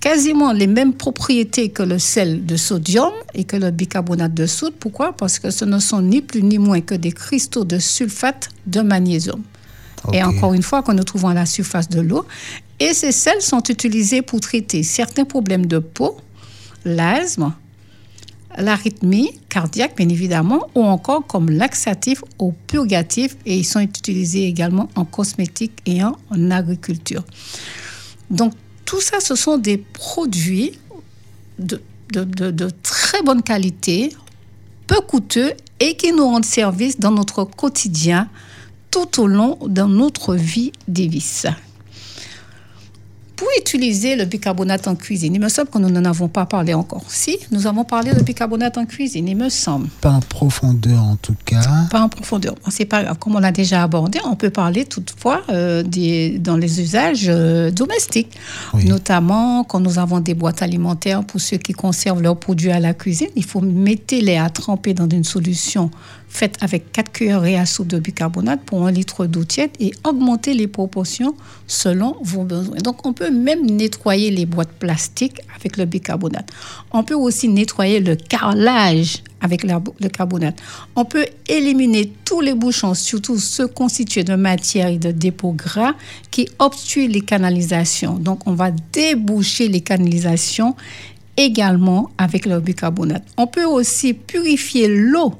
quasiment 0.00 0.52
les 0.52 0.66
mêmes 0.66 0.92
propriétés 0.92 1.70
que 1.70 1.82
le 1.82 1.98
sel 1.98 2.44
de 2.44 2.56
sodium 2.56 3.12
et 3.32 3.44
que 3.44 3.56
le 3.56 3.70
bicarbonate 3.70 4.34
de 4.34 4.46
soude. 4.46 4.74
Pourquoi? 4.78 5.14
Parce 5.16 5.38
que 5.38 5.50
ce 5.50 5.64
ne 5.64 5.78
sont 5.78 6.02
ni 6.02 6.20
plus 6.20 6.42
ni 6.42 6.58
moins 6.58 6.80
que 6.80 6.94
des 6.94 7.12
cristaux 7.12 7.64
de 7.64 7.78
sulfate 7.78 8.50
de 8.66 8.82
magnésium. 8.82 9.42
Et 10.12 10.22
encore 10.22 10.52
une 10.54 10.62
fois, 10.62 10.82
que 10.82 10.92
nous 10.92 11.04
trouvons 11.04 11.28
à 11.28 11.34
la 11.34 11.46
surface 11.46 11.88
de 11.88 12.00
l'eau. 12.00 12.24
Et 12.80 12.92
ces 12.94 13.12
sels 13.12 13.40
sont 13.40 13.62
utilisés 13.68 14.22
pour 14.22 14.40
traiter 14.40 14.82
certains 14.82 15.24
problèmes 15.24 15.66
de 15.66 15.78
peau, 15.78 16.16
l'asthme, 16.84 17.52
l'arythmie 18.58 19.32
cardiaque, 19.48 19.96
bien 19.96 20.08
évidemment, 20.08 20.68
ou 20.74 20.82
encore 20.84 21.26
comme 21.26 21.50
laxatif 21.50 22.22
ou 22.38 22.52
purgatif. 22.66 23.36
Et 23.46 23.56
ils 23.58 23.64
sont 23.64 23.80
utilisés 23.80 24.46
également 24.46 24.88
en 24.94 25.04
cosmétique 25.04 25.72
et 25.86 26.02
en, 26.04 26.16
en 26.30 26.50
agriculture. 26.50 27.24
Donc, 28.30 28.52
tout 28.84 29.00
ça, 29.00 29.20
ce 29.20 29.34
sont 29.34 29.56
des 29.58 29.78
produits 29.78 30.72
de, 31.58 31.80
de- 32.12 32.24
de- 32.24 32.50
de 32.50 32.70
très 32.82 33.22
bonne 33.22 33.42
qualité, 33.42 34.14
peu 34.86 35.00
coûteux 35.00 35.52
et 35.80 35.96
qui 35.96 36.12
nous 36.12 36.24
rendent 36.24 36.44
service 36.44 36.98
dans 37.00 37.10
notre 37.10 37.44
quotidien 37.44 38.28
tout 38.94 39.22
au 39.22 39.26
long 39.26 39.58
de 39.66 39.82
notre 39.82 40.36
vie 40.36 40.70
Davis. 40.86 41.48
Pour 43.36 43.48
utiliser 43.58 44.14
le 44.14 44.26
bicarbonate 44.26 44.86
en 44.86 44.94
cuisine, 44.94 45.34
il 45.34 45.40
me 45.40 45.48
semble 45.48 45.68
que 45.68 45.78
nous 45.78 45.90
n'en 45.90 46.04
avons 46.04 46.28
pas 46.28 46.46
parlé 46.46 46.72
encore. 46.72 47.02
Si, 47.08 47.36
nous 47.50 47.66
avons 47.66 47.84
parlé 47.84 48.12
de 48.12 48.22
bicarbonate 48.22 48.78
en 48.78 48.86
cuisine, 48.86 49.26
il 49.26 49.36
me 49.36 49.48
semble. 49.48 49.88
Pas 50.00 50.10
en 50.10 50.20
profondeur 50.20 51.02
en 51.02 51.16
tout 51.16 51.34
cas. 51.44 51.60
Pas 51.90 52.00
en 52.00 52.08
profondeur. 52.08 52.54
C'est 52.70 52.84
pas 52.84 53.02
grave. 53.02 53.18
Comme 53.18 53.34
on 53.34 53.40
l'a 53.40 53.50
déjà 53.50 53.82
abordé, 53.82 54.20
on 54.24 54.36
peut 54.36 54.50
parler 54.50 54.84
toutefois 54.84 55.42
euh, 55.50 55.82
des, 55.82 56.38
dans 56.38 56.56
les 56.56 56.80
usages 56.80 57.26
euh, 57.28 57.72
domestiques. 57.72 58.38
Oui. 58.72 58.84
Notamment 58.84 59.64
quand 59.64 59.80
nous 59.80 59.98
avons 59.98 60.20
des 60.20 60.34
boîtes 60.34 60.62
alimentaires 60.62 61.24
pour 61.24 61.40
ceux 61.40 61.56
qui 61.56 61.72
conservent 61.72 62.22
leurs 62.22 62.38
produits 62.38 62.70
à 62.70 62.78
la 62.78 62.94
cuisine. 62.94 63.28
Il 63.34 63.44
faut 63.44 63.60
mettre-les 63.60 64.36
à 64.36 64.48
tremper 64.48 64.94
dans 64.94 65.08
une 65.08 65.24
solution 65.24 65.90
faite 66.34 66.56
avec 66.60 66.90
4 66.90 67.12
cuillerées 67.12 67.56
à 67.56 67.64
soupe 67.64 67.86
de 67.86 67.98
bicarbonate 67.98 68.60
pour 68.62 68.86
un 68.86 68.90
litre 68.90 69.26
d'eau 69.26 69.44
tiède 69.44 69.70
et 69.78 69.92
augmenter 70.02 70.52
les 70.52 70.66
proportions 70.66 71.36
selon 71.68 72.16
vos 72.22 72.42
besoins. 72.42 72.76
Donc 72.78 73.06
on 73.06 73.12
peut 73.12 73.23
même 73.30 73.66
nettoyer 73.66 74.30
les 74.30 74.46
boîtes 74.46 74.72
plastiques 74.72 75.40
avec 75.56 75.76
le 75.76 75.84
bicarbonate. 75.84 76.50
On 76.92 77.02
peut 77.04 77.14
aussi 77.14 77.48
nettoyer 77.48 78.00
le 78.00 78.16
carrelage 78.16 79.22
avec 79.40 79.62
le 79.64 80.08
carbonate. 80.08 80.58
On 80.96 81.04
peut 81.04 81.26
éliminer 81.48 82.12
tous 82.24 82.40
les 82.40 82.54
bouchons, 82.54 82.94
surtout 82.94 83.38
ceux 83.38 83.66
constitués 83.66 84.24
de 84.24 84.34
matière 84.34 84.88
et 84.88 84.98
de 84.98 85.10
dépôts 85.10 85.52
gras 85.52 85.94
qui 86.30 86.48
obstruent 86.58 87.08
les 87.08 87.20
canalisations. 87.20 88.14
Donc 88.14 88.46
on 88.46 88.52
va 88.52 88.70
déboucher 88.70 89.68
les 89.68 89.80
canalisations 89.80 90.74
également 91.36 92.10
avec 92.16 92.46
le 92.46 92.60
bicarbonate. 92.60 93.24
On 93.36 93.46
peut 93.46 93.64
aussi 93.64 94.14
purifier 94.14 94.88
l'eau 94.88 95.34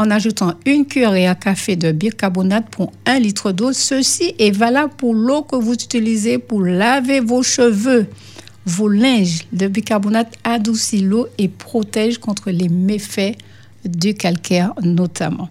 en 0.00 0.10
ajoutant 0.10 0.54
une 0.64 0.86
cuillerée 0.86 1.26
à 1.26 1.34
café 1.34 1.76
de 1.76 1.92
bicarbonate 1.92 2.70
pour 2.70 2.90
un 3.04 3.18
litre 3.18 3.52
d'eau. 3.52 3.74
Ceci 3.74 4.34
est 4.38 4.50
valable 4.50 4.94
pour 4.96 5.14
l'eau 5.14 5.42
que 5.42 5.56
vous 5.56 5.74
utilisez 5.74 6.38
pour 6.38 6.62
laver 6.62 7.20
vos 7.20 7.42
cheveux 7.42 8.06
vos 8.64 8.88
linges. 8.88 9.40
Le 9.52 9.68
bicarbonate 9.68 10.32
adoucit 10.42 11.02
l'eau 11.02 11.26
et 11.36 11.48
protège 11.48 12.16
contre 12.16 12.50
les 12.50 12.70
méfaits 12.70 13.36
du 13.84 14.14
calcaire 14.14 14.72
notamment. 14.82 15.50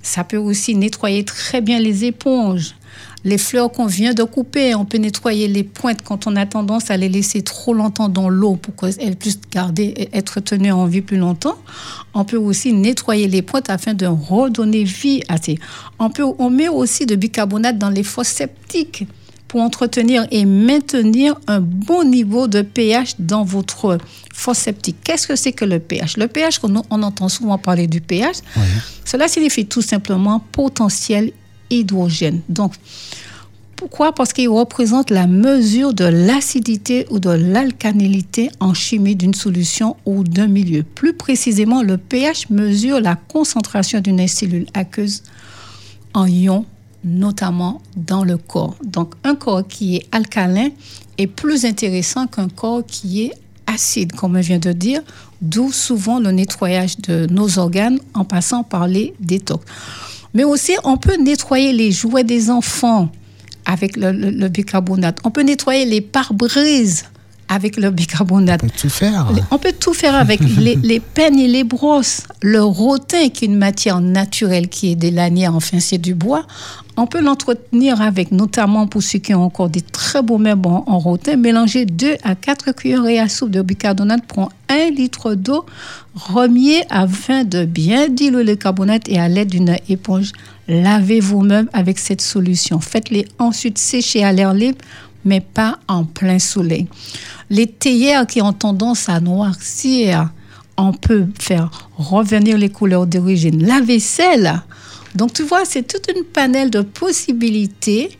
Ça 0.00 0.24
peut 0.24 0.38
aussi 0.38 0.74
nettoyer 0.74 1.22
très 1.22 1.60
bien 1.60 1.78
les 1.78 2.06
éponges. 2.06 2.74
Les 3.24 3.38
fleurs 3.38 3.70
qu'on 3.70 3.86
vient 3.86 4.14
de 4.14 4.24
couper, 4.24 4.74
on 4.74 4.84
peut 4.84 4.98
nettoyer 4.98 5.46
les 5.46 5.62
pointes 5.62 6.02
quand 6.02 6.26
on 6.26 6.34
a 6.34 6.44
tendance 6.44 6.90
à 6.90 6.96
les 6.96 7.08
laisser 7.08 7.42
trop 7.42 7.72
longtemps 7.72 8.08
dans 8.08 8.28
l'eau 8.28 8.56
pour 8.56 8.74
qu'elles 8.74 9.16
puissent 9.16 9.40
garder, 9.50 10.08
être 10.12 10.40
tenues 10.40 10.72
en 10.72 10.86
vie 10.86 11.02
plus 11.02 11.18
longtemps. 11.18 11.56
On 12.14 12.24
peut 12.24 12.36
aussi 12.36 12.72
nettoyer 12.72 13.28
les 13.28 13.42
pointes 13.42 13.70
afin 13.70 13.94
de 13.94 14.06
redonner 14.06 14.82
vie 14.82 15.22
à 15.28 15.36
ces. 15.40 15.58
On, 16.00 16.10
peut, 16.10 16.24
on 16.38 16.50
met 16.50 16.68
aussi 16.68 17.06
de 17.06 17.14
bicarbonate 17.14 17.78
dans 17.78 17.90
les 17.90 18.02
fosses 18.02 18.28
septiques 18.28 19.06
pour 19.46 19.60
entretenir 19.60 20.26
et 20.30 20.46
maintenir 20.46 21.38
un 21.46 21.60
bon 21.60 22.04
niveau 22.04 22.48
de 22.48 22.62
pH 22.62 23.16
dans 23.18 23.44
votre 23.44 23.98
fosse 24.32 24.58
septique. 24.58 24.96
Qu'est-ce 25.04 25.28
que 25.28 25.36
c'est 25.36 25.52
que 25.52 25.66
le 25.66 25.78
pH? 25.78 26.16
Le 26.16 26.26
pH, 26.26 26.58
on, 26.62 26.82
on 26.90 27.02
entend 27.02 27.28
souvent 27.28 27.58
parler 27.58 27.86
du 27.86 28.00
pH. 28.00 28.36
Cela 29.04 29.28
signifie 29.28 29.66
tout 29.66 29.82
simplement 29.82 30.40
potentiel 30.40 31.32
hydrogène. 31.72 32.40
Donc, 32.48 32.74
pourquoi? 33.82 34.12
Parce 34.12 34.32
qu'il 34.32 34.48
représente 34.48 35.10
la 35.10 35.26
mesure 35.26 35.92
de 35.92 36.04
l'acidité 36.04 37.04
ou 37.10 37.18
de 37.18 37.30
l'alcalinité 37.30 38.48
en 38.60 38.74
chimie 38.74 39.16
d'une 39.16 39.34
solution 39.34 39.96
ou 40.06 40.22
d'un 40.22 40.46
milieu. 40.46 40.84
Plus 40.84 41.14
précisément, 41.14 41.82
le 41.82 41.96
pH 41.96 42.48
mesure 42.50 43.00
la 43.00 43.16
concentration 43.16 43.98
d'une 43.98 44.28
cellule 44.28 44.66
aqueuse 44.72 45.24
en 46.14 46.26
ions, 46.26 46.64
notamment 47.02 47.82
dans 47.96 48.22
le 48.22 48.36
corps. 48.36 48.76
Donc, 48.84 49.14
un 49.24 49.34
corps 49.34 49.66
qui 49.66 49.96
est 49.96 50.06
alcalin 50.12 50.68
est 51.18 51.26
plus 51.26 51.64
intéressant 51.64 52.28
qu'un 52.28 52.48
corps 52.48 52.86
qui 52.86 53.24
est 53.24 53.32
acide, 53.66 54.12
comme 54.12 54.36
on 54.36 54.40
vient 54.40 54.60
de 54.60 54.72
dire, 54.72 55.02
d'où 55.40 55.72
souvent 55.72 56.20
le 56.20 56.30
nettoyage 56.30 56.98
de 56.98 57.26
nos 57.30 57.58
organes 57.58 57.98
en 58.14 58.24
passant 58.24 58.62
par 58.62 58.86
les 58.86 59.12
détox. 59.18 59.64
Mais 60.34 60.44
aussi, 60.44 60.72
on 60.84 60.96
peut 60.96 61.16
nettoyer 61.16 61.72
les 61.72 61.92
jouets 61.92 62.24
des 62.24 62.50
enfants 62.50 63.10
avec 63.66 63.96
le, 63.96 64.48
bicarbonate. 64.48 65.18
On 65.24 65.30
peut 65.30 65.42
nettoyer 65.42 65.84
les 65.84 66.00
pare-brises 66.00 67.04
avec 67.48 67.76
le 67.76 67.90
bicarbonate. 67.90 68.62
On 68.62 68.66
peut 68.66 68.72
tout 68.76 68.88
faire. 68.88 69.26
On 69.50 69.58
peut 69.58 69.74
tout 69.78 69.94
faire 69.94 70.14
avec 70.14 70.40
les, 70.58 70.76
les, 70.76 71.00
peines 71.00 71.38
et 71.38 71.48
les 71.48 71.64
brosses. 71.64 72.22
Le 72.40 72.62
rotin, 72.62 73.28
qui 73.28 73.44
est 73.44 73.48
une 73.48 73.58
matière 73.58 74.00
naturelle 74.00 74.68
qui 74.68 74.92
est 74.92 74.96
des 74.96 75.10
lanières, 75.10 75.54
enfin 75.54 75.80
c'est 75.80 75.98
du 75.98 76.14
bois, 76.14 76.46
on 76.96 77.06
peut 77.06 77.20
l'entretenir 77.20 78.02
avec, 78.02 78.32
notamment 78.32 78.86
pour 78.86 79.02
ceux 79.02 79.18
qui 79.18 79.34
ont 79.34 79.44
encore 79.44 79.70
des 79.70 79.80
très 79.80 80.22
beaux 80.22 80.38
meubles 80.38 80.68
en, 80.68 80.98
rotin, 80.98 81.36
mélanger 81.36 81.86
2 81.86 82.16
à 82.22 82.34
4 82.34 82.72
cuillerées 82.72 83.18
à 83.18 83.28
soupe 83.28 83.50
de 83.50 83.62
bicarbonate 83.62 84.24
pour 84.26 84.52
1 84.68 84.90
litre 84.90 85.34
d'eau, 85.34 85.64
remuer 86.14 86.82
afin 86.90 87.44
de 87.44 87.64
bien 87.64 88.08
diluer 88.08 88.44
le 88.44 88.56
carbonate 88.56 89.08
et 89.08 89.18
à 89.18 89.28
l'aide 89.28 89.48
d'une 89.48 89.76
éponge, 89.88 90.32
lavez 90.68 91.20
vos 91.20 91.40
meubles 91.40 91.70
avec 91.72 91.98
cette 91.98 92.20
solution. 92.20 92.78
Faites-les 92.80 93.26
ensuite 93.38 93.78
sécher 93.78 94.22
à 94.22 94.32
l'air 94.32 94.52
libre 94.52 94.78
mais 95.24 95.40
pas 95.40 95.78
en 95.88 96.04
plein 96.04 96.38
soleil. 96.38 96.88
Les 97.50 97.66
théières 97.66 98.26
qui 98.26 98.42
ont 98.42 98.52
tendance 98.52 99.08
à 99.08 99.20
noircir, 99.20 100.30
on 100.76 100.92
peut 100.92 101.26
faire 101.38 101.70
revenir 101.96 102.58
les 102.58 102.70
couleurs 102.70 103.06
d'origine. 103.06 103.64
La 103.64 103.80
vaisselle, 103.80 104.62
donc 105.14 105.32
tu 105.32 105.42
vois, 105.42 105.64
c'est 105.64 105.86
toute 105.86 106.08
une 106.14 106.24
panel 106.24 106.70
de 106.70 106.80
possibilités 106.80 108.18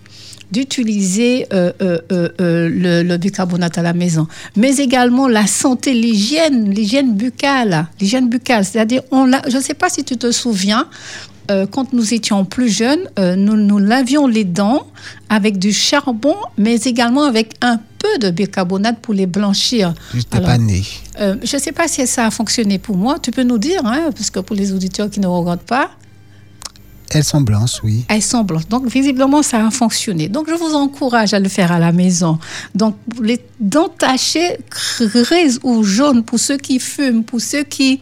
d'utiliser 0.52 1.46
euh, 1.52 1.72
euh, 1.80 1.98
euh, 2.12 2.68
le, 2.68 3.02
le, 3.02 3.16
bicarbonate 3.16 3.78
à 3.78 3.82
la 3.82 3.94
maison, 3.94 4.28
mais 4.54 4.76
également 4.76 5.26
la 5.26 5.46
santé, 5.46 5.94
l'hygiène, 5.94 6.70
l'hygiène 6.70 7.16
buccale, 7.16 7.86
l'hygiène 7.98 8.28
buccale, 8.28 8.64
c'est-à-dire 8.64 9.02
on 9.10 9.30
je 9.48 9.56
ne 9.56 9.62
sais 9.62 9.74
pas 9.74 9.88
si 9.88 10.04
tu 10.04 10.16
te 10.16 10.30
souviens, 10.30 10.86
quand 11.70 11.92
nous 11.92 12.14
étions 12.14 12.46
plus 12.46 12.70
jeunes, 12.70 13.10
nous, 13.18 13.56
nous 13.56 13.78
lavions 13.78 14.26
les 14.26 14.44
dents 14.44 14.86
avec 15.28 15.58
du 15.58 15.70
charbon, 15.70 16.36
mais 16.56 16.76
également 16.76 17.24
avec 17.24 17.54
un 17.60 17.78
peu 17.98 18.18
de 18.20 18.30
bicarbonate 18.30 19.00
pour 19.00 19.12
les 19.12 19.26
blanchir. 19.26 19.92
Je 21.18 21.56
ne 21.56 21.60
sais 21.60 21.72
pas 21.72 21.88
si 21.88 22.06
ça 22.06 22.26
a 22.26 22.30
fonctionné 22.30 22.78
pour 22.78 22.96
moi. 22.96 23.18
Tu 23.18 23.32
peux 23.32 23.42
nous 23.42 23.58
dire, 23.58 23.84
hein, 23.84 24.10
parce 24.16 24.30
que 24.30 24.38
pour 24.38 24.56
les 24.56 24.72
auditeurs 24.72 25.10
qui 25.10 25.20
ne 25.20 25.26
regardent 25.26 25.60
pas. 25.60 25.90
Elles 27.14 27.24
sont 27.24 27.42
blanches, 27.42 27.80
oui. 27.84 28.04
Elles 28.08 28.22
sont 28.22 28.42
blanches. 28.42 28.66
Donc, 28.68 28.86
visiblement, 28.86 29.42
ça 29.42 29.66
a 29.66 29.70
fonctionné. 29.70 30.28
Donc, 30.28 30.48
je 30.48 30.54
vous 30.54 30.74
encourage 30.74 31.34
à 31.34 31.38
le 31.38 31.48
faire 31.48 31.70
à 31.70 31.78
la 31.78 31.92
maison. 31.92 32.38
Donc, 32.74 32.96
les 33.20 33.40
dents 33.60 33.90
tachées, 33.90 34.56
grises 35.00 35.60
ou 35.62 35.82
jaunes, 35.82 36.24
pour 36.24 36.38
ceux 36.38 36.56
qui 36.56 36.80
fument, 36.80 37.22
pour 37.22 37.40
ceux 37.40 37.64
qui 37.64 38.00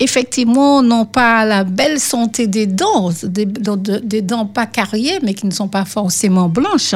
effectivement 0.00 0.82
n'ont 0.82 1.04
pas 1.04 1.44
la 1.44 1.64
belle 1.64 1.98
santé 1.98 2.46
des 2.46 2.66
dents, 2.66 3.10
des, 3.22 3.46
des, 3.46 4.22
dents 4.22 4.46
pas 4.46 4.66
carriées, 4.66 5.18
mais 5.22 5.34
qui 5.34 5.46
ne 5.46 5.50
sont 5.50 5.68
pas 5.68 5.84
forcément 5.84 6.48
blanches. 6.48 6.94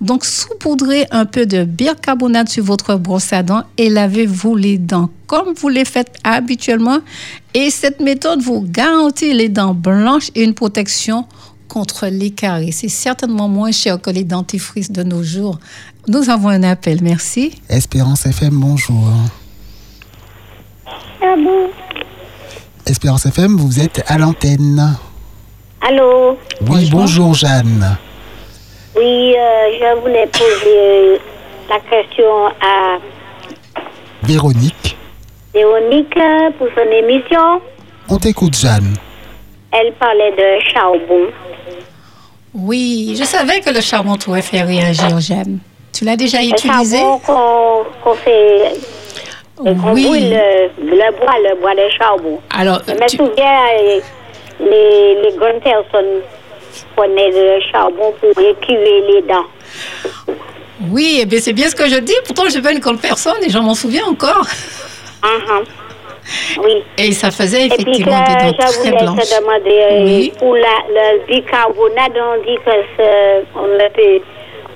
Donc, 0.00 0.24
saupoudrez 0.24 1.06
un 1.10 1.26
peu 1.26 1.46
de 1.46 1.64
bicarbonate 1.64 2.48
sur 2.48 2.64
votre 2.64 2.96
brosse 2.96 3.32
à 3.32 3.42
dents 3.42 3.64
et 3.78 3.88
lavez-vous 3.88 4.56
les 4.56 4.78
dents 4.78 5.10
comme 5.26 5.54
vous 5.54 5.68
les 5.68 5.84
faites 5.84 6.16
habituellement. 6.24 6.98
Et 7.54 7.70
cette 7.70 8.00
méthode 8.00 8.42
vous 8.42 8.62
garantit 8.62 9.32
les 9.32 9.48
dents 9.48 9.74
blanches 9.74 10.30
et 10.34 10.42
une 10.42 10.54
protection 10.54 11.24
contre 11.68 12.08
les 12.08 12.32
caries. 12.32 12.72
C'est 12.72 12.88
certainement 12.88 13.48
moins 13.48 13.70
cher 13.70 14.00
que 14.00 14.10
les 14.10 14.24
dentifrices 14.24 14.90
de 14.90 15.04
nos 15.04 15.22
jours. 15.22 15.60
Nous 16.08 16.28
avons 16.30 16.48
un 16.48 16.64
appel, 16.64 16.98
merci. 17.00 17.52
Espérance 17.68 18.26
FM, 18.26 18.58
bonjour. 18.58 19.08
Ah 21.22 21.36
bon? 21.36 21.68
Espérance 22.90 23.24
FM, 23.24 23.56
vous 23.56 23.78
êtes 23.78 24.02
à 24.08 24.18
l'antenne. 24.18 24.96
Allô 25.80 26.36
Oui, 26.68 26.88
bonjour 26.90 27.34
Jeanne. 27.34 27.96
Oui, 28.96 29.32
euh, 29.36 29.70
je 29.78 30.00
voulais 30.00 30.26
poser 30.26 31.20
la 31.68 31.78
question 31.78 32.48
à 32.60 32.98
Véronique. 34.24 34.96
Véronique 35.54 36.18
pour 36.58 36.66
son 36.74 36.90
émission. 36.90 37.60
On 38.08 38.16
t'écoute 38.18 38.56
Jeanne. 38.58 38.96
Elle 39.70 39.92
parlait 39.92 40.32
de 40.32 40.60
charbon. 40.72 41.30
Oui, 42.54 43.14
je 43.16 43.22
savais 43.22 43.60
que 43.60 43.70
le 43.70 43.80
charbon 43.80 44.16
pourrait 44.16 44.42
faire 44.42 44.66
réagir 44.66 45.20
Jeanne. 45.20 45.60
Tu 45.92 46.04
l'as 46.04 46.16
déjà 46.16 46.42
utilisé? 46.42 46.96
Le 46.96 47.24
charbon 47.24 47.84
qu'on 48.02 48.14
fait 48.14 48.72
Oui. 49.64 49.74
brûle 49.74 50.30
le, 50.30 50.86
le 50.86 51.16
bois, 51.18 51.34
le 51.48 51.60
bois 51.60 51.74
de 51.74 51.88
charbon. 51.98 52.40
Alors, 52.56 52.80
Je 52.86 52.92
me 52.94 53.06
tu- 53.08 53.16
souviens, 53.16 53.60
euh, 53.78 54.00
les, 54.60 55.14
les 55.22 55.36
grandes 55.36 55.62
personnes 55.62 56.20
prenaient 56.96 57.30
le 57.30 57.60
charbon 57.70 58.12
pour 58.20 58.30
écurer 58.42 59.02
les 59.08 59.22
dents. 59.22 59.46
oui, 60.90 61.18
eh 61.22 61.26
bien, 61.26 61.40
c'est 61.40 61.52
bien 61.52 61.68
ce 61.68 61.74
que 61.76 61.88
je 61.88 61.96
dis. 62.00 62.14
Pourtant, 62.26 62.44
je 62.48 62.58
pas 62.60 62.72
une 62.72 62.78
grande 62.78 63.00
personne 63.00 63.42
et 63.44 63.50
j'en 63.50 63.62
m'en 63.62 63.74
souviens 63.74 64.04
encore. 64.06 64.46
Mhm. 65.22 65.64
Oui. 66.64 66.82
Et 66.96 67.12
ça 67.12 67.30
faisait 67.30 67.66
Et 67.66 67.68
puis 67.68 67.76
que 67.76 67.82
effectivement 67.90 68.20
des 68.20 68.34
dents 68.52 68.66
je 68.68 68.78
très 68.80 68.90
blanches. 68.92 69.28
te 69.28 69.40
demander, 69.40 69.80
euh, 69.90 70.04
Oui. 70.04 70.32
pour 70.38 70.54
la, 70.54 70.76
le 70.88 71.26
bicarbonate, 71.26 72.12
on 72.16 72.42
dit 72.42 72.56
que 72.64 73.58
on 73.58 73.66
le 73.66 73.88
peut... 73.92 74.24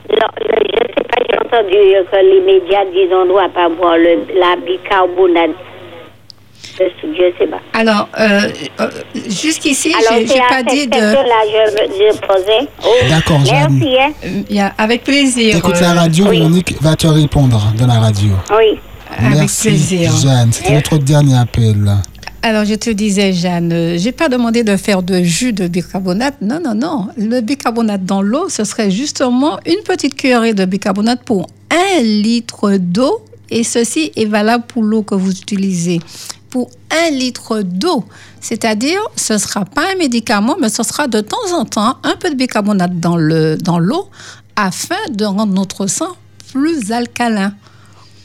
le- 0.09 0.17
je 0.41 0.83
ne 0.83 0.89
sais 0.89 1.05
pas, 1.09 1.23
j'ai 1.29 1.39
entendu 1.39 1.75
que 2.11 2.17
les 2.17 2.41
médias 2.41 2.85
disent 2.87 3.11
qu'on 3.11 3.25
ne 3.25 3.29
doit 3.31 3.49
pas 3.49 3.69
boire 3.69 3.97
le, 3.97 4.25
la 4.39 4.57
bicarbonate. 4.57 5.51
Je 6.79 7.07
ne 7.07 7.33
sais 7.39 7.47
pas. 7.47 7.61
Alors, 7.73 8.09
euh, 8.19 8.41
euh, 8.81 8.89
jusqu'ici, 9.29 9.95
Alors, 9.95 10.19
j'ai 10.21 10.27
c'est 10.27 10.35
j'ai 10.35 10.41
à 10.41 10.49
pas 10.49 10.63
dit 10.65 10.87
de. 10.89 10.97
je, 10.97 12.13
je 12.13 12.19
posais. 12.27 12.69
Oh, 12.85 12.89
D'accord, 13.09 13.45
Jeanne. 13.45 13.79
Merci, 13.81 14.59
hein. 14.59 14.73
Avec 14.79 15.05
plaisir. 15.05 15.57
Écoute 15.57 15.77
euh, 15.77 15.81
la 15.83 15.93
radio, 16.01 16.25
oui. 16.29 16.39
Véronique 16.39 16.75
va 16.81 16.97
te 16.97 17.07
répondre 17.07 17.61
de 17.79 17.87
la 17.87 17.95
radio. 18.01 18.31
Oui. 18.59 18.79
avec 19.17 19.39
Merci 19.39 19.69
plaisir. 19.69 20.11
Jeanne, 20.21 20.53
c'était 20.53 20.75
notre 20.75 20.97
dernier 20.99 21.39
appel. 21.39 21.77
Alors, 22.47 22.67
je 22.67 22.75
te 22.75 22.91
disais, 22.91 23.33
Jeanne, 23.33 23.73
euh, 23.73 23.97
j'ai 23.97 24.13
pas 24.13 24.29
demandé 24.29 24.65
de 24.65 24.77
faire 24.77 25.03
de 25.03 25.23
jus 25.23 25.55
de 25.55 25.67
bicarbonate. 25.67 26.43
Non, 26.43 26.61
non, 26.63 26.75
non. 26.75 27.09
Le 27.17 27.41
bicarbonate 27.41 28.05
dans 28.05 28.21
l'eau, 28.21 28.51
ce 28.51 28.65
serait 28.65 28.91
justement 28.91 29.59
une 29.65 29.83
petite 29.83 30.15
cuillerée 30.15 30.53
de 30.53 30.67
bicarbonate 30.67 31.23
pour 31.25 31.47
un 31.71 32.03
litre 32.03 32.77
d'eau. 32.77 33.25
Et 33.49 33.65
ceci 33.65 34.13
est 34.15 34.27
valable 34.27 34.65
pour 34.69 34.83
l'eau 34.83 35.03
que 35.03 35.15
vous 35.15 35.31
utilisez. 35.31 36.01
Pour 36.51 36.69
un 36.91 37.09
litre 37.13 37.63
d'eau. 37.63 38.05
C'est-à-dire, 38.43 39.01
ce 39.17 39.39
sera 39.39 39.65
pas 39.65 39.93
un 39.95 39.97
médicament, 39.97 40.57
mais 40.61 40.69
ce 40.69 40.83
sera 40.83 41.09
de 41.09 41.23
temps 41.23 41.51
en 41.59 41.65
temps 41.65 41.97
un 42.03 42.17
peu 42.21 42.29
de 42.29 42.35
bicarbonate 42.35 43.01
dans 43.01 43.17
le 43.17 43.57
dans 43.57 43.79
l'eau 43.79 44.11
afin 44.55 45.01
de 45.11 45.25
rendre 45.25 45.55
notre 45.55 45.87
sang 45.87 46.15
plus 46.53 46.93
alcalin. 46.93 47.55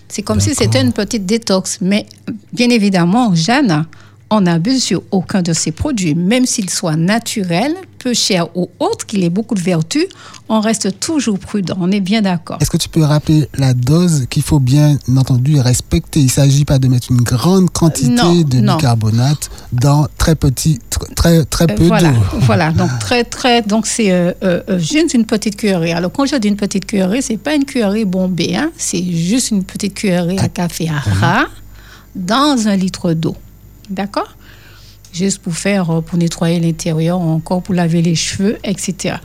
C'est 0.10 0.24
comme 0.24 0.42
si 0.42 0.56
c'était 0.56 0.82
une 0.82 0.92
petite 0.92 1.26
détox. 1.26 1.78
Mais 1.80 2.06
bien 2.52 2.70
évidemment, 2.70 3.34
Jeanne, 3.34 3.86
on 4.32 4.42
n'abuse 4.42 4.84
sur 4.84 5.02
aucun 5.12 5.42
de 5.42 5.54
ces 5.54 5.72
produits, 5.72 6.14
même 6.16 6.46
s'ils 6.46 6.70
soient 6.70 6.96
naturels, 6.96 7.74
peu 7.98 8.14
chers 8.14 8.56
ou 8.56 8.70
autres, 8.80 9.06
qu'il 9.06 9.24
ait 9.24 9.30
beaucoup 9.30 9.56
de 9.56 9.60
vertus, 9.62 10.06
on 10.48 10.62
reste 10.62 11.00
toujours 11.00 11.38
prudent. 11.40 11.76
On 11.82 11.92
est 11.92 12.00
bien 12.00 12.22
d'accord. 12.22 12.58
Est-ce 12.62 12.70
que 12.70 12.78
tu 12.78 12.88
peux 12.90 13.04
rappeler 13.04 13.50
la 13.58 13.74
dose 13.74 14.26
qu'il 14.30 14.44
faut 14.44 14.60
bien 14.60 14.98
entendu 15.18 15.60
respecter? 15.60 16.20
Il 16.22 16.26
ne 16.28 16.30
s'agit 16.30 16.64
pas 16.64 16.80
de 16.80 16.88
mettre 16.88 17.12
une 17.12 17.22
grande 17.22 17.70
quantité 17.72 18.10
Non, 18.10 18.42
de 18.42 18.60
non. 18.60 18.76
bicarbonate 18.78 19.50
dans 19.74 20.08
très 20.18 20.36
petit, 20.36 20.80
tr- 20.92 21.14
très 21.16 21.44
très 21.46 21.66
Euh, 21.70 21.76
peu 21.76 21.84
voilà, 21.88 22.12
d'eau. 22.12 22.20
voilà. 22.42 22.72
Donc 22.72 22.90
très 23.00 23.24
très, 23.26 23.62
donc 23.64 23.86
c'est 23.86 24.12
euh, 24.12 24.32
euh, 24.44 24.62
euh, 24.70 24.80
juste 24.80 25.14
une 25.14 25.26
petite 25.26 25.58
cuillerée. 25.58 25.92
Alors 25.92 26.12
quand 26.12 26.26
je 26.26 26.36
dis 26.38 26.48
une 26.48 26.56
petite 26.56 26.86
cuillerée, 26.86 27.22
c'est 27.22 27.38
pas 27.38 27.56
une 27.56 27.66
cuillerée 27.66 28.06
bombée, 28.06 28.56
hein. 28.56 28.72
c'est 28.78 29.04
juste 29.04 29.52
une 29.52 29.64
petite 29.66 29.96
cuillerée 29.96 30.38
à 30.40 30.48
café 30.48 30.88
à 30.90 31.00
ras 31.00 31.46
dans 32.16 32.68
un 32.68 32.76
litre 32.76 33.14
d'eau, 33.14 33.36
d'accord? 33.90 34.36
Juste 35.12 35.40
pour 35.40 35.56
faire, 35.56 35.90
euh, 35.90 36.02
pour 36.02 36.18
nettoyer 36.18 36.60
l'intérieur, 36.60 37.20
encore 37.20 37.64
pour 37.64 37.74
laver 37.74 38.02
les 38.02 38.16
cheveux, 38.16 38.58
etc. 38.64 39.16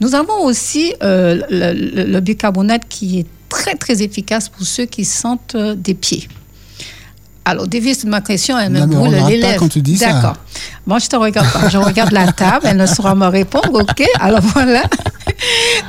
Nous 0.00 0.14
avons 0.14 0.44
aussi 0.44 0.94
euh, 1.02 1.40
le, 1.48 2.20
bicarbonate 2.20 2.82
qui 2.88 3.20
est 3.20 3.26
très 3.48 3.76
très 3.76 4.02
efficace 4.02 4.48
pour 4.48 4.66
ceux 4.66 4.86
qui 4.86 5.04
sentent 5.04 5.54
euh, 5.54 5.74
des 5.74 5.94
pieds. 5.94 6.28
Alors, 7.48 7.66
Davis, 7.66 8.04
ma 8.04 8.20
question, 8.20 8.58
elle 8.58 8.70
me 8.70 8.84
brûle 8.84 9.40
lèvres. 9.40 9.58
quand 9.58 9.68
tu 9.68 9.80
dis 9.80 9.96
ça. 9.96 10.12
D'accord. 10.12 10.36
Moi, 10.86 10.98
je 10.98 11.06
te 11.06 11.16
regarde 11.16 11.50
pas. 11.50 11.70
Je 11.70 11.78
regarde 11.78 12.12
la 12.12 12.30
table. 12.30 12.66
Elle 12.68 12.76
ne 12.76 12.84
saura 12.84 13.14
me 13.14 13.26
répondre. 13.26 13.80
OK? 13.80 14.04
Alors, 14.20 14.42
voilà. 14.42 14.82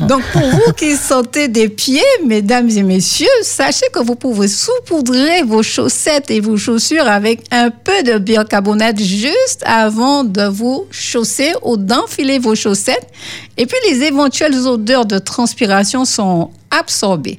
Donc, 0.08 0.22
pour 0.32 0.42
vous 0.42 0.72
qui 0.78 0.96
sentez 0.96 1.50
des 1.50 1.68
pieds, 1.68 2.02
mesdames 2.26 2.70
et 2.70 2.84
messieurs, 2.84 3.28
sachez 3.42 3.88
que 3.92 4.00
vous 4.00 4.16
pouvez 4.16 4.48
saupoudrer 4.48 5.42
vos 5.44 5.62
chaussettes 5.62 6.32
et 6.32 6.40
vos 6.40 6.56
chaussures 6.56 7.08
avec 7.08 7.44
un 7.52 7.72
peu 7.72 8.04
de 8.04 8.20
bicarbonate 8.20 9.00
juste 9.02 9.62
avant 9.66 10.24
de 10.24 10.44
vous 10.44 10.86
chausser 10.92 11.52
ou 11.64 11.76
d'enfiler 11.76 12.40
vos 12.40 12.56
chaussettes. 12.56 13.08
Et 13.58 13.66
puis, 13.66 13.78
les 13.90 14.04
éventuelles 14.04 14.56
odeurs 14.66 15.06
de 15.06 15.20
transpiration 15.20 16.06
sont 16.06 16.52
absorbées. 16.72 17.38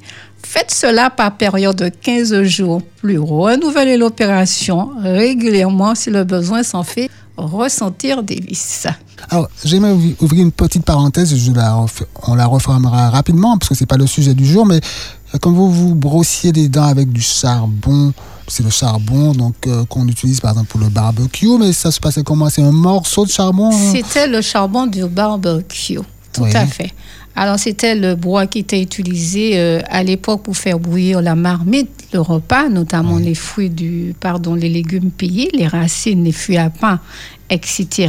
Faites 0.52 0.72
cela 0.72 1.10
par 1.10 1.36
période 1.36 1.76
de 1.76 1.88
15 1.88 2.42
jours, 2.42 2.82
plus 3.00 3.18
renouvelez 3.20 3.96
l'opération 3.96 4.90
régulièrement 5.00 5.94
si 5.94 6.10
le 6.10 6.24
besoin 6.24 6.64
s'en 6.64 6.82
fait 6.82 7.08
ressentir 7.36 8.24
des 8.24 8.40
vis. 8.40 8.86
Alors, 9.30 9.48
j'aimerais 9.64 9.92
ouvrir 10.20 10.42
une 10.42 10.50
petite 10.50 10.84
parenthèse, 10.84 11.36
je 11.36 11.52
la 11.52 11.74
ref- 11.74 12.02
on 12.26 12.34
la 12.34 12.46
refermera 12.46 13.10
rapidement 13.10 13.56
parce 13.58 13.68
que 13.68 13.74
c'est 13.76 13.86
pas 13.86 13.96
le 13.96 14.08
sujet 14.08 14.34
du 14.34 14.44
jour, 14.44 14.66
mais 14.66 14.80
euh, 15.34 15.38
quand 15.40 15.52
vous 15.52 15.70
vous 15.70 15.94
brossiez 15.94 16.50
les 16.50 16.68
dents 16.68 16.82
avec 16.84 17.12
du 17.12 17.20
charbon, 17.20 18.12
c'est 18.48 18.64
le 18.64 18.70
charbon 18.70 19.30
donc 19.32 19.54
euh, 19.68 19.84
qu'on 19.84 20.08
utilise 20.08 20.40
par 20.40 20.50
exemple 20.50 20.68
pour 20.68 20.80
le 20.80 20.88
barbecue, 20.88 21.56
mais 21.60 21.72
ça 21.72 21.92
se 21.92 22.00
passait 22.00 22.24
comment? 22.24 22.50
C'est 22.50 22.62
un 22.62 22.72
morceau 22.72 23.24
de 23.24 23.30
charbon 23.30 23.70
hein? 23.72 23.92
C'était 23.92 24.26
le 24.26 24.40
charbon 24.42 24.86
du 24.88 25.04
barbecue, 25.06 26.00
tout 26.32 26.42
Oui. 26.42 26.54
à 26.56 26.66
fait. 26.66 26.92
Alors, 27.36 27.58
c'était 27.58 27.94
le 27.94 28.16
bois 28.16 28.46
qui 28.46 28.58
était 28.58 28.82
utilisé 28.82 29.52
euh, 29.58 29.80
à 29.88 30.02
l'époque 30.02 30.42
pour 30.42 30.56
faire 30.56 30.78
bouillir 30.78 31.22
la 31.22 31.34
marmite, 31.36 31.88
le 32.12 32.20
repas, 32.20 32.68
notamment 32.68 33.18
les 33.18 33.34
fruits 33.34 33.70
du, 33.70 34.14
pardon, 34.18 34.54
les 34.54 34.68
légumes 34.68 35.10
payés, 35.10 35.48
les 35.54 35.66
racines, 35.66 36.24
les 36.24 36.32
fruits 36.32 36.58
à 36.58 36.68
pain, 36.70 37.00
etc. 37.48 38.08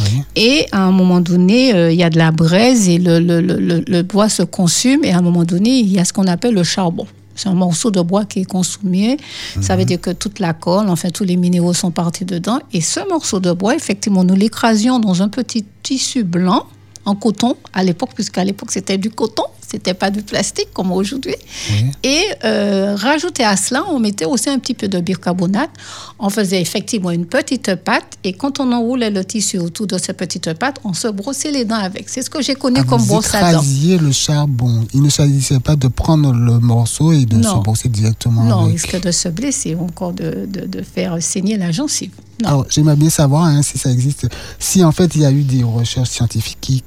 Oui. 0.00 0.04
Et 0.34 0.66
à 0.72 0.82
un 0.82 0.90
moment 0.90 1.20
donné, 1.20 1.74
euh, 1.74 1.92
il 1.92 1.98
y 1.98 2.02
a 2.02 2.10
de 2.10 2.18
la 2.18 2.32
braise 2.32 2.88
et 2.88 2.98
le, 2.98 3.18
le- 3.20 3.40
le- 3.40 3.84
le- 3.86 4.02
bois 4.02 4.28
se 4.28 4.42
consume. 4.42 5.04
Et 5.04 5.12
à 5.12 5.18
un 5.18 5.22
moment 5.22 5.44
donné, 5.44 5.78
il 5.78 5.90
y 5.92 5.98
a 5.98 6.04
ce 6.04 6.12
qu'on 6.12 6.26
appelle 6.26 6.54
le 6.54 6.62
charbon. 6.64 7.06
C'est 7.34 7.48
un 7.48 7.54
morceau 7.54 7.90
de 7.90 8.00
bois 8.00 8.24
qui 8.24 8.40
est 8.40 8.44
consumé. 8.46 9.18
Ça 9.60 9.76
veut 9.76 9.84
dire 9.84 10.00
que 10.00 10.10
toute 10.10 10.38
la 10.40 10.54
colle, 10.54 10.88
enfin 10.88 11.10
tous 11.10 11.24
les 11.24 11.36
minéraux 11.36 11.74
sont 11.74 11.90
partis 11.90 12.24
dedans. 12.24 12.58
Et 12.72 12.80
ce 12.80 13.06
morceau 13.08 13.40
de 13.40 13.52
bois, 13.52 13.74
effectivement, 13.74 14.24
nous 14.24 14.34
l'écrasions 14.34 14.98
dans 15.00 15.22
un 15.22 15.28
petit 15.28 15.64
tissu 15.82 16.24
blanc 16.24 16.66
en 17.06 17.14
coton 17.14 17.56
à 17.72 17.82
l'époque, 17.84 18.10
puisqu'à 18.14 18.44
l'époque 18.44 18.70
c'était 18.72 18.98
du 18.98 19.10
coton, 19.10 19.44
c'était 19.66 19.94
pas 19.94 20.10
du 20.10 20.22
plastique 20.22 20.68
comme 20.74 20.92
aujourd'hui. 20.92 21.34
Oui. 21.70 21.84
Et 22.02 22.22
euh, 22.44 22.94
rajouter 22.96 23.44
à 23.44 23.56
cela, 23.56 23.84
on 23.88 23.98
mettait 23.98 24.24
aussi 24.24 24.48
un 24.50 24.58
petit 24.58 24.74
peu 24.74 24.88
de 24.88 25.00
bicarbonate. 25.00 25.70
On 26.18 26.28
faisait 26.30 26.60
effectivement 26.60 27.10
une 27.10 27.26
petite 27.26 27.74
pâte 27.76 28.18
et 28.24 28.32
quand 28.32 28.60
on 28.60 28.72
enroulait 28.72 29.10
le 29.10 29.24
tissu 29.24 29.58
autour 29.58 29.86
de 29.86 29.98
cette 29.98 30.16
petite 30.16 30.52
pâte, 30.54 30.78
on 30.84 30.92
se 30.94 31.08
brossait 31.08 31.50
les 31.52 31.64
dents 31.64 31.76
avec. 31.76 32.08
C'est 32.08 32.22
ce 32.22 32.30
que 32.30 32.42
j'ai 32.42 32.54
connu 32.54 32.80
Ah, 32.82 32.84
comme 32.84 33.00
vous 33.00 33.06
brosse 33.14 33.34
à 33.34 33.40
dents. 33.40 33.48
écrasiez 33.62 33.98
le 33.98 34.12
charbon. 34.12 34.84
Il 34.94 35.02
ne 35.02 35.08
s'agissait 35.10 35.60
pas 35.60 35.76
de 35.76 35.88
prendre 35.88 36.32
le 36.32 36.58
morceau 36.58 37.12
et 37.12 37.24
de 37.24 37.36
Non. 37.36 37.56
se 37.56 37.62
brosser 37.62 37.88
directement 37.88 38.42
Non, 38.44 38.56
on 38.56 38.64
avec. 38.66 38.72
risque 38.82 39.00
de 39.00 39.10
se 39.12 39.28
blesser 39.28 39.74
ou 39.74 39.84
encore 39.84 40.12
de, 40.12 40.46
de, 40.48 40.66
de 40.66 40.82
faire 40.82 41.16
saigner 41.22 41.56
la 41.56 41.70
gencive. 41.72 42.10
Non. 42.42 42.48
Alors, 42.48 42.66
j'aimerais 42.68 42.96
bien 42.96 43.10
savoir 43.10 43.44
hein, 43.44 43.62
si 43.62 43.78
ça 43.78 43.90
existe, 43.90 44.28
si 44.58 44.84
en 44.84 44.92
fait 44.92 45.14
il 45.14 45.22
y 45.22 45.24
a 45.24 45.30
eu 45.30 45.42
des 45.42 45.62
recherches 45.62 46.10
scientifiques 46.10 46.58
qui, 46.60 46.84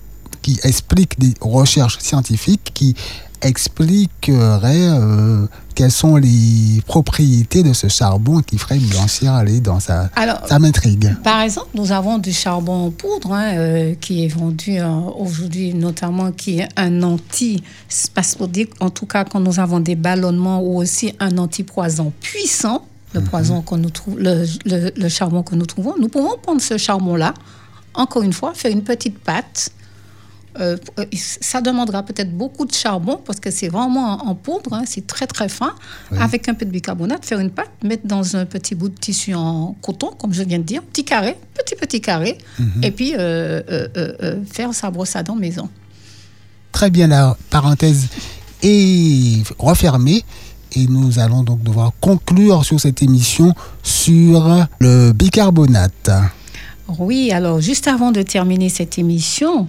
qui 0.50 0.60
expliquent 0.68 1.20
des 1.20 1.34
recherches 1.42 2.00
scientifiques 2.00 2.72
qui 2.74 2.96
expliqueraient 3.42 4.90
euh, 4.90 5.46
quelles 5.76 5.92
sont 5.92 6.18
les 6.18 6.82
propriétés 6.86 7.64
de 7.64 7.72
ce 7.74 7.88
charbon 7.88 8.42
qui 8.42 8.58
ferait 8.58 8.80
blanchir 8.80 9.42
les 9.44 9.62
dents. 9.62 9.80
Ça, 9.80 10.10
Alors, 10.16 10.46
ça 10.48 10.60
m'intrigue. 10.60 11.16
Par 11.24 11.40
exemple, 11.42 11.70
nous 11.74 11.92
avons 11.94 12.18
du 12.18 12.34
charbon 12.34 12.88
en 12.88 12.92
poudre 12.92 13.32
hein, 13.34 13.54
euh, 13.56 13.96
qui 13.96 14.26
est 14.26 14.28
vendu 14.28 14.78
euh, 14.80 14.90
aujourd'hui, 15.18 15.74
notamment 15.74 16.32
qui 16.34 16.60
est 16.60 16.68
un 16.76 17.02
anti-spasmodique. 17.04 18.72
En 18.82 18.90
tout 18.90 19.06
cas, 19.06 19.24
quand 19.24 19.40
nous 19.40 19.60
avons 19.60 19.80
des 19.80 19.96
ballonnements 19.96 20.62
ou 20.62 20.78
aussi 20.78 21.14
un 21.20 21.38
antipoison 21.38 22.12
puissant, 22.20 22.86
le 23.14 23.22
poison 23.22 23.62
qu'on 23.62 23.78
nous 23.78 23.90
trouve, 23.90 24.20
le, 24.20 24.46
le- 24.66 24.92
le 24.96 25.10
charbon 25.10 25.44
que 25.44 25.56
nous 25.56 25.66
trouvons, 25.66 25.96
nous 26.00 26.10
pouvons 26.10 26.36
prendre 26.42 26.62
ce 26.62 26.78
charbon-là, 26.78 27.34
encore 27.94 28.22
une 28.24 28.34
fois, 28.34 28.52
faire 28.54 28.72
une 28.72 28.84
petite 28.84 29.18
pâte. 29.20 29.72
Euh, 30.60 30.78
ça 31.14 31.62
demandera 31.62 32.04
peut-être 32.04 32.36
beaucoup 32.36 32.66
de 32.66 32.74
charbon 32.74 33.22
parce 33.24 33.40
que 33.40 33.52
c'est 33.52 33.68
vraiment 33.68 34.28
en, 34.28 34.36
poudre, 34.36 34.74
hein, 34.74 34.84
c'est 34.86 35.06
très 35.06 35.28
très 35.28 35.48
fin, 35.48 35.76
avec 36.20 36.50
un 36.50 36.54
peu 36.54 36.66
de 36.66 36.72
bicarbonate, 36.72 37.24
faire 37.26 37.40
une 37.40 37.52
pâte, 37.52 37.70
mettre 37.84 38.08
dans 38.08 38.36
un 38.36 38.46
petit 38.46 38.74
bout 38.74 38.90
de 38.90 38.98
tissu 38.98 39.36
en 39.36 39.76
coton, 39.82 40.12
comme 40.18 40.34
je 40.34 40.44
viens 40.44 40.58
de 40.58 40.64
dire, 40.64 40.82
petit 40.82 41.06
carré, 41.06 41.38
petit 41.54 41.76
petit 41.76 42.02
carré, 42.02 42.38
et 42.82 42.92
puis 42.92 43.14
euh, 43.18 43.62
euh, 43.70 44.44
faire 44.52 44.74
sa 44.74 44.90
brosse 44.90 45.16
à 45.16 45.24
dents 45.24 45.36
maison. 45.36 45.70
Très 46.72 46.90
bien, 46.90 47.08
la 47.08 47.38
parenthèse 47.50 48.08
est 48.64 49.44
refermée. 49.60 50.24
Et 50.76 50.86
nous 50.86 51.18
allons 51.18 51.42
donc 51.42 51.64
devoir 51.64 51.94
conclure 52.00 52.64
sur 52.64 52.80
cette 52.80 53.02
émission 53.02 53.56
sur 53.82 54.68
le 54.80 55.14
bicarbonate. 55.14 56.12
Oui, 56.98 57.32
alors 57.32 57.62
juste 57.62 57.88
avant 57.88 58.12
de 58.12 58.22
terminer 58.22 58.70
cette 58.70 58.98
émission, 58.98 59.68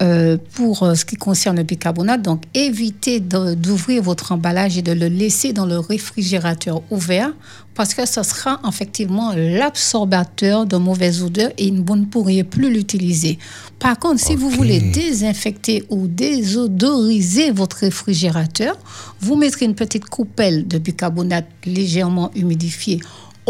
euh, 0.00 0.36
pour 0.54 0.84
euh, 0.84 0.94
ce 0.94 1.04
qui 1.04 1.16
concerne 1.16 1.56
le 1.56 1.64
bicarbonate, 1.64 2.22
donc 2.22 2.44
évitez 2.54 3.18
d'ouvrir 3.18 4.00
votre 4.00 4.30
emballage 4.30 4.78
et 4.78 4.82
de 4.82 4.92
le 4.92 5.08
laisser 5.08 5.52
dans 5.52 5.66
le 5.66 5.80
réfrigérateur 5.80 6.82
ouvert 6.92 7.32
parce 7.74 7.94
que 7.94 8.06
ce 8.06 8.22
sera 8.22 8.60
effectivement 8.68 9.32
l'absorbateur 9.34 10.66
de 10.66 10.76
mauvaises 10.76 11.22
odeurs 11.24 11.50
et 11.58 11.72
vous 11.72 11.96
ne 11.96 12.04
pourriez 12.04 12.44
plus 12.44 12.72
l'utiliser. 12.72 13.38
Par 13.80 13.98
contre, 13.98 14.20
si 14.20 14.36
vous 14.36 14.50
voulez 14.50 14.80
désinfecter 14.80 15.84
ou 15.88 16.06
désodoriser 16.06 17.50
votre 17.50 17.78
réfrigérateur, 17.78 18.76
vous 19.20 19.34
mettrez 19.34 19.64
une 19.64 19.74
petite 19.74 20.06
coupelle 20.06 20.68
de 20.68 20.78
bicarbonate 20.78 21.46
légèrement 21.64 22.30
humidifiée 22.36 23.00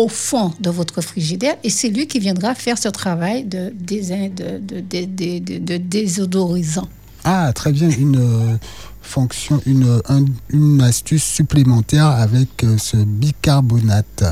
au 0.02 0.08
fond 0.08 0.52
de 0.60 0.70
votre 0.70 1.00
frigidaire 1.00 1.56
et 1.64 1.70
c'est 1.70 1.88
lui 1.96 2.06
qui 2.06 2.18
viendra 2.20 2.54
faire 2.54 2.78
ce 2.78 2.88
travail 2.88 3.38
de, 3.44 3.72
de, 3.88 3.96
de, 4.28 4.80
de, 4.92 5.04
de- 5.18 5.38
de- 5.48 5.58
de 5.58 5.76
désodorisant. 5.76 6.88
Ah, 7.24 7.52
très 7.52 7.72
bien, 7.72 7.90
une 7.90 8.16
euh, 8.16 8.56
fonction, 9.02 9.60
une, 9.66 10.00
un- 10.08 10.24
une 10.50 10.80
astuce 10.82 11.24
supplémentaire 11.24 12.06
avec 12.06 12.62
euh, 12.62 12.78
ce 12.78 12.96
bicarbonate. 12.96 14.22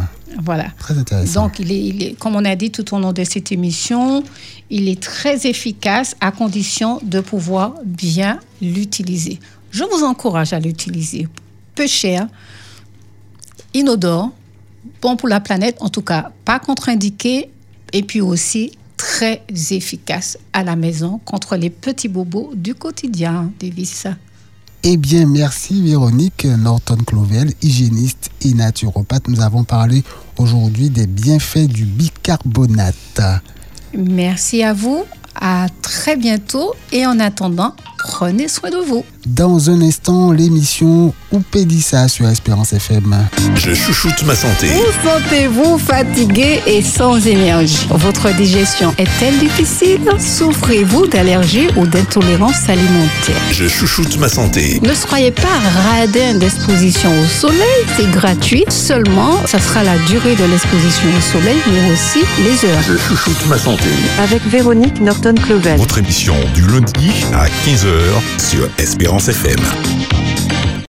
Voilà. 0.44 0.66
Très 0.78 0.96
intéressant. 0.96 1.44
Donc, 1.44 1.58
il 1.58 1.72
est, 1.72 1.82
il 1.90 2.02
est- 2.04 2.14
comme 2.18 2.36
on 2.36 2.44
a 2.44 2.54
dit 2.54 2.70
tout 2.70 2.86
au 2.94 2.98
long 3.00 3.12
de 3.12 3.24
cette 3.24 3.50
émission, 3.50 4.22
il 4.70 4.88
est 4.88 5.02
très 5.02 5.46
efficace 5.48 6.14
à 6.20 6.30
condition 6.30 7.00
de 7.02 7.20
pouvoir 7.20 7.74
bien 7.84 8.38
l'utiliser. 8.62 9.40
Je 9.72 9.82
vous 9.82 10.04
encourage 10.04 10.52
à 10.52 10.60
l'utiliser. 10.60 11.26
Peu 11.74 11.86
cher, 11.88 12.28
inodore, 13.74 14.30
bon 15.02 15.16
pour 15.16 15.28
la 15.28 15.40
planète, 15.40 15.76
en 15.80 15.88
tout 15.88 16.02
cas 16.02 16.30
pas 16.44 16.58
contre-indiqué, 16.58 17.50
et 17.92 18.02
puis 18.02 18.20
aussi 18.20 18.72
très 18.96 19.42
efficace 19.70 20.38
à 20.52 20.64
la 20.64 20.76
maison 20.76 21.20
contre 21.24 21.56
les 21.56 21.70
petits 21.70 22.08
bobos 22.08 22.52
du 22.54 22.74
quotidien, 22.74 23.52
Davis. 23.60 24.06
Eh 24.82 24.96
bien, 24.96 25.26
merci 25.26 25.82
Véronique 25.82 26.44
Norton-Clovel, 26.44 27.52
hygiéniste 27.60 28.30
et 28.42 28.54
naturopathe. 28.54 29.28
Nous 29.28 29.40
avons 29.40 29.64
parlé 29.64 30.04
aujourd'hui 30.38 30.90
des 30.90 31.06
bienfaits 31.06 31.66
du 31.66 31.84
bicarbonate. 31.84 33.20
Merci 33.96 34.62
à 34.62 34.72
vous, 34.72 35.04
à 35.34 35.66
très 35.82 36.16
bientôt, 36.16 36.72
et 36.92 37.04
en 37.04 37.18
attendant, 37.18 37.74
prenez 37.98 38.48
soin 38.48 38.70
de 38.70 38.76
vous. 38.76 39.04
dans 39.26 39.70
un 39.70 39.80
instant 39.82 40.30
l'émission 40.32 41.12
Oupédissa 41.32 42.06
sur 42.08 42.28
Espérance 42.28 42.72
FM. 42.72 43.16
Je 43.56 43.74
chouchoute 43.74 44.22
ma 44.24 44.34
santé. 44.34 44.68
Vous 44.68 45.08
sentez-vous 45.08 45.78
fatigué 45.78 46.60
et 46.66 46.82
sans 46.82 47.26
énergie? 47.26 47.86
Votre 47.90 48.32
digestion 48.36 48.94
est-elle 48.98 49.38
difficile? 49.38 50.00
Souffrez-vous 50.18 51.06
d'allergies 51.08 51.68
ou 51.76 51.86
d'intolérance 51.86 52.68
alimentaire? 52.68 53.36
Je 53.50 53.66
chouchoute 53.66 54.16
ma 54.18 54.28
santé. 54.28 54.80
Ne 54.82 54.94
soyez 54.94 55.30
pas 55.32 55.42
radin 55.90 56.34
d'exposition 56.38 57.10
au 57.20 57.26
soleil, 57.26 57.82
c'est 57.96 58.10
gratuit. 58.10 58.64
Seulement, 58.68 59.44
ça 59.46 59.58
sera 59.58 59.82
la 59.82 59.98
durée 60.06 60.36
de 60.36 60.44
l'exposition 60.44 61.08
au 61.16 61.20
soleil, 61.20 61.56
mais 61.72 61.92
aussi 61.92 62.20
les 62.44 62.68
heures. 62.68 62.82
Je 62.86 62.96
chouchoute 62.96 63.46
ma 63.48 63.58
santé. 63.58 63.88
avec 64.22 64.42
Véronique 64.46 65.00
Norton-Clovel. 65.00 65.78
Votre 65.78 65.98
émission 65.98 66.34
du 66.54 66.62
lundi 66.66 67.10
à 67.34 67.46
15h 67.66 67.85
sur 68.38 68.68
Espérance 68.78 69.28
FM. 69.28 70.25